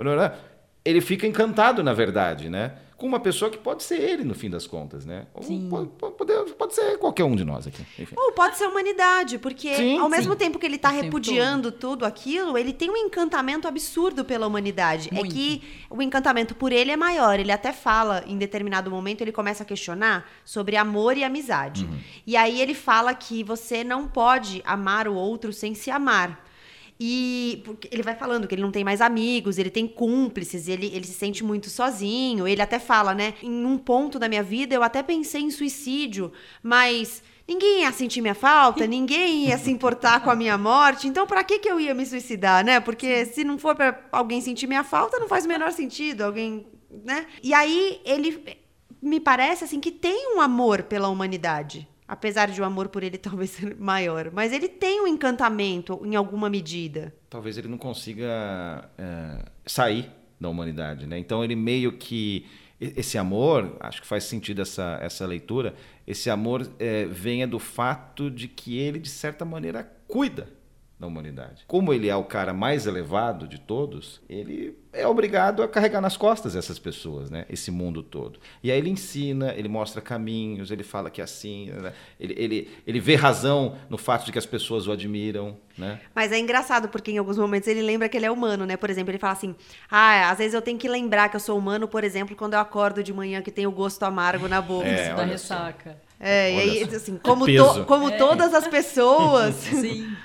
Ele 0.86 1.01
fica 1.01 1.27
encantado, 1.27 1.83
na 1.83 1.91
verdade, 1.91 2.49
né? 2.49 2.71
Com 3.04 3.08
uma 3.08 3.20
pessoa 3.20 3.52
que 3.52 3.58
pode 3.58 3.84
ser 3.84 4.00
ele, 4.00 4.24
no 4.24 4.34
fim 4.34 4.50
das 4.50 4.66
contas, 4.66 5.06
né? 5.06 5.28
Sim. 5.42 5.68
Pode, 5.70 5.89
pode, 6.16 6.54
pode, 6.54 6.74
ser 6.74 6.98
qualquer 6.98 7.26
um 7.26 7.36
de 7.36 7.44
nós 7.44 7.68
aqui. 7.68 7.86
Enfim. 8.00 8.16
Ou 8.18 8.32
pode 8.32 8.58
ser 8.58 8.63
a 8.63 8.70
humanidade, 8.70 9.38
porque 9.39 9.76
sim, 9.76 9.98
ao 9.98 10.08
mesmo 10.08 10.32
sim. 10.32 10.38
tempo 10.38 10.58
que 10.58 10.66
ele 10.66 10.78
está 10.78 10.88
repudiando 10.88 11.70
tudo 11.70 12.06
aquilo, 12.06 12.58
ele 12.58 12.72
tem 12.72 12.89
um 12.89 12.96
encantamento 12.96 13.68
absurdo 13.68 14.24
pela 14.24 14.48
humanidade. 14.48 15.10
É 15.12 15.16
Muito. 15.16 15.32
É 15.32 15.36
que 15.36 15.62
o 15.89 16.02
encantamento 16.02 16.56
por 16.56 16.72
ele 16.72 16.92
é 16.92 16.96
maior. 16.96 17.38
Ele 17.38 17.52
até 17.52 17.74
fala, 17.74 18.24
em 18.26 18.38
determinado 18.38 18.89
momento, 18.89 19.20
ele 19.20 19.34
começa 19.34 19.63
a 19.63 19.66
questionar 19.66 20.26
sobre 20.46 20.78
amor 20.78 21.18
e 21.18 21.26
amizade. 21.26 21.84
Uhum. 21.84 22.00
E 22.26 22.38
aí 22.38 22.62
ele 22.62 22.74
fala 22.74 23.13
que 23.13 23.44
você 23.44 23.84
não 23.84 24.08
pode 24.08 24.62
amar 24.63 25.10
o 25.10 25.13
outro 25.13 25.52
sem 25.52 25.76
se 25.76 25.92
amar. 25.92 26.42
E 26.99 27.63
ele 27.91 28.03
vai 28.03 28.15
falando 28.15 28.47
que 28.47 28.56
ele 28.56 28.62
não 28.62 28.71
tem 28.71 28.84
mais 28.84 29.01
amigos, 29.01 29.58
ele 29.58 29.69
tem 29.69 29.88
cúmplices, 29.88 30.67
ele, 30.67 30.88
ele 30.88 31.06
se 31.06 31.13
sente 31.13 31.43
muito 31.43 31.69
sozinho. 31.69 32.47
Ele 32.47 32.62
até 32.62 32.79
fala, 32.79 33.13
né? 33.13 33.34
Em 33.41 33.65
um 33.65 33.77
ponto 33.77 34.19
da 34.19 34.29
minha 34.29 34.43
vida 34.43 34.75
eu 34.75 34.84
até 34.84 35.01
pensei 35.01 35.41
em 35.41 35.51
suicídio, 35.51 36.32
mas 36.62 37.23
ninguém 37.47 37.82
ia 37.82 37.91
sentir 37.91 38.21
minha 38.21 38.36
falta, 38.36 38.88
ninguém 38.88 39.47
ia 39.47 39.58
se 39.58 39.71
importar 39.71 40.21
com 40.23 40.29
a 40.29 40.36
minha 40.36 40.58
morte. 40.58 41.08
Então, 41.08 41.25
para 41.25 41.43
que 41.43 41.60
que 41.60 41.69
eu 41.69 41.79
ia 41.79 41.93
me 41.93 42.06
suicidar, 42.06 42.63
né? 42.63 42.79
Porque 42.79 43.25
se 43.25 43.43
não 43.43 43.58
for 43.58 43.75
para 43.75 43.99
alguém 44.12 44.39
sentir 44.39 44.67
minha 44.67 44.84
falta, 44.84 45.19
não 45.19 45.27
faz 45.27 45.45
o 45.45 45.47
menor 45.47 45.71
sentido. 45.71 46.21
Alguém, 46.21 46.65
né? 47.03 47.25
E 47.41 47.53
aí 47.53 48.01
ele 48.06 48.43
me 49.01 49.19
parece 49.19 49.65
assim 49.65 49.79
que 49.79 49.91
tem 49.91 50.36
um 50.36 50.39
amor 50.41 50.84
pela 50.84 51.10
humanidade. 51.10 51.88
Apesar 52.13 52.52
de 52.52 52.62
o 52.62 52.63
amor 52.63 52.89
por 52.89 53.02
ele 53.02 53.17
talvez 53.19 53.49
ser 53.49 53.76
maior. 53.76 54.30
Mas 54.32 54.54
ele 54.54 54.69
tem 54.69 55.02
um 55.02 55.08
encantamento 55.08 55.99
em 56.06 56.15
alguma 56.15 56.47
medida. 56.49 57.13
Talvez 57.30 57.58
ele 57.58 57.67
não 57.67 57.78
consiga 57.78 58.88
é, 58.97 59.45
sair 59.65 60.12
da 60.39 60.47
humanidade, 60.47 61.08
né? 61.08 61.17
Então 61.17 61.43
ele 61.43 61.56
meio 61.56 61.93
que 61.93 62.45
esse 62.80 63.17
amor, 63.17 63.78
acho 63.80 64.02
que 64.02 64.08
faz 64.08 64.26
sentido 64.26 64.62
essa, 64.62 64.99
essa 65.02 65.26
leitura, 65.26 65.73
esse 66.06 66.30
amor 66.30 66.69
é, 66.78 67.06
venha 67.06 67.47
do 67.47 67.58
fato 67.58 68.30
de 68.30 68.47
que 68.47 68.78
ele, 68.78 68.99
de 68.99 69.10
certa 69.10 69.45
maneira, 69.45 69.89
cuida 70.08 70.47
da 71.04 71.08
humanidade. 71.08 71.66
Como 71.68 71.94
ele 71.94 72.08
é 72.08 72.16
o 72.16 72.24
cara 72.24 72.54
mais 72.54 72.88
elevado 72.88 73.46
de 73.46 73.60
todos, 73.60 74.22
ele 74.30 74.78
é 74.94 75.06
obrigado 75.06 75.62
a 75.62 75.68
carregar 75.68 76.00
nas 76.00 76.16
costas 76.16 76.56
essas 76.56 76.80
pessoas, 76.80 77.30
né? 77.30 77.46
Esse 77.50 77.70
mundo 77.70 78.02
todo. 78.02 78.39
E 78.63 78.72
aí 78.72 78.78
ele 78.78 78.89
ensina, 78.89 79.54
ele 79.54 79.68
mostra 79.68 80.02
caminhos, 80.02 80.72
ele 80.72 80.84
fala 80.84 81.10
que 81.10 81.20
é 81.20 81.24
assim, 81.24 81.72
né? 81.72 81.94
ele, 82.20 82.34
ele, 82.38 82.70
ele 82.88 83.00
vê 83.00 83.16
razão 83.16 83.76
no 83.89 83.98
fato 83.98 84.26
de 84.26 84.32
que 84.32 84.38
as 84.38 84.46
pessoas 84.46 84.88
o 84.88 84.92
admiram, 84.92 85.58
né? 85.78 86.00
Mas 86.16 86.32
é 86.32 86.39
engraçado 86.39 86.88
porque 86.88 87.12
em 87.12 87.18
alguns 87.18 87.38
momentos 87.38 87.68
ele 87.68 87.82
lembra 87.82 88.08
que 88.08 88.16
ele 88.16 88.26
é 88.26 88.32
humano, 88.32 88.66
né? 88.66 88.78
Por 88.78 88.89
exemplo, 88.89 89.12
ele 89.12 89.20
fala 89.20 89.34
assim: 89.34 89.56
"Ah, 89.92 90.32
às 90.32 90.38
vezes 90.38 90.54
eu 90.54 90.62
tenho 90.62 90.78
que 90.78 90.88
lembrar 90.88 91.28
que 91.30 91.36
eu 91.36 91.39
sou 91.39 91.58
humano, 91.58 91.88
por 91.88 92.04
exemplo, 92.04 92.36
quando 92.36 92.54
eu 92.54 92.60
acordo 92.60 93.04
de 93.04 93.12
manhã 93.12 93.41
que 93.41 93.51
tem 93.51 93.68
o 93.68 93.72
gosto 93.72 94.04
amargo 94.04 94.47
na 94.47 94.62
boca 94.62 94.88
é, 94.88 95.14
da 95.14 95.24
ressaca". 95.24 95.97
É, 96.20 96.54
e 96.54 96.60
aí 96.60 96.84
assim, 96.84 97.18
como, 97.18 97.45
to, 97.45 97.84
como 97.86 98.08
é. 98.08 98.18
todas 98.18 98.54
as 98.54 98.68
pessoas. 98.70 99.56
Sim. 99.56 100.16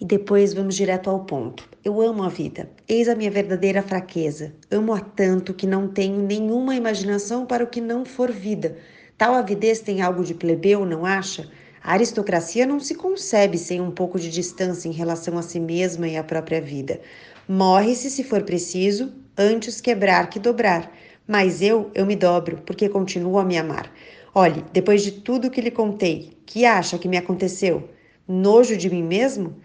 E 0.00 0.04
depois 0.06 0.54
vamos 0.54 0.76
direto 0.76 1.10
ao 1.10 1.26
ponto. 1.26 1.68
Eu 1.84 2.00
amo 2.00 2.22
a 2.22 2.28
vida. 2.30 2.70
Eis 2.88 3.06
a 3.06 3.14
minha 3.14 3.30
verdadeira 3.30 3.82
fraqueza. 3.82 4.54
Amo-a 4.70 4.98
tanto 4.98 5.52
que 5.52 5.66
não 5.66 5.88
tenho 5.88 6.22
nenhuma 6.22 6.74
imaginação 6.74 7.44
para 7.44 7.62
o 7.62 7.66
que 7.66 7.82
não 7.82 8.06
for 8.06 8.32
vida. 8.32 8.78
Tal 9.18 9.34
avidez 9.34 9.80
tem 9.80 10.00
algo 10.00 10.24
de 10.24 10.32
plebeu, 10.32 10.86
não 10.86 11.04
acha? 11.04 11.50
A 11.84 11.92
aristocracia 11.92 12.64
não 12.64 12.80
se 12.80 12.94
concebe 12.94 13.58
sem 13.58 13.78
um 13.78 13.90
pouco 13.90 14.18
de 14.18 14.30
distância 14.30 14.88
em 14.88 14.92
relação 14.92 15.36
a 15.36 15.42
si 15.42 15.60
mesma 15.60 16.08
e 16.08 16.16
à 16.16 16.24
própria 16.24 16.62
vida. 16.62 16.98
Morre-se 17.46 18.10
se 18.10 18.24
for 18.24 18.42
preciso, 18.42 19.12
antes 19.36 19.82
quebrar 19.82 20.30
que 20.30 20.38
dobrar. 20.38 20.90
Mas 21.28 21.60
eu, 21.60 21.90
eu 21.94 22.06
me 22.06 22.16
dobro, 22.16 22.62
porque 22.64 22.88
continuo 22.88 23.38
a 23.38 23.44
me 23.44 23.58
amar. 23.58 23.92
Olhe, 24.34 24.64
depois 24.72 25.02
de 25.02 25.12
tudo 25.12 25.50
que 25.50 25.60
lhe 25.60 25.70
contei, 25.70 26.38
que 26.46 26.64
acha 26.64 26.98
que 26.98 27.08
me 27.08 27.18
aconteceu? 27.18 27.90
Nojo 28.26 28.78
de 28.78 28.88
mim 28.88 29.02
mesmo? 29.02 29.56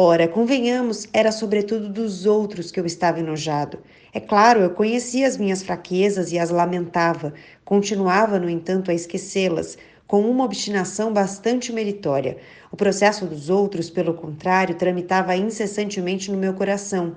Ora, 0.00 0.28
convenhamos, 0.28 1.08
era 1.12 1.32
sobretudo 1.32 1.88
dos 1.88 2.24
outros 2.24 2.70
que 2.70 2.78
eu 2.78 2.86
estava 2.86 3.18
enojado. 3.18 3.80
É 4.14 4.20
claro, 4.20 4.60
eu 4.60 4.70
conhecia 4.70 5.26
as 5.26 5.36
minhas 5.36 5.60
fraquezas 5.60 6.30
e 6.30 6.38
as 6.38 6.50
lamentava, 6.50 7.34
continuava, 7.64 8.38
no 8.38 8.48
entanto, 8.48 8.92
a 8.92 8.94
esquecê-las, 8.94 9.76
com 10.06 10.20
uma 10.20 10.44
obstinação 10.44 11.12
bastante 11.12 11.72
meritória. 11.72 12.36
O 12.70 12.76
processo 12.76 13.26
dos 13.26 13.50
outros, 13.50 13.90
pelo 13.90 14.14
contrário, 14.14 14.76
tramitava 14.76 15.34
incessantemente 15.34 16.30
no 16.30 16.38
meu 16.38 16.54
coração. 16.54 17.16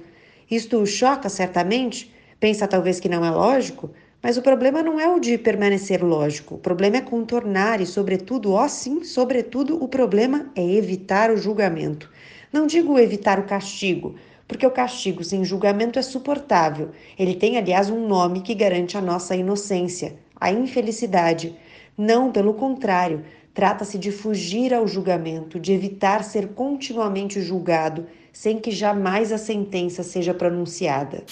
Isto 0.50 0.82
o 0.82 0.88
choca 0.88 1.30
certamente? 1.30 2.12
Pensa 2.40 2.68
talvez 2.68 3.00
que 3.00 3.08
não 3.08 3.24
é 3.24 3.30
lógico? 3.30 3.92
Mas 4.24 4.38
o 4.38 4.42
problema 4.42 4.82
não 4.82 5.00
é 5.00 5.08
o 5.08 5.20
de 5.20 5.38
permanecer 5.38 6.04
lógico, 6.04 6.56
o 6.56 6.60
problema 6.60 6.98
é 6.98 7.02
contornar 7.02 7.80
e, 7.80 7.86
sobretudo, 7.86 8.54
ó 8.54 8.68
sim, 8.68 9.04
sobretudo, 9.04 9.84
o 9.84 9.88
problema 9.88 10.52
é 10.56 10.64
evitar 10.64 11.30
o 11.30 11.38
julgamento. 11.38 12.10
Não 12.52 12.68
digo 12.68 13.00
evitar 13.00 13.40
o 13.40 13.46
castigo, 13.46 14.16
porque 14.48 14.68
o 14.68 14.72
castigo 14.72 15.24
sem 15.24 15.46
julgamento 15.46 15.98
é 15.98 16.02
suportável. 16.02 16.92
Ele 17.18 17.34
tem, 17.34 17.58
aliás, 17.58 17.90
um 17.90 18.06
nome 18.06 18.42
que 18.42 18.54
garante 18.54 18.98
a 18.98 19.02
nossa 19.02 19.36
inocência, 19.36 20.20
a 20.36 20.52
infelicidade. 20.52 21.56
Não, 21.98 22.32
pelo 22.32 22.54
contrário, 22.54 23.24
trata-se 23.54 23.98
de 23.98 24.12
fugir 24.12 24.74
ao 24.74 24.86
julgamento, 24.88 25.60
de 25.60 25.72
evitar 25.72 26.24
ser 26.24 26.50
continuamente 26.50 27.42
julgado, 27.42 28.08
sem 28.34 28.60
que 28.60 28.72
jamais 28.72 29.32
a 29.32 29.38
sentença 29.38 30.04
seja 30.04 30.34
pronunciada. 30.34 31.24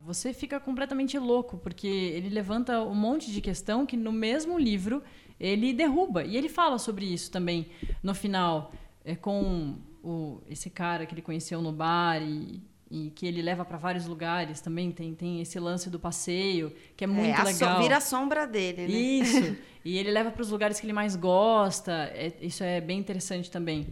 Você 0.00 0.32
fica 0.32 0.60
completamente 0.60 1.18
louco, 1.18 1.58
porque 1.58 1.86
ele 1.86 2.28
levanta 2.30 2.80
um 2.80 2.94
monte 2.94 3.30
de 3.30 3.40
questão 3.40 3.84
que 3.84 3.96
no 3.96 4.12
mesmo 4.12 4.58
livro 4.58 5.02
ele 5.38 5.72
derruba. 5.72 6.24
E 6.24 6.36
ele 6.36 6.48
fala 6.48 6.78
sobre 6.78 7.04
isso 7.04 7.30
também 7.30 7.66
no 8.02 8.14
final, 8.14 8.72
é, 9.04 9.14
com 9.14 9.74
o, 10.06 10.40
esse 10.48 10.70
cara 10.70 11.04
que 11.04 11.12
ele 11.14 11.22
conheceu 11.22 11.60
no 11.60 11.72
bar 11.72 12.22
e, 12.22 12.62
e 12.88 13.10
que 13.10 13.26
ele 13.26 13.42
leva 13.42 13.64
para 13.64 13.76
vários 13.76 14.06
lugares 14.06 14.60
também. 14.60 14.92
Tem, 14.92 15.12
tem 15.14 15.40
esse 15.40 15.58
lance 15.58 15.90
do 15.90 15.98
passeio, 15.98 16.72
que 16.96 17.02
é 17.02 17.06
muito 17.06 17.40
é, 17.40 17.42
legal. 17.42 17.76
So, 17.76 17.82
vira 17.82 17.96
a 17.96 18.00
sombra 18.00 18.46
dele, 18.46 18.82
né? 18.82 18.88
Isso. 18.88 19.56
e 19.84 19.98
ele 19.98 20.12
leva 20.12 20.30
para 20.30 20.42
os 20.42 20.50
lugares 20.50 20.78
que 20.78 20.86
ele 20.86 20.92
mais 20.92 21.16
gosta. 21.16 21.92
É, 22.14 22.32
isso 22.40 22.62
é 22.62 22.80
bem 22.80 22.98
interessante 22.98 23.50
também. 23.50 23.88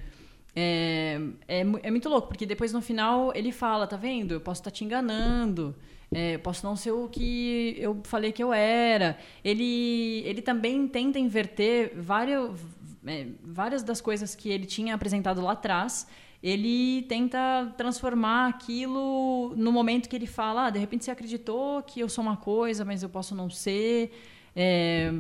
É, 0.57 1.19
é, 1.49 1.61
é, 1.61 1.91
muito 1.91 2.09
louco, 2.09 2.29
porque 2.29 2.47
depois 2.47 2.73
no 2.73 2.81
final 2.81 3.33
ele 3.35 3.51
fala, 3.51 3.89
tá 3.89 3.97
vendo? 3.97 4.33
Eu 4.35 4.41
posso 4.41 4.61
estar 4.61 4.71
tá 4.71 4.75
te 4.77 4.85
enganando. 4.85 5.75
É, 6.13 6.39
posso 6.39 6.65
não 6.65 6.77
ser 6.77 6.93
o 6.93 7.09
que 7.09 7.75
eu 7.77 8.01
falei 8.05 8.31
que 8.31 8.43
eu 8.43 8.53
era. 8.53 9.19
Ele, 9.45 10.23
ele 10.25 10.41
também 10.41 10.87
tenta 10.87 11.19
inverter 11.19 11.93
várias, 11.97 12.53
é, 13.07 13.29
várias 13.43 13.83
das 13.83 14.01
coisas 14.01 14.35
que 14.35 14.49
ele 14.49 14.67
tinha 14.67 14.95
apresentado 14.95 15.41
lá 15.41 15.53
atrás 15.53 16.07
ele 16.45 17.01
tenta 17.05 17.73
transformar 17.75 18.49
aquilo 18.49 19.55
no 19.57 19.73
momento 19.73 20.11
que 20.11 20.15
ele 20.15 20.27
fala, 20.27 20.67
ah, 20.67 20.71
de 20.71 20.79
repente 20.79 21.03
você 21.03 21.11
acreditou 21.11 21.83
que 21.83 22.01
eu 22.01 22.07
sou 22.07 22.23
uma 22.23 22.37
coisa, 22.37 22.85
mas 22.85 23.03
eu 23.03 23.09
posso 23.09 23.35
não 23.35 23.49
ser. 23.49 24.13
É, 24.55 25.11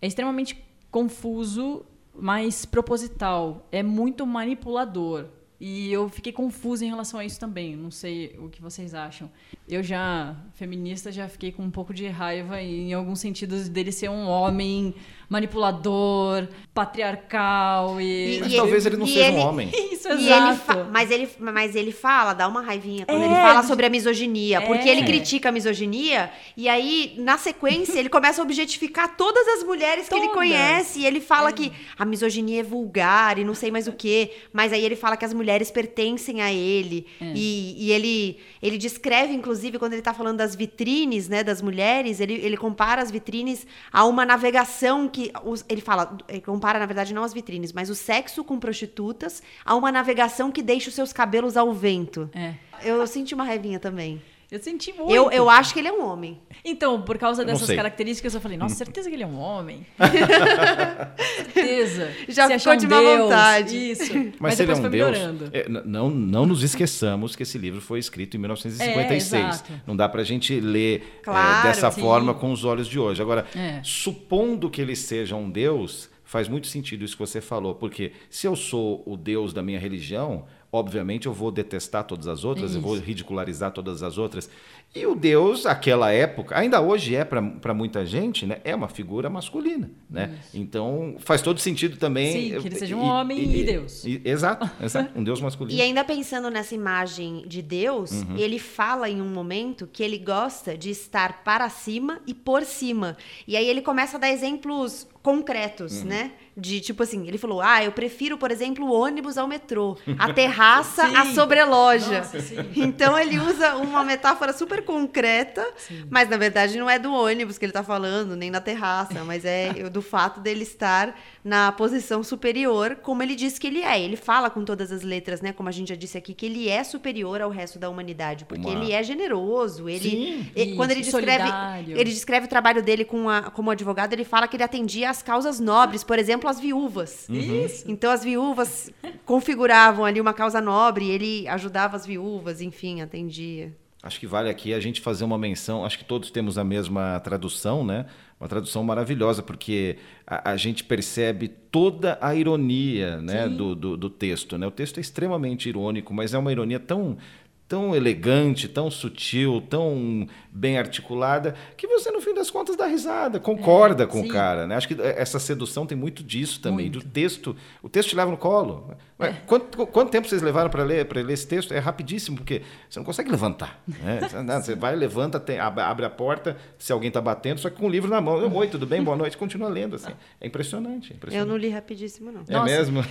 é 0.00 0.06
extremamente 0.06 0.64
confuso, 0.88 1.84
mas 2.14 2.64
proposital. 2.64 3.66
É 3.72 3.82
muito 3.82 4.24
manipulador. 4.24 5.26
E 5.60 5.92
eu 5.92 6.08
fiquei 6.08 6.32
confusa 6.32 6.84
em 6.84 6.88
relação 6.88 7.18
a 7.18 7.24
isso 7.24 7.40
também. 7.40 7.74
Não 7.74 7.90
sei 7.90 8.36
o 8.38 8.48
que 8.48 8.62
vocês 8.62 8.94
acham. 8.94 9.28
Eu 9.68 9.82
já, 9.82 10.36
feminista, 10.52 11.10
já 11.10 11.28
fiquei 11.28 11.50
com 11.50 11.64
um 11.64 11.70
pouco 11.72 11.92
de 11.92 12.06
raiva 12.06 12.62
em 12.62 12.92
alguns 12.92 13.18
sentidos 13.18 13.68
dele 13.68 13.90
ser 13.90 14.08
um 14.08 14.28
homem 14.28 14.94
manipulador, 15.28 16.48
patriarcal 16.72 18.00
e. 18.00 18.36
e 18.36 18.40
mas 18.40 18.54
talvez 18.54 18.86
ele 18.86 18.96
não 18.96 19.06
seja 19.06 19.26
ele, 19.26 19.36
um 19.36 19.40
homem. 19.40 19.70
Isso, 19.92 20.08
exato. 20.08 20.72
Ele 20.72 20.84
mas, 20.90 21.10
ele, 21.10 21.28
mas 21.38 21.76
ele 21.76 21.92
fala, 21.92 22.32
dá 22.32 22.48
uma 22.48 22.62
raivinha 22.62 23.04
quando 23.04 23.20
é, 23.20 23.26
ele 23.26 23.34
fala 23.34 23.62
sobre 23.62 23.84
a 23.84 23.90
misoginia. 23.90 24.58
É. 24.58 24.60
Porque 24.60 24.88
ele 24.88 25.04
critica 25.04 25.48
a 25.48 25.52
misoginia 25.52 26.30
e 26.56 26.68
aí, 26.68 27.14
na 27.18 27.36
sequência, 27.36 27.98
ele 27.98 28.08
começa 28.08 28.40
a 28.40 28.44
objetificar 28.44 29.16
todas 29.16 29.46
as 29.48 29.64
mulheres 29.64 30.08
todas. 30.08 30.22
que 30.22 30.26
ele 30.28 30.34
conhece. 30.34 31.00
E 31.00 31.06
ele 31.06 31.20
fala 31.20 31.50
é. 31.50 31.52
que 31.52 31.72
a 31.98 32.04
misoginia 32.04 32.60
é 32.60 32.62
vulgar 32.62 33.38
e 33.38 33.44
não 33.44 33.54
sei 33.54 33.70
mais 33.70 33.86
o 33.86 33.92
quê. 33.92 34.30
Mas 34.52 34.72
aí 34.72 34.84
ele 34.84 34.96
fala 34.96 35.16
que 35.16 35.24
as 35.24 35.34
mulheres 35.34 35.70
pertencem 35.70 36.40
a 36.40 36.52
ele. 36.52 37.06
É. 37.20 37.32
E, 37.34 37.86
e 37.86 37.92
ele, 37.92 38.38
ele 38.62 38.78
descreve, 38.78 39.34
inclusive, 39.34 39.78
quando 39.78 39.92
ele 39.92 40.02
tá 40.02 40.14
falando 40.14 40.38
das 40.38 40.54
vitrines, 40.54 41.28
né, 41.28 41.42
das 41.42 41.60
mulheres, 41.60 42.20
ele, 42.20 42.34
ele 42.34 42.56
compara 42.56 43.02
as 43.02 43.10
vitrines 43.10 43.66
a 43.92 44.04
uma 44.04 44.24
navegação 44.24 45.08
que 45.08 45.17
os, 45.44 45.64
ele 45.68 45.80
fala, 45.80 46.16
ele 46.28 46.40
compara 46.40 46.78
na 46.78 46.86
verdade 46.86 47.12
não 47.12 47.24
as 47.24 47.32
vitrines, 47.32 47.72
mas 47.72 47.90
o 47.90 47.94
sexo 47.94 48.44
com 48.44 48.58
prostitutas 48.58 49.42
a 49.64 49.74
uma 49.74 49.90
navegação 49.90 50.50
que 50.50 50.62
deixa 50.62 50.88
os 50.88 50.94
seus 50.94 51.12
cabelos 51.12 51.56
ao 51.56 51.72
vento. 51.72 52.30
É. 52.34 52.54
Eu 52.82 53.06
senti 53.06 53.34
uma 53.34 53.44
revinha 53.44 53.80
também. 53.80 54.22
Eu 54.50 54.58
senti 54.60 54.94
muito. 54.94 55.12
Eu, 55.12 55.30
eu 55.30 55.50
acho 55.50 55.74
que 55.74 55.78
ele 55.78 55.88
é 55.88 55.92
um 55.92 56.02
homem. 56.02 56.40
Então, 56.64 57.02
por 57.02 57.18
causa 57.18 57.44
dessas 57.44 57.68
características, 57.68 58.34
eu 58.34 58.40
falei, 58.40 58.56
nossa, 58.56 58.74
certeza 58.76 59.10
que 59.10 59.14
ele 59.14 59.22
é 59.22 59.26
um 59.26 59.38
homem. 59.38 59.86
certeza. 61.52 62.10
Já 62.26 62.46
Se 62.46 62.58
ficou 62.58 62.76
de 62.76 62.88
má 62.88 62.98
Deus, 62.98 63.20
vontade. 63.20 63.90
Isso. 63.90 64.14
Mas, 64.14 64.34
Mas 64.40 64.54
se 64.54 64.62
ele 64.62 64.72
é 64.72 64.74
um 64.74 64.88
Deus, 64.88 65.18
é, 65.52 65.68
não, 65.68 66.08
não 66.08 66.46
nos 66.46 66.62
esqueçamos 66.62 67.36
que 67.36 67.42
esse 67.42 67.58
livro 67.58 67.82
foi 67.82 67.98
escrito 67.98 68.38
em 68.38 68.40
1956. 68.40 69.44
É, 69.70 69.80
não 69.86 69.94
dá 69.94 70.08
pra 70.08 70.24
gente 70.24 70.58
ler 70.58 71.18
é, 71.18 71.22
claro, 71.22 71.66
é, 71.66 71.70
dessa 71.70 71.90
sim. 71.90 72.00
forma 72.00 72.32
com 72.32 72.50
os 72.50 72.64
olhos 72.64 72.88
de 72.88 72.98
hoje. 72.98 73.20
Agora, 73.20 73.46
é. 73.54 73.82
supondo 73.82 74.70
que 74.70 74.80
ele 74.80 74.96
seja 74.96 75.36
um 75.36 75.50
Deus, 75.50 76.08
faz 76.24 76.48
muito 76.48 76.68
sentido 76.68 77.04
isso 77.04 77.14
que 77.14 77.20
você 77.20 77.42
falou, 77.42 77.74
porque 77.74 78.12
se 78.30 78.46
eu 78.46 78.56
sou 78.56 79.02
o 79.04 79.14
Deus 79.14 79.52
da 79.52 79.62
minha 79.62 79.78
religião, 79.78 80.46
obviamente 80.78 81.26
eu 81.26 81.32
vou 81.32 81.50
detestar 81.50 82.04
todas 82.04 82.26
as 82.26 82.44
outras, 82.44 82.70
Isso. 82.70 82.78
eu 82.78 82.82
vou 82.82 82.96
ridicularizar 82.96 83.70
todas 83.72 84.02
as 84.02 84.18
outras. 84.18 84.48
E 84.94 85.04
o 85.04 85.14
Deus, 85.14 85.66
aquela 85.66 86.10
época, 86.10 86.58
ainda 86.58 86.80
hoje 86.80 87.14
é 87.14 87.22
para 87.24 87.74
muita 87.74 88.06
gente, 88.06 88.46
né, 88.46 88.58
é 88.64 88.74
uma 88.74 88.88
figura 88.88 89.28
masculina. 89.28 89.90
Né? 90.08 90.38
Então 90.54 91.16
faz 91.18 91.42
todo 91.42 91.60
sentido 91.60 91.98
também. 91.98 92.32
Sim, 92.32 92.60
que 92.60 92.68
ele 92.68 92.76
seja 92.76 92.96
um 92.96 93.04
e, 93.04 93.10
homem 93.10 93.38
e, 93.38 93.60
e 93.60 93.64
Deus. 93.64 94.04
E, 94.04 94.22
exato, 94.24 94.70
exato, 94.82 95.18
um 95.18 95.22
Deus 95.22 95.40
masculino. 95.40 95.78
E 95.78 95.82
ainda 95.82 96.02
pensando 96.04 96.50
nessa 96.50 96.74
imagem 96.74 97.44
de 97.46 97.60
Deus, 97.60 98.12
uhum. 98.12 98.36
ele 98.38 98.58
fala 98.58 99.10
em 99.10 99.20
um 99.20 99.28
momento 99.28 99.86
que 99.86 100.02
ele 100.02 100.18
gosta 100.18 100.76
de 100.76 100.90
estar 100.90 101.44
para 101.44 101.68
cima 101.68 102.20
e 102.26 102.32
por 102.32 102.64
cima. 102.64 103.16
E 103.46 103.56
aí 103.56 103.68
ele 103.68 103.82
começa 103.82 104.16
a 104.16 104.20
dar 104.20 104.30
exemplos 104.30 105.06
concretos, 105.22 106.00
uhum. 106.00 106.08
né? 106.08 106.32
De 106.58 106.80
tipo 106.80 107.04
assim, 107.04 107.28
ele 107.28 107.38
falou: 107.38 107.60
Ah, 107.62 107.84
eu 107.84 107.92
prefiro, 107.92 108.36
por 108.36 108.50
exemplo, 108.50 108.84
o 108.84 108.92
ônibus 108.92 109.38
ao 109.38 109.46
metrô, 109.46 109.96
a 110.18 110.32
terraça 110.34 111.06
à 111.06 111.26
sobreloja. 111.26 112.18
Nossa, 112.18 112.38
então 112.74 113.16
ele 113.16 113.38
usa 113.38 113.76
uma 113.76 114.02
metáfora 114.02 114.52
super 114.52 114.82
concreta, 114.84 115.64
sim. 115.76 116.04
mas 116.10 116.28
na 116.28 116.36
verdade 116.36 116.76
não 116.76 116.90
é 116.90 116.98
do 116.98 117.12
ônibus 117.12 117.58
que 117.58 117.64
ele 117.64 117.72
tá 117.72 117.84
falando, 117.84 118.34
nem 118.34 118.50
na 118.50 118.60
terraça, 118.60 119.22
mas 119.24 119.44
é 119.44 119.72
do 119.88 120.02
fato 120.02 120.40
dele 120.40 120.64
estar 120.64 121.14
na 121.44 121.70
posição 121.70 122.22
superior, 122.22 122.96
como 122.96 123.22
ele 123.22 123.36
diz 123.36 123.58
que 123.58 123.66
ele 123.66 123.82
é. 123.82 124.00
Ele 124.00 124.16
fala 124.16 124.50
com 124.50 124.64
todas 124.64 124.90
as 124.90 125.02
letras, 125.02 125.40
né? 125.40 125.52
Como 125.52 125.68
a 125.68 125.72
gente 125.72 125.88
já 125.88 125.94
disse 125.94 126.18
aqui, 126.18 126.34
que 126.34 126.46
ele 126.46 126.68
é 126.68 126.82
superior 126.82 127.40
ao 127.40 127.50
resto 127.50 127.78
da 127.78 127.88
humanidade, 127.88 128.44
porque 128.44 128.66
uma... 128.66 128.82
ele 128.82 128.92
é 128.92 129.02
generoso. 129.02 129.88
Ele, 129.88 130.10
Sim, 130.10 130.50
ele 130.56 130.74
quando 130.74 130.90
ele 130.90 131.02
descreve, 131.02 131.48
ele 131.88 132.10
descreve 132.10 132.46
o 132.46 132.48
trabalho 132.48 132.82
dele 132.82 133.04
com 133.04 133.28
a, 133.28 133.42
como 133.42 133.70
advogado, 133.70 134.12
ele 134.12 134.24
fala 134.24 134.48
que 134.48 134.56
ele 134.56 134.64
atendia 134.64 135.08
as 135.10 135.22
causas 135.22 135.60
nobres, 135.60 136.02
por 136.02 136.18
exemplo, 136.18 136.47
as 136.48 136.60
viúvas. 136.60 137.26
Uhum. 137.28 137.66
Então 137.86 138.10
as 138.10 138.24
viúvas 138.24 138.90
configuravam 139.24 140.04
ali 140.04 140.20
uma 140.20 140.32
causa 140.32 140.60
nobre, 140.60 141.08
ele 141.08 141.46
ajudava 141.48 141.96
as 141.96 142.06
viúvas, 142.06 142.60
enfim, 142.60 143.00
atendia. 143.00 143.72
Acho 144.00 144.20
que 144.20 144.26
vale 144.26 144.48
aqui 144.48 144.72
a 144.72 144.78
gente 144.78 145.00
fazer 145.00 145.24
uma 145.24 145.36
menção. 145.36 145.84
Acho 145.84 145.98
que 145.98 146.04
todos 146.04 146.30
temos 146.30 146.56
a 146.56 146.62
mesma 146.62 147.18
tradução, 147.20 147.84
né? 147.84 148.06
Uma 148.40 148.48
tradução 148.48 148.84
maravilhosa, 148.84 149.42
porque 149.42 149.96
a, 150.24 150.52
a 150.52 150.56
gente 150.56 150.84
percebe 150.84 151.48
toda 151.48 152.16
a 152.20 152.32
ironia 152.32 153.20
né, 153.20 153.48
do, 153.48 153.74
do, 153.74 153.96
do, 153.96 154.08
texto. 154.08 154.56
Né? 154.56 154.66
O 154.66 154.70
texto 154.70 154.98
é 154.98 155.00
extremamente 155.00 155.68
irônico, 155.68 156.14
mas 156.14 156.32
é 156.32 156.38
uma 156.38 156.52
ironia 156.52 156.78
tão, 156.78 157.18
tão 157.66 157.94
elegante, 157.94 158.68
tão 158.68 158.88
sutil, 158.88 159.60
tão 159.68 160.28
bem 160.58 160.76
articulada, 160.78 161.54
que 161.76 161.86
você, 161.86 162.10
no 162.10 162.20
fim 162.20 162.34
das 162.34 162.50
contas, 162.50 162.76
dá 162.76 162.86
risada, 162.86 163.38
concorda 163.38 164.04
É, 164.04 164.06
com 164.06 164.22
sim. 164.22 164.28
o 164.28 164.32
cara. 164.32 164.66
Né? 164.66 164.74
Acho 164.76 164.88
que 164.88 164.96
essa 165.00 165.38
sedução 165.38 165.86
tem 165.86 165.96
muito 165.96 166.22
disso 166.24 166.60
também, 166.60 166.90
Muito. 166.90 167.00
do 167.00 167.04
texto. 167.08 167.54
O 167.82 167.88
texto 167.88 168.10
te 168.10 168.16
leva 168.16 168.30
no 168.30 168.36
colo. 168.36 168.90
Ué, 169.20 169.34
Quanto, 169.46 169.86
quanto 169.86 170.10
tempo 170.10 170.28
vocês 170.28 170.42
levaram 170.42 170.70
para 170.70 170.82
ler, 170.84 171.04
para 171.06 171.20
ler 171.20 171.32
esse 171.32 171.46
texto? 171.46 171.72
É 171.74 171.78
rapidíssimo, 171.78 172.36
porque 172.36 172.62
você 172.88 172.98
não 172.98 173.04
consegue 173.06 173.30
levantar. 173.30 173.80
Né? 173.86 174.20
Você- 174.62 174.74
vai, 174.74 174.94
levanta, 174.94 175.38
tem- 175.40 175.58
ab- 175.58 175.80
abre 175.80 176.04
a 176.06 176.10
porta, 176.10 176.56
se 176.78 176.92
alguém 176.92 177.08
está 177.08 177.20
batendo, 177.20 177.58
só 177.60 177.68
que 177.70 177.76
com 177.76 177.86
o 177.86 177.88
livro 177.88 178.08
na 178.10 178.20
mão. 178.20 178.52
Oi, 178.54 178.68
tudo 178.68 178.86
bem? 178.86 179.02
Boa 179.02 179.16
noite. 179.16 179.36
Continua 179.36 179.68
lendo. 179.68 179.96
Assim. 179.96 180.12
É 180.40 180.46
impressionante. 180.46 181.10
é 181.10 181.12
Eu 181.12 181.16
impressionante. 181.16 181.48
não 181.48 181.56
li 181.56 181.68
rapidíssimo, 181.68 182.30
não. 182.32 182.42
É 182.48 182.52
Nossa. 182.52 182.64
mesmo? 182.64 183.04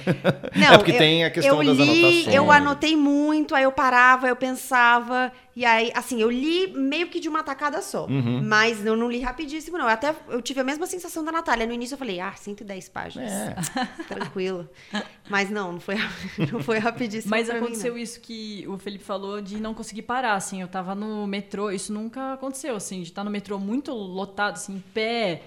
Não, 0.56 0.74
é 0.74 0.78
porque 0.78 0.92
eu- 0.94 0.98
tem 0.98 1.24
a 1.26 1.30
questão 1.30 1.62
eu 1.62 1.68
das 1.68 1.78
li, 1.78 1.84
anotações. 1.84 2.36
Eu 2.36 2.52
anotei 2.52 2.96
muito, 2.96 3.54
aí 3.56 3.64
eu 3.64 3.72
parava, 3.72 4.28
eu 4.28 4.36
pensava, 4.36 5.32
e 5.58 5.66
aí, 5.66 5.92
assim, 5.96 6.22
eu 6.22 6.30
li 6.30 6.72
meio 6.72 7.08
que 7.08 7.20
de 7.20 7.28
uma 7.28 7.42
tacada 7.42 7.82
só. 7.82 8.06
Uhum. 8.06 8.44
Mas 8.44 8.86
eu 8.86 8.96
não 8.96 9.10
li 9.10 9.20
rapidíssimo, 9.22 9.76
não. 9.76 9.86
Eu 9.86 9.92
até 9.92 10.16
eu 10.30 10.40
tive 10.40 10.60
a 10.60 10.64
mesma 10.64 10.86
sensação 10.86 11.26
da 11.26 11.32
Natália. 11.32 11.66
No 11.66 11.74
início 11.74 11.96
eu 11.96 11.98
falei, 11.98 12.20
ah, 12.20 12.32
110 12.32 12.90
páginas. 12.90 13.32
É. 13.32 13.56
Tranquilo. 14.08 14.70
Mas 15.28 15.50
não, 15.50 15.72
não 15.72 15.80
foi, 15.80 15.96
não 16.54 16.62
foi 16.62 16.78
rapidíssimo. 16.78 17.32
Mas 17.32 17.50
mim, 17.50 17.56
aconteceu 17.56 17.94
não. 17.94 17.98
isso 17.98 18.22
que 18.22 18.68
o 18.68 18.78
Felipe 18.78 19.04
falou 19.04 19.42
de 19.42 19.60
não 19.60 19.74
conseguir 19.74 20.04
parar, 20.04 20.36
assim. 20.36 20.62
Eu 20.62 20.68
tava 20.68 20.94
no 20.94 21.26
metrô, 21.26 21.72
isso 21.72 21.92
nunca 21.92 22.34
aconteceu, 22.34 22.76
assim, 22.76 23.02
de 23.02 23.10
estar 23.10 23.24
no 23.24 23.32
metrô 23.32 23.58
muito 23.58 23.92
lotado, 23.92 24.54
assim, 24.54 24.76
em 24.76 24.84
pé. 24.94 25.42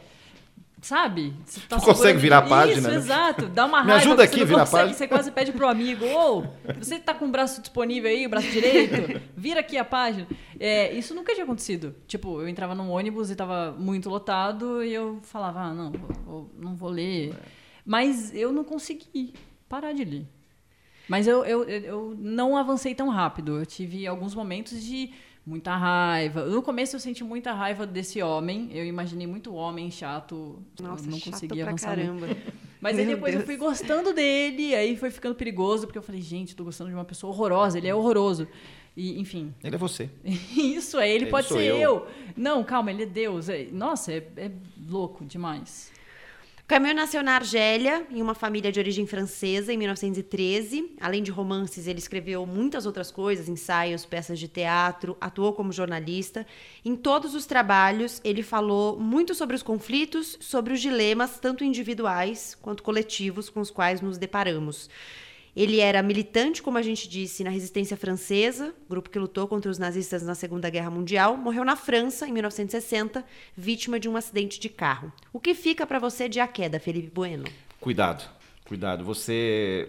Sabe? 0.82 1.34
Você 1.44 1.60
tá 1.60 1.76
Tu 1.76 1.84
consegue 1.84 1.96
segurando- 2.18 2.20
virar 2.20 2.38
a 2.38 2.42
página, 2.42 2.78
Isso, 2.78 2.88
né? 2.88 2.94
exato. 2.96 3.46
Dá 3.48 3.66
uma 3.66 3.84
Me 3.84 3.92
ajuda 3.92 4.22
aqui, 4.24 4.44
vira 4.44 4.62
a 4.62 4.66
página. 4.66 4.94
Você 4.94 5.06
quase 5.06 5.30
pede 5.30 5.52
pro 5.52 5.68
amigo, 5.68 6.06
ô, 6.06 6.44
você 6.78 6.98
tá 6.98 7.12
com 7.12 7.26
o 7.26 7.28
braço 7.30 7.60
disponível 7.60 8.10
aí, 8.10 8.26
o 8.26 8.30
braço 8.30 8.48
direito? 8.48 9.20
Vira 9.36 9.60
aqui 9.60 9.76
a 9.76 9.84
página. 9.84 10.26
É, 10.58 10.92
isso 10.94 11.14
nunca 11.14 11.32
tinha 11.34 11.44
acontecido. 11.44 11.94
Tipo, 12.06 12.40
eu 12.40 12.48
entrava 12.48 12.74
num 12.74 12.90
ônibus 12.90 13.30
e 13.30 13.36
tava 13.36 13.74
muito 13.78 14.08
lotado 14.08 14.82
e 14.82 14.92
eu 14.94 15.18
falava, 15.22 15.60
ah, 15.60 15.74
não, 15.74 15.92
vou- 16.24 16.50
não 16.58 16.74
vou 16.74 16.88
ler. 16.88 17.34
Mas 17.84 18.34
eu 18.34 18.50
não 18.50 18.64
consegui 18.64 19.34
parar 19.68 19.92
de 19.92 20.04
ler. 20.04 20.26
Mas 21.08 21.26
eu, 21.26 21.44
eu- 21.44 21.64
eu 21.64 22.14
não 22.18 22.56
avancei 22.56 22.94
tão 22.94 23.08
rápido. 23.08 23.58
Eu 23.58 23.66
tive 23.66 24.06
alguns 24.06 24.34
momentos 24.34 24.82
de 24.82 25.10
muita 25.50 25.76
raiva. 25.76 26.44
No 26.46 26.62
começo 26.62 26.94
eu 26.96 27.00
senti 27.00 27.24
muita 27.24 27.52
raiva 27.52 27.84
desse 27.86 28.22
homem. 28.22 28.70
Eu 28.72 28.84
imaginei 28.84 29.26
muito 29.26 29.52
homem 29.54 29.90
chato. 29.90 30.62
Nossa, 30.80 31.04
eu 31.06 31.10
não 31.10 31.18
chato 31.18 31.32
conseguia 31.32 31.64
pra 31.64 31.72
avançar 31.72 31.96
muito. 31.96 32.20
caramba. 32.20 32.36
Mas 32.80 32.98
aí 32.98 33.04
Meu 33.04 33.16
depois 33.16 33.34
eu 33.34 33.40
Deus. 33.40 33.46
fui 33.46 33.56
gostando 33.58 34.14
dele, 34.14 34.74
aí 34.74 34.96
foi 34.96 35.10
ficando 35.10 35.34
perigoso, 35.34 35.86
porque 35.86 35.98
eu 35.98 36.02
falei, 36.02 36.22
gente, 36.22 36.56
tô 36.56 36.64
gostando 36.64 36.88
de 36.88 36.96
uma 36.96 37.04
pessoa 37.04 37.30
horrorosa, 37.30 37.76
ele 37.76 37.86
é 37.88 37.94
horroroso. 37.94 38.48
E, 38.96 39.20
enfim, 39.20 39.54
Ele 39.62 39.74
é 39.74 39.78
você. 39.78 40.08
isso 40.24 40.96
aí, 40.98 41.10
ele 41.10 41.24
Ele 41.24 41.30
pode 41.30 41.46
ser 41.48 41.60
eu. 41.62 41.76
eu. 41.76 42.06
Não, 42.36 42.64
calma, 42.64 42.90
ele 42.90 43.02
é 43.02 43.06
Deus. 43.06 43.48
É- 43.50 43.66
nossa, 43.70 44.12
é, 44.12 44.26
é 44.36 44.50
louco 44.88 45.24
demais. 45.26 45.92
Camus 46.70 46.94
nasceu 46.94 47.20
na 47.20 47.34
Argélia, 47.34 48.06
em 48.12 48.22
uma 48.22 48.32
família 48.32 48.70
de 48.70 48.78
origem 48.78 49.04
francesa, 49.04 49.72
em 49.72 49.76
1913. 49.76 50.92
Além 51.00 51.20
de 51.20 51.32
romances, 51.32 51.88
ele 51.88 51.98
escreveu 51.98 52.46
muitas 52.46 52.86
outras 52.86 53.10
coisas, 53.10 53.48
ensaios, 53.48 54.06
peças 54.06 54.38
de 54.38 54.46
teatro, 54.46 55.16
atuou 55.20 55.52
como 55.52 55.72
jornalista. 55.72 56.46
Em 56.84 56.94
todos 56.94 57.34
os 57.34 57.44
trabalhos, 57.44 58.20
ele 58.22 58.44
falou 58.44 58.96
muito 59.00 59.34
sobre 59.34 59.56
os 59.56 59.64
conflitos, 59.64 60.38
sobre 60.38 60.72
os 60.72 60.80
dilemas, 60.80 61.40
tanto 61.40 61.64
individuais 61.64 62.56
quanto 62.62 62.84
coletivos, 62.84 63.50
com 63.50 63.58
os 63.58 63.72
quais 63.72 64.00
nos 64.00 64.16
deparamos. 64.16 64.88
Ele 65.54 65.80
era 65.80 66.02
militante, 66.02 66.62
como 66.62 66.78
a 66.78 66.82
gente 66.82 67.08
disse, 67.08 67.42
na 67.42 67.50
resistência 67.50 67.96
francesa, 67.96 68.74
grupo 68.88 69.10
que 69.10 69.18
lutou 69.18 69.48
contra 69.48 69.70
os 69.70 69.78
nazistas 69.78 70.22
na 70.22 70.34
Segunda 70.34 70.70
Guerra 70.70 70.90
Mundial. 70.90 71.36
Morreu 71.36 71.64
na 71.64 71.76
França, 71.76 72.28
em 72.28 72.32
1960, 72.32 73.24
vítima 73.56 73.98
de 73.98 74.08
um 74.08 74.16
acidente 74.16 74.60
de 74.60 74.68
carro. 74.68 75.12
O 75.32 75.40
que 75.40 75.54
fica 75.54 75.86
para 75.86 75.98
você 75.98 76.28
de 76.28 76.38
A 76.40 76.46
Queda, 76.46 76.78
Felipe 76.78 77.10
Bueno? 77.10 77.44
Cuidado. 77.80 78.28
Cuidado. 78.64 79.04
Você 79.04 79.88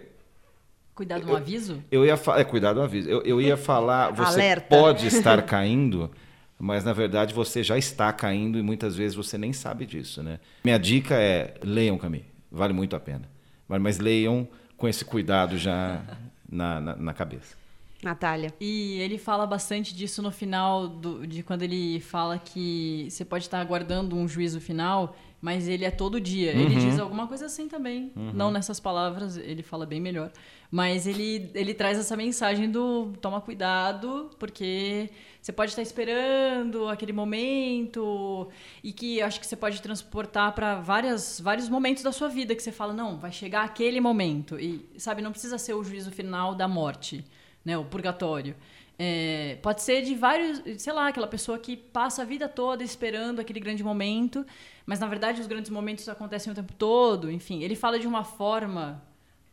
Cuidado 0.94 1.26
no 1.26 1.34
aviso? 1.34 1.82
Eu 1.90 2.04
ia 2.04 2.16
falar. 2.16 2.40
É, 2.40 2.44
cuidado, 2.44 2.82
aviso. 2.82 3.08
Eu, 3.08 3.22
eu 3.22 3.40
ia 3.40 3.56
falar. 3.56 4.12
Você 4.12 4.40
Alerta. 4.40 4.68
pode 4.68 5.06
estar 5.08 5.40
caindo, 5.42 6.10
mas 6.58 6.84
na 6.84 6.92
verdade 6.92 7.32
você 7.32 7.62
já 7.62 7.78
está 7.78 8.12
caindo 8.12 8.58
e 8.58 8.62
muitas 8.62 8.94
vezes 8.94 9.16
você 9.16 9.38
nem 9.38 9.52
sabe 9.52 9.86
disso, 9.86 10.22
né? 10.22 10.38
Minha 10.62 10.78
dica 10.78 11.14
é: 11.14 11.54
leiam, 11.62 11.96
Camille. 11.96 12.26
Vale 12.50 12.74
muito 12.74 12.94
a 12.94 13.00
pena. 13.00 13.22
Mas, 13.66 13.80
mas 13.80 13.98
leiam 13.98 14.46
com 14.82 14.88
esse 14.88 15.04
cuidado 15.04 15.56
já 15.56 16.02
na, 16.50 16.80
na, 16.80 16.96
na 16.96 17.14
cabeça. 17.14 17.54
Natália. 18.02 18.52
E 18.60 18.98
ele 18.98 19.16
fala 19.16 19.46
bastante 19.46 19.94
disso 19.94 20.20
no 20.20 20.32
final, 20.32 20.88
do- 20.88 21.24
de 21.24 21.44
quando 21.44 21.62
ele 21.62 22.00
fala 22.00 22.36
que 22.36 23.06
você 23.08 23.24
pode 23.24 23.44
estar 23.44 23.60
aguardando 23.60 24.16
um 24.16 24.26
juízo 24.26 24.60
final, 24.60 25.16
mas 25.40 25.68
ele 25.68 25.84
é 25.84 25.90
todo 25.92 26.20
dia. 26.20 26.50
Ele 26.50 26.74
diz 26.74 26.98
alguma 26.98 27.28
coisa 27.28 27.46
assim 27.46 27.68
também. 27.68 28.10
Não 28.34 28.50
nessas 28.50 28.80
palavras, 28.80 29.36
ele 29.36 29.62
fala 29.62 29.86
bem 29.86 30.00
melhor. 30.00 30.32
Mas 30.68 31.06
ele, 31.06 31.48
ele 31.54 31.74
traz 31.74 31.96
essa 31.96 32.16
mensagem 32.16 32.68
do 32.68 33.12
toma 33.20 33.40
cuidado, 33.40 34.30
porque 34.36 35.08
você 35.42 35.52
pode 35.52 35.72
estar 35.72 35.82
esperando 35.82 36.88
aquele 36.88 37.12
momento 37.12 38.48
e 38.82 38.92
que 38.92 39.20
acho 39.20 39.40
que 39.40 39.46
você 39.46 39.56
pode 39.56 39.82
transportar 39.82 40.54
para 40.54 40.76
vários 40.76 41.68
momentos 41.68 42.02
da 42.02 42.12
sua 42.12 42.28
vida 42.28 42.54
que 42.54 42.62
você 42.62 42.72
fala, 42.72 42.94
não, 42.94 43.18
vai 43.18 43.32
chegar 43.32 43.64
aquele 43.64 44.00
momento. 44.00 44.58
E, 44.58 44.88
sabe, 44.96 45.20
não 45.20 45.32
precisa 45.32 45.58
ser 45.58 45.74
o 45.74 45.82
juízo 45.82 46.12
final 46.12 46.54
da 46.54 46.68
morte 46.68 47.24
né, 47.64 47.76
o 47.76 47.84
purgatório. 47.84 48.54
É, 48.98 49.58
pode 49.62 49.82
ser 49.82 50.02
de 50.02 50.14
vários, 50.14 50.62
sei 50.80 50.92
lá, 50.92 51.08
aquela 51.08 51.26
pessoa 51.26 51.58
que 51.58 51.76
passa 51.76 52.22
a 52.22 52.24
vida 52.24 52.48
toda 52.48 52.84
esperando 52.84 53.40
aquele 53.40 53.58
grande 53.58 53.82
momento, 53.82 54.46
mas 54.86 55.00
na 55.00 55.06
verdade 55.06 55.40
os 55.40 55.46
grandes 55.46 55.70
momentos 55.70 56.08
acontecem 56.08 56.52
o 56.52 56.54
tempo 56.54 56.72
todo. 56.74 57.30
Enfim, 57.30 57.62
ele 57.62 57.74
fala 57.74 57.98
de 57.98 58.06
uma 58.06 58.24
forma 58.24 59.02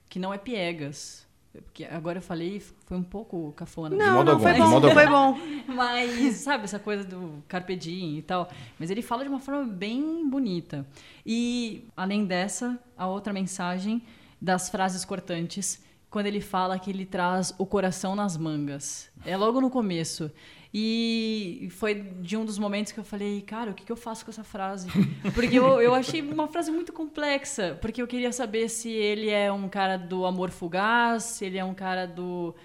que 0.10 0.20
não 0.20 0.34
é 0.34 0.38
piegas. 0.38 1.28
Porque 1.52 1.84
agora 1.86 2.20
eu 2.20 2.22
falei, 2.22 2.62
foi 2.86 2.98
um 2.98 3.04
pouco 3.04 3.52
cafona. 3.54 3.96
Não, 3.96 4.16
modo 4.16 4.26
não, 4.26 4.34
algum, 4.34 4.44
foi 4.44 4.54
bom, 4.54 4.70
modo 4.70 4.92
foi 4.92 5.08
bom. 5.08 5.38
Mas, 5.68 6.36
sabe, 6.36 6.66
essa 6.66 6.78
coisa 6.78 7.04
do 7.04 7.44
carpe 7.48 7.76
diem 7.76 8.18
e 8.20 8.22
tal. 8.22 8.50
Mas 8.78 8.92
ele 8.92 9.02
fala 9.02 9.24
de 9.24 9.30
uma 9.30 9.40
forma 9.40 9.66
bem 9.66 10.30
bonita. 10.30 10.86
E, 11.26 11.88
além 11.98 12.26
dessa, 12.26 12.80
a 12.96 13.08
outra 13.08 13.34
mensagem 13.34 14.02
das 14.40 14.70
frases 14.70 15.04
cortantes, 15.04 15.84
quando 16.10 16.28
ele 16.28 16.42
fala 16.42 16.78
que 16.78 16.90
ele 16.90 17.06
traz 17.06 17.54
o 17.58 17.66
coração 17.66 18.16
nas 18.16 18.38
mangas. 18.38 19.10
É 19.26 19.36
logo 19.36 19.60
no 19.60 19.70
começo. 19.70 20.32
E 20.72 21.68
foi 21.72 21.96
de 21.96 22.38
um 22.38 22.46
dos 22.46 22.60
momentos 22.60 22.92
que 22.92 23.00
eu 23.00 23.04
falei, 23.04 23.42
cara, 23.42 23.72
o 23.72 23.74
que, 23.74 23.84
que 23.84 23.92
eu 23.92 23.96
faço 23.96 24.24
com 24.24 24.30
essa 24.30 24.44
frase? 24.44 24.88
Porque 25.34 25.58
eu, 25.58 25.82
eu 25.82 25.96
achei 25.96 26.22
uma 26.22 26.48
frase 26.48 26.72
muito 26.72 26.94
complexa. 26.94 27.78
Porque 27.82 28.02
eu 28.02 28.08
queria 28.08 28.32
saber 28.32 28.70
se 28.70 28.90
ele 28.90 29.30
é 29.30 29.52
um 29.52 29.68
cara 29.68 29.98
do 29.98 30.26
amor 30.26 30.52
fugaz, 30.52 31.24
se 31.24 31.46
ele 31.46 31.58
é 31.58 31.66
um 31.66 31.74
cara 31.74 32.06
do 32.06 32.56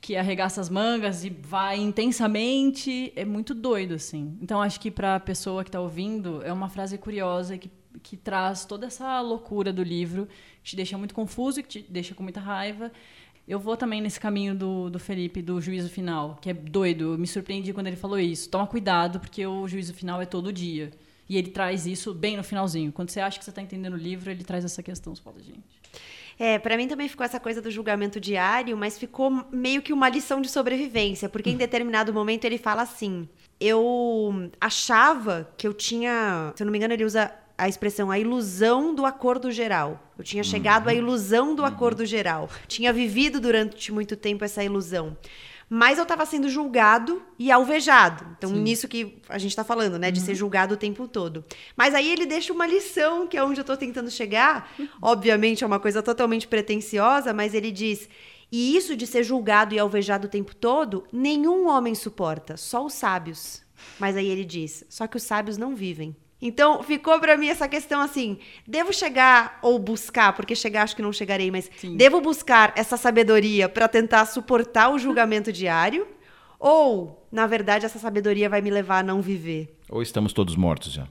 que 0.00 0.16
arregaça 0.16 0.58
as 0.58 0.70
mangas 0.70 1.22
e 1.22 1.28
vai 1.28 1.76
intensamente, 1.76 3.12
é 3.14 3.26
muito 3.26 3.52
doido, 3.52 3.94
assim. 3.94 4.38
Então, 4.40 4.62
acho 4.62 4.80
que 4.80 4.90
para 4.90 5.16
a 5.16 5.20
pessoa 5.20 5.62
que 5.62 5.68
está 5.68 5.80
ouvindo, 5.80 6.42
é 6.42 6.50
uma 6.50 6.70
frase 6.70 6.96
curiosa 6.96 7.58
que, 7.58 7.70
que 8.02 8.16
traz 8.16 8.64
toda 8.64 8.86
essa 8.86 9.20
loucura 9.20 9.70
do 9.70 9.82
livro, 9.82 10.26
que 10.62 10.70
te 10.70 10.76
deixa 10.76 10.96
muito 10.96 11.14
confuso, 11.14 11.62
que 11.62 11.68
te 11.68 11.86
deixa 11.90 12.14
com 12.14 12.22
muita 12.22 12.40
raiva. 12.40 12.90
Eu 13.48 13.58
vou 13.58 13.78
também 13.78 14.02
nesse 14.02 14.20
caminho 14.20 14.54
do, 14.54 14.90
do 14.90 14.98
Felipe, 14.98 15.40
do 15.40 15.58
juízo 15.58 15.88
final, 15.88 16.38
que 16.40 16.50
é 16.50 16.52
doido. 16.52 17.14
Eu 17.14 17.18
me 17.18 17.26
surpreendi 17.26 17.72
quando 17.72 17.86
ele 17.86 17.96
falou 17.96 18.18
isso. 18.18 18.50
Toma 18.50 18.66
cuidado, 18.66 19.18
porque 19.18 19.46
o 19.46 19.66
juízo 19.66 19.94
final 19.94 20.20
é 20.20 20.26
todo 20.26 20.52
dia. 20.52 20.90
E 21.26 21.38
ele 21.38 21.48
traz 21.48 21.86
isso 21.86 22.12
bem 22.12 22.36
no 22.36 22.44
finalzinho. 22.44 22.92
Quando 22.92 23.08
você 23.08 23.20
acha 23.20 23.38
que 23.38 23.44
você 23.44 23.50
está 23.50 23.62
entendendo 23.62 23.94
o 23.94 23.96
livro, 23.96 24.30
ele 24.30 24.44
traz 24.44 24.66
essa 24.66 24.82
questão. 24.82 25.14
Você 25.14 25.22
fala, 25.22 25.40
gente... 25.40 25.62
É, 26.38 26.58
para 26.58 26.76
mim 26.76 26.86
também 26.86 27.08
ficou 27.08 27.24
essa 27.24 27.40
coisa 27.40 27.60
do 27.60 27.70
julgamento 27.70 28.20
diário, 28.20 28.76
mas 28.76 28.98
ficou 28.98 29.44
meio 29.50 29.82
que 29.82 29.92
uma 29.92 30.08
lição 30.08 30.40
de 30.40 30.48
sobrevivência, 30.48 31.28
porque 31.28 31.50
em 31.50 31.56
determinado 31.58 32.12
momento 32.12 32.44
ele 32.44 32.58
fala 32.58 32.82
assim: 32.82 33.28
eu 33.58 34.48
achava 34.60 35.50
que 35.56 35.66
eu 35.66 35.74
tinha, 35.74 36.52
se 36.54 36.62
eu 36.62 36.64
não 36.64 36.70
me 36.70 36.78
engano, 36.78 36.94
ele 36.94 37.04
usa 37.04 37.32
a 37.58 37.68
expressão 37.68 38.10
a 38.10 38.18
ilusão 38.18 38.94
do 38.94 39.04
acordo 39.04 39.50
geral. 39.50 40.00
Eu 40.16 40.22
tinha 40.22 40.44
chegado 40.44 40.88
à 40.88 40.94
ilusão 40.94 41.56
do 41.56 41.64
acordo 41.64 42.06
geral. 42.06 42.48
Tinha 42.68 42.92
vivido 42.92 43.40
durante 43.40 43.92
muito 43.92 44.16
tempo 44.16 44.44
essa 44.44 44.62
ilusão. 44.62 45.16
Mas 45.68 45.98
eu 45.98 46.04
estava 46.04 46.24
sendo 46.24 46.48
julgado 46.48 47.20
e 47.38 47.50
alvejado. 47.52 48.24
Então, 48.38 48.50
nisso 48.50 48.88
que 48.88 49.18
a 49.28 49.36
gente 49.36 49.50
está 49.50 49.62
falando, 49.62 49.98
né? 49.98 50.10
De 50.10 50.20
ser 50.20 50.34
julgado 50.34 50.74
o 50.74 50.76
tempo 50.78 51.06
todo. 51.06 51.44
Mas 51.76 51.94
aí 51.94 52.10
ele 52.10 52.24
deixa 52.24 52.54
uma 52.54 52.66
lição, 52.66 53.26
que 53.26 53.36
é 53.36 53.44
onde 53.44 53.60
eu 53.60 53.62
estou 53.62 53.76
tentando 53.76 54.10
chegar. 54.10 54.72
Obviamente 55.02 55.64
é 55.64 55.66
uma 55.66 55.80
coisa 55.80 56.02
totalmente 56.02 56.48
pretensiosa, 56.48 57.34
mas 57.34 57.52
ele 57.52 57.70
diz. 57.70 58.08
E 58.50 58.76
isso 58.76 58.96
de 58.96 59.06
ser 59.06 59.24
julgado 59.24 59.74
e 59.74 59.78
alvejado 59.78 60.26
o 60.26 60.30
tempo 60.30 60.54
todo, 60.54 61.04
nenhum 61.12 61.68
homem 61.68 61.94
suporta, 61.94 62.56
só 62.56 62.86
os 62.86 62.94
sábios. 62.94 63.62
Mas 63.98 64.16
aí 64.16 64.26
ele 64.26 64.44
diz: 64.46 64.84
só 64.88 65.06
que 65.06 65.18
os 65.18 65.22
sábios 65.22 65.58
não 65.58 65.74
vivem. 65.74 66.16
Então, 66.40 66.82
ficou 66.82 67.18
pra 67.18 67.36
mim 67.36 67.48
essa 67.48 67.68
questão 67.68 68.00
assim: 68.00 68.38
devo 68.66 68.92
chegar 68.92 69.58
ou 69.62 69.78
buscar, 69.78 70.32
porque 70.34 70.54
chegar 70.54 70.82
acho 70.82 70.94
que 70.94 71.02
não 71.02 71.12
chegarei, 71.12 71.50
mas 71.50 71.70
Sim. 71.76 71.96
devo 71.96 72.20
buscar 72.20 72.72
essa 72.76 72.96
sabedoria 72.96 73.68
pra 73.68 73.88
tentar 73.88 74.24
suportar 74.26 74.90
o 74.90 74.98
julgamento 74.98 75.52
diário? 75.52 76.06
Ou, 76.58 77.26
na 77.30 77.46
verdade, 77.46 77.86
essa 77.86 77.98
sabedoria 77.98 78.48
vai 78.48 78.60
me 78.60 78.70
levar 78.70 78.98
a 78.98 79.02
não 79.02 79.22
viver? 79.22 79.78
Ou 79.88 80.02
estamos 80.02 80.32
todos 80.32 80.56
mortos 80.56 80.92
já? 80.92 81.08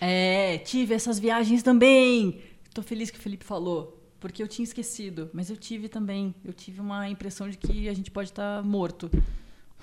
É, 0.00 0.58
tive 0.58 0.94
essas 0.94 1.18
viagens 1.18 1.62
também. 1.62 2.40
Tô 2.72 2.82
feliz 2.82 3.10
que 3.10 3.18
o 3.18 3.22
Felipe 3.22 3.44
falou, 3.44 4.00
porque 4.20 4.40
eu 4.40 4.46
tinha 4.46 4.62
esquecido, 4.62 5.28
mas 5.32 5.50
eu 5.50 5.56
tive 5.56 5.88
também. 5.88 6.32
Eu 6.44 6.52
tive 6.52 6.80
uma 6.80 7.08
impressão 7.08 7.48
de 7.48 7.56
que 7.56 7.88
a 7.88 7.94
gente 7.94 8.10
pode 8.10 8.30
estar 8.30 8.62
morto. 8.62 9.10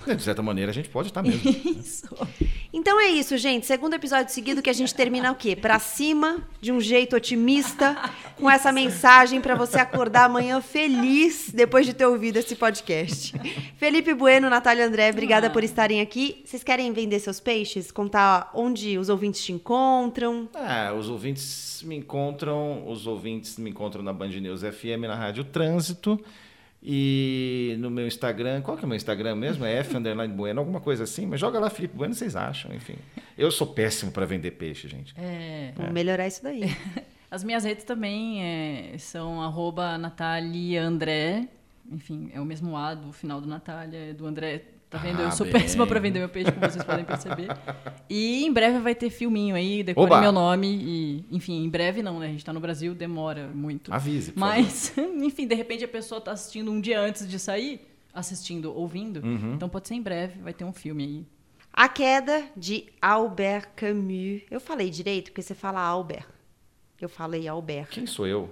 É, 0.08 0.14
De 0.14 0.22
certa 0.22 0.42
maneira, 0.42 0.72
a 0.72 0.74
gente 0.74 0.90
pode 0.90 1.08
estar 1.10 1.24
mesmo. 1.24 1.50
Isso. 1.80 2.08
Então 2.72 3.00
é 3.00 3.08
isso, 3.08 3.38
gente. 3.38 3.66
Segundo 3.66 3.94
episódio 3.94 4.34
seguido 4.34 4.62
que 4.62 4.70
a 4.70 4.74
gente 4.74 4.94
termina 4.94 5.32
o 5.32 5.36
quê? 5.36 5.56
Pra 5.56 5.80
cima, 5.80 6.46
de 6.60 6.72
um 6.72 6.80
jeito 6.82 7.16
otimista, 7.16 7.98
com 8.38 8.50
essa 8.50 8.72
mensagem 8.72 9.40
pra 9.40 9.56
você 9.56 9.80
acordar 9.80 10.26
amanhã 10.26 10.60
feliz 10.62 11.50
depois 11.54 11.86
de 11.86 11.94
ter 11.94 12.06
ouvido 12.06 12.38
esse 12.38 12.56
podcast. 12.56 13.34
Felipe 13.78 14.14
Bueno, 14.14 14.50
Natália 14.50 14.86
André, 14.86 15.10
obrigada 15.10 15.50
por 15.50 15.64
estarem 15.64 16.02
aqui. 16.02 16.44
Vocês 16.46 16.64
querem 16.64 16.92
vender 16.92 17.20
seus 17.20 17.40
peixes? 17.40 17.92
Contar 17.92 18.52
onde 18.54 18.98
os 18.98 19.08
ouvintes 19.08 19.44
te 19.44 19.54
encontram? 19.54 20.50
Ah, 20.54 20.94
os 20.94 21.10
ouvintes 21.10 21.82
me 21.86 21.96
encontram, 21.96 22.88
os 22.88 23.08
ouvintes 23.08 23.58
me 23.58 23.70
encontram 23.70 24.04
na 24.04 24.12
Band 24.12 24.30
News 24.30 24.62
FM, 24.62 25.08
na 25.08 25.16
Rádio 25.16 25.46
Trânsito 25.46 26.20
e 26.88 27.76
no 27.80 27.90
meu 27.90 28.06
Instagram. 28.06 28.62
Qual 28.62 28.78
que 28.78 28.84
é 28.84 28.86
o 28.86 28.88
meu 28.88 28.96
Instagram 28.96 29.36
mesmo? 29.36 29.66
É 29.66 29.78
F 29.78 29.96
underline 29.98 30.32
Bueno, 30.32 30.60
alguma 30.60 30.80
coisa 30.80 31.04
assim. 31.04 31.26
Mas 31.26 31.40
joga 31.40 31.60
lá 31.60 31.70
Felipe 31.70 31.98
Bueno, 31.98 32.14
vocês 32.14 32.36
acham, 32.36 32.72
enfim. 32.76 32.96
Eu 33.36 33.50
sou 33.50 33.66
péssimo 33.66 34.12
para 34.12 34.26
vender 34.26 34.52
peixe, 34.52 34.88
gente. 34.88 35.16
É, 35.18 35.72
Vamos 35.76 35.92
melhorar 35.92 36.28
isso 36.28 36.44
daí. 36.44 36.64
As 37.32 37.44
minhas 37.44 37.64
redes 37.64 37.84
também 37.84 38.44
é, 38.44 38.96
são 39.00 39.42
arroba 39.42 39.98
Natália 39.98 40.84
André. 40.84 41.48
Enfim, 41.92 42.30
é 42.32 42.40
o 42.40 42.46
mesmo 42.46 42.78
A 42.78 42.94
do 42.94 43.12
final 43.12 43.42
do 43.42 43.48
Natália, 43.48 44.12
é 44.12 44.14
do 44.14 44.28
André. 44.28 44.64
Tá 44.96 45.02
vendo? 45.02 45.20
Ah, 45.20 45.24
eu 45.24 45.32
sou 45.32 45.46
bem. 45.46 45.54
péssima 45.62 45.86
pra 45.86 46.00
vender 46.00 46.20
meu 46.20 46.30
peixe, 46.30 46.50
como 46.54 46.72
vocês 46.72 46.84
podem 46.86 47.04
perceber. 47.04 47.50
E 48.10 48.46
em 48.46 48.54
breve 48.54 48.80
vai 48.80 48.96
ter 48.96 49.10
filminho 49.10 49.54
aí, 49.54 49.84
decore 49.84 50.06
Oba! 50.06 50.22
meu 50.22 50.32
nome. 50.32 50.68
E, 50.74 51.26
enfim, 51.36 51.66
em 51.66 51.70
breve 51.70 52.02
não, 52.02 52.18
né? 52.18 52.28
A 52.28 52.30
gente 52.30 52.46
tá 52.46 52.54
no 52.54 52.62
Brasil, 52.62 52.96
demora 52.96 53.50
muito. 53.54 53.94
Avise, 53.94 54.32
por 54.32 54.40
Mas, 54.40 54.94
enfim, 54.98 55.46
de 55.48 55.54
repente 55.54 55.84
a 55.84 55.88
pessoa 55.88 56.22
tá 56.22 56.32
assistindo 56.32 56.72
um 56.72 56.80
dia 56.80 56.98
antes 57.02 57.28
de 57.28 57.38
sair, 57.38 57.82
assistindo, 58.14 58.74
ouvindo. 58.74 59.18
Uhum. 59.22 59.56
Então 59.56 59.68
pode 59.68 59.86
ser 59.90 59.96
em 59.96 60.02
breve, 60.02 60.40
vai 60.42 60.54
ter 60.54 60.64
um 60.64 60.72
filme 60.72 61.04
aí. 61.04 61.26
A 61.74 61.90
Queda, 61.90 62.44
de 62.56 62.86
Albert 63.02 63.72
Camus. 63.76 64.44
Eu 64.50 64.62
falei 64.62 64.90
direito, 64.90 65.32
porque 65.32 65.42
você 65.42 65.54
fala 65.54 65.82
Albert. 65.82 66.26
Eu 67.02 67.10
falei 67.10 67.50
Albert. 67.50 67.90
Quem 67.90 68.08
sou 68.08 68.26
eu? 68.26 68.50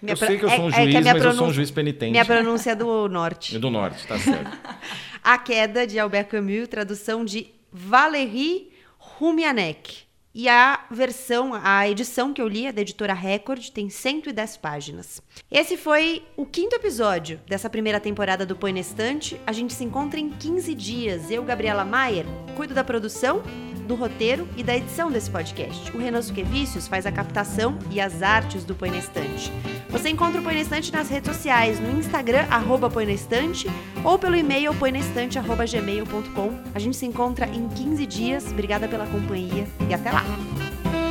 Minha 0.00 0.12
eu 0.12 0.18
pro- 0.18 0.26
sei 0.26 0.38
que 0.38 0.44
eu 0.44 0.48
é- 0.48 0.54
sou 0.56 0.66
um 0.66 0.68
é 0.68 0.72
a 0.76 0.82
juiz, 0.82 0.94
minha 1.00 1.14
mas 1.14 1.24
eu 1.24 1.32
sou 1.32 1.46
um 1.48 1.52
juiz 1.52 1.70
penitente. 1.72 2.12
Minha 2.12 2.24
pronúncia 2.24 2.70
é 2.72 2.74
do 2.76 3.08
norte. 3.10 3.56
E 3.56 3.58
do 3.58 3.68
norte, 3.70 4.06
tá 4.06 4.16
certo. 4.18 4.50
A 5.24 5.38
Queda, 5.38 5.86
de 5.86 6.00
Albert 6.00 6.26
Camus, 6.26 6.66
tradução 6.66 7.24
de 7.24 7.46
Valérie 7.70 8.72
Rumianek. 8.98 10.11
E 10.34 10.48
a 10.48 10.86
versão, 10.90 11.52
a 11.52 11.86
edição 11.86 12.32
que 12.32 12.40
eu 12.40 12.48
li 12.48 12.66
é 12.66 12.72
da 12.72 12.80
editora 12.80 13.12
Record, 13.12 13.68
tem 13.68 13.90
110 13.90 14.56
páginas. 14.56 15.20
Esse 15.50 15.76
foi 15.76 16.22
o 16.38 16.46
quinto 16.46 16.74
episódio 16.74 17.38
dessa 17.46 17.68
primeira 17.68 18.00
temporada 18.00 18.46
do 18.46 18.56
Põe 18.56 18.72
na 18.72 18.80
Estante. 18.80 19.38
A 19.46 19.52
gente 19.52 19.74
se 19.74 19.84
encontra 19.84 20.18
em 20.18 20.30
15 20.30 20.74
dias. 20.74 21.30
Eu, 21.30 21.44
Gabriela 21.44 21.84
Maier, 21.84 22.24
cuido 22.56 22.72
da 22.72 22.82
produção, 22.82 23.42
do 23.86 23.94
roteiro 23.94 24.48
e 24.56 24.62
da 24.62 24.74
edição 24.74 25.10
desse 25.10 25.30
podcast. 25.30 25.94
O 25.94 25.98
Renan 25.98 26.22
Suquevicius 26.22 26.88
faz 26.88 27.04
a 27.04 27.12
captação 27.12 27.78
e 27.90 28.00
as 28.00 28.22
artes 28.22 28.64
do 28.64 28.74
Põe 28.74 28.90
na 28.90 28.98
Estante. 28.98 29.52
Você 29.90 30.08
encontra 30.08 30.40
o 30.40 30.44
Põe 30.44 30.54
na 30.54 30.60
Estante 30.60 30.90
nas 30.92 31.08
redes 31.10 31.34
sociais, 31.34 31.78
no 31.78 31.98
Instagram, 31.98 32.46
arroba 32.48 32.88
Põe 32.88 33.04
na 33.04 33.12
Estante, 33.12 33.68
ou 34.02 34.18
pelo 34.18 34.36
e-mail 34.36 34.74
põenaestante.gmail.com. 34.74 36.62
A 36.74 36.78
gente 36.78 36.96
se 36.96 37.04
encontra 37.04 37.46
em 37.46 37.68
15 37.68 38.06
dias. 38.06 38.46
Obrigada 38.50 38.88
pela 38.88 39.06
companhia 39.06 39.66
e 39.88 39.92
até 39.92 40.10
lá! 40.10 40.21
Bye. 40.22 41.01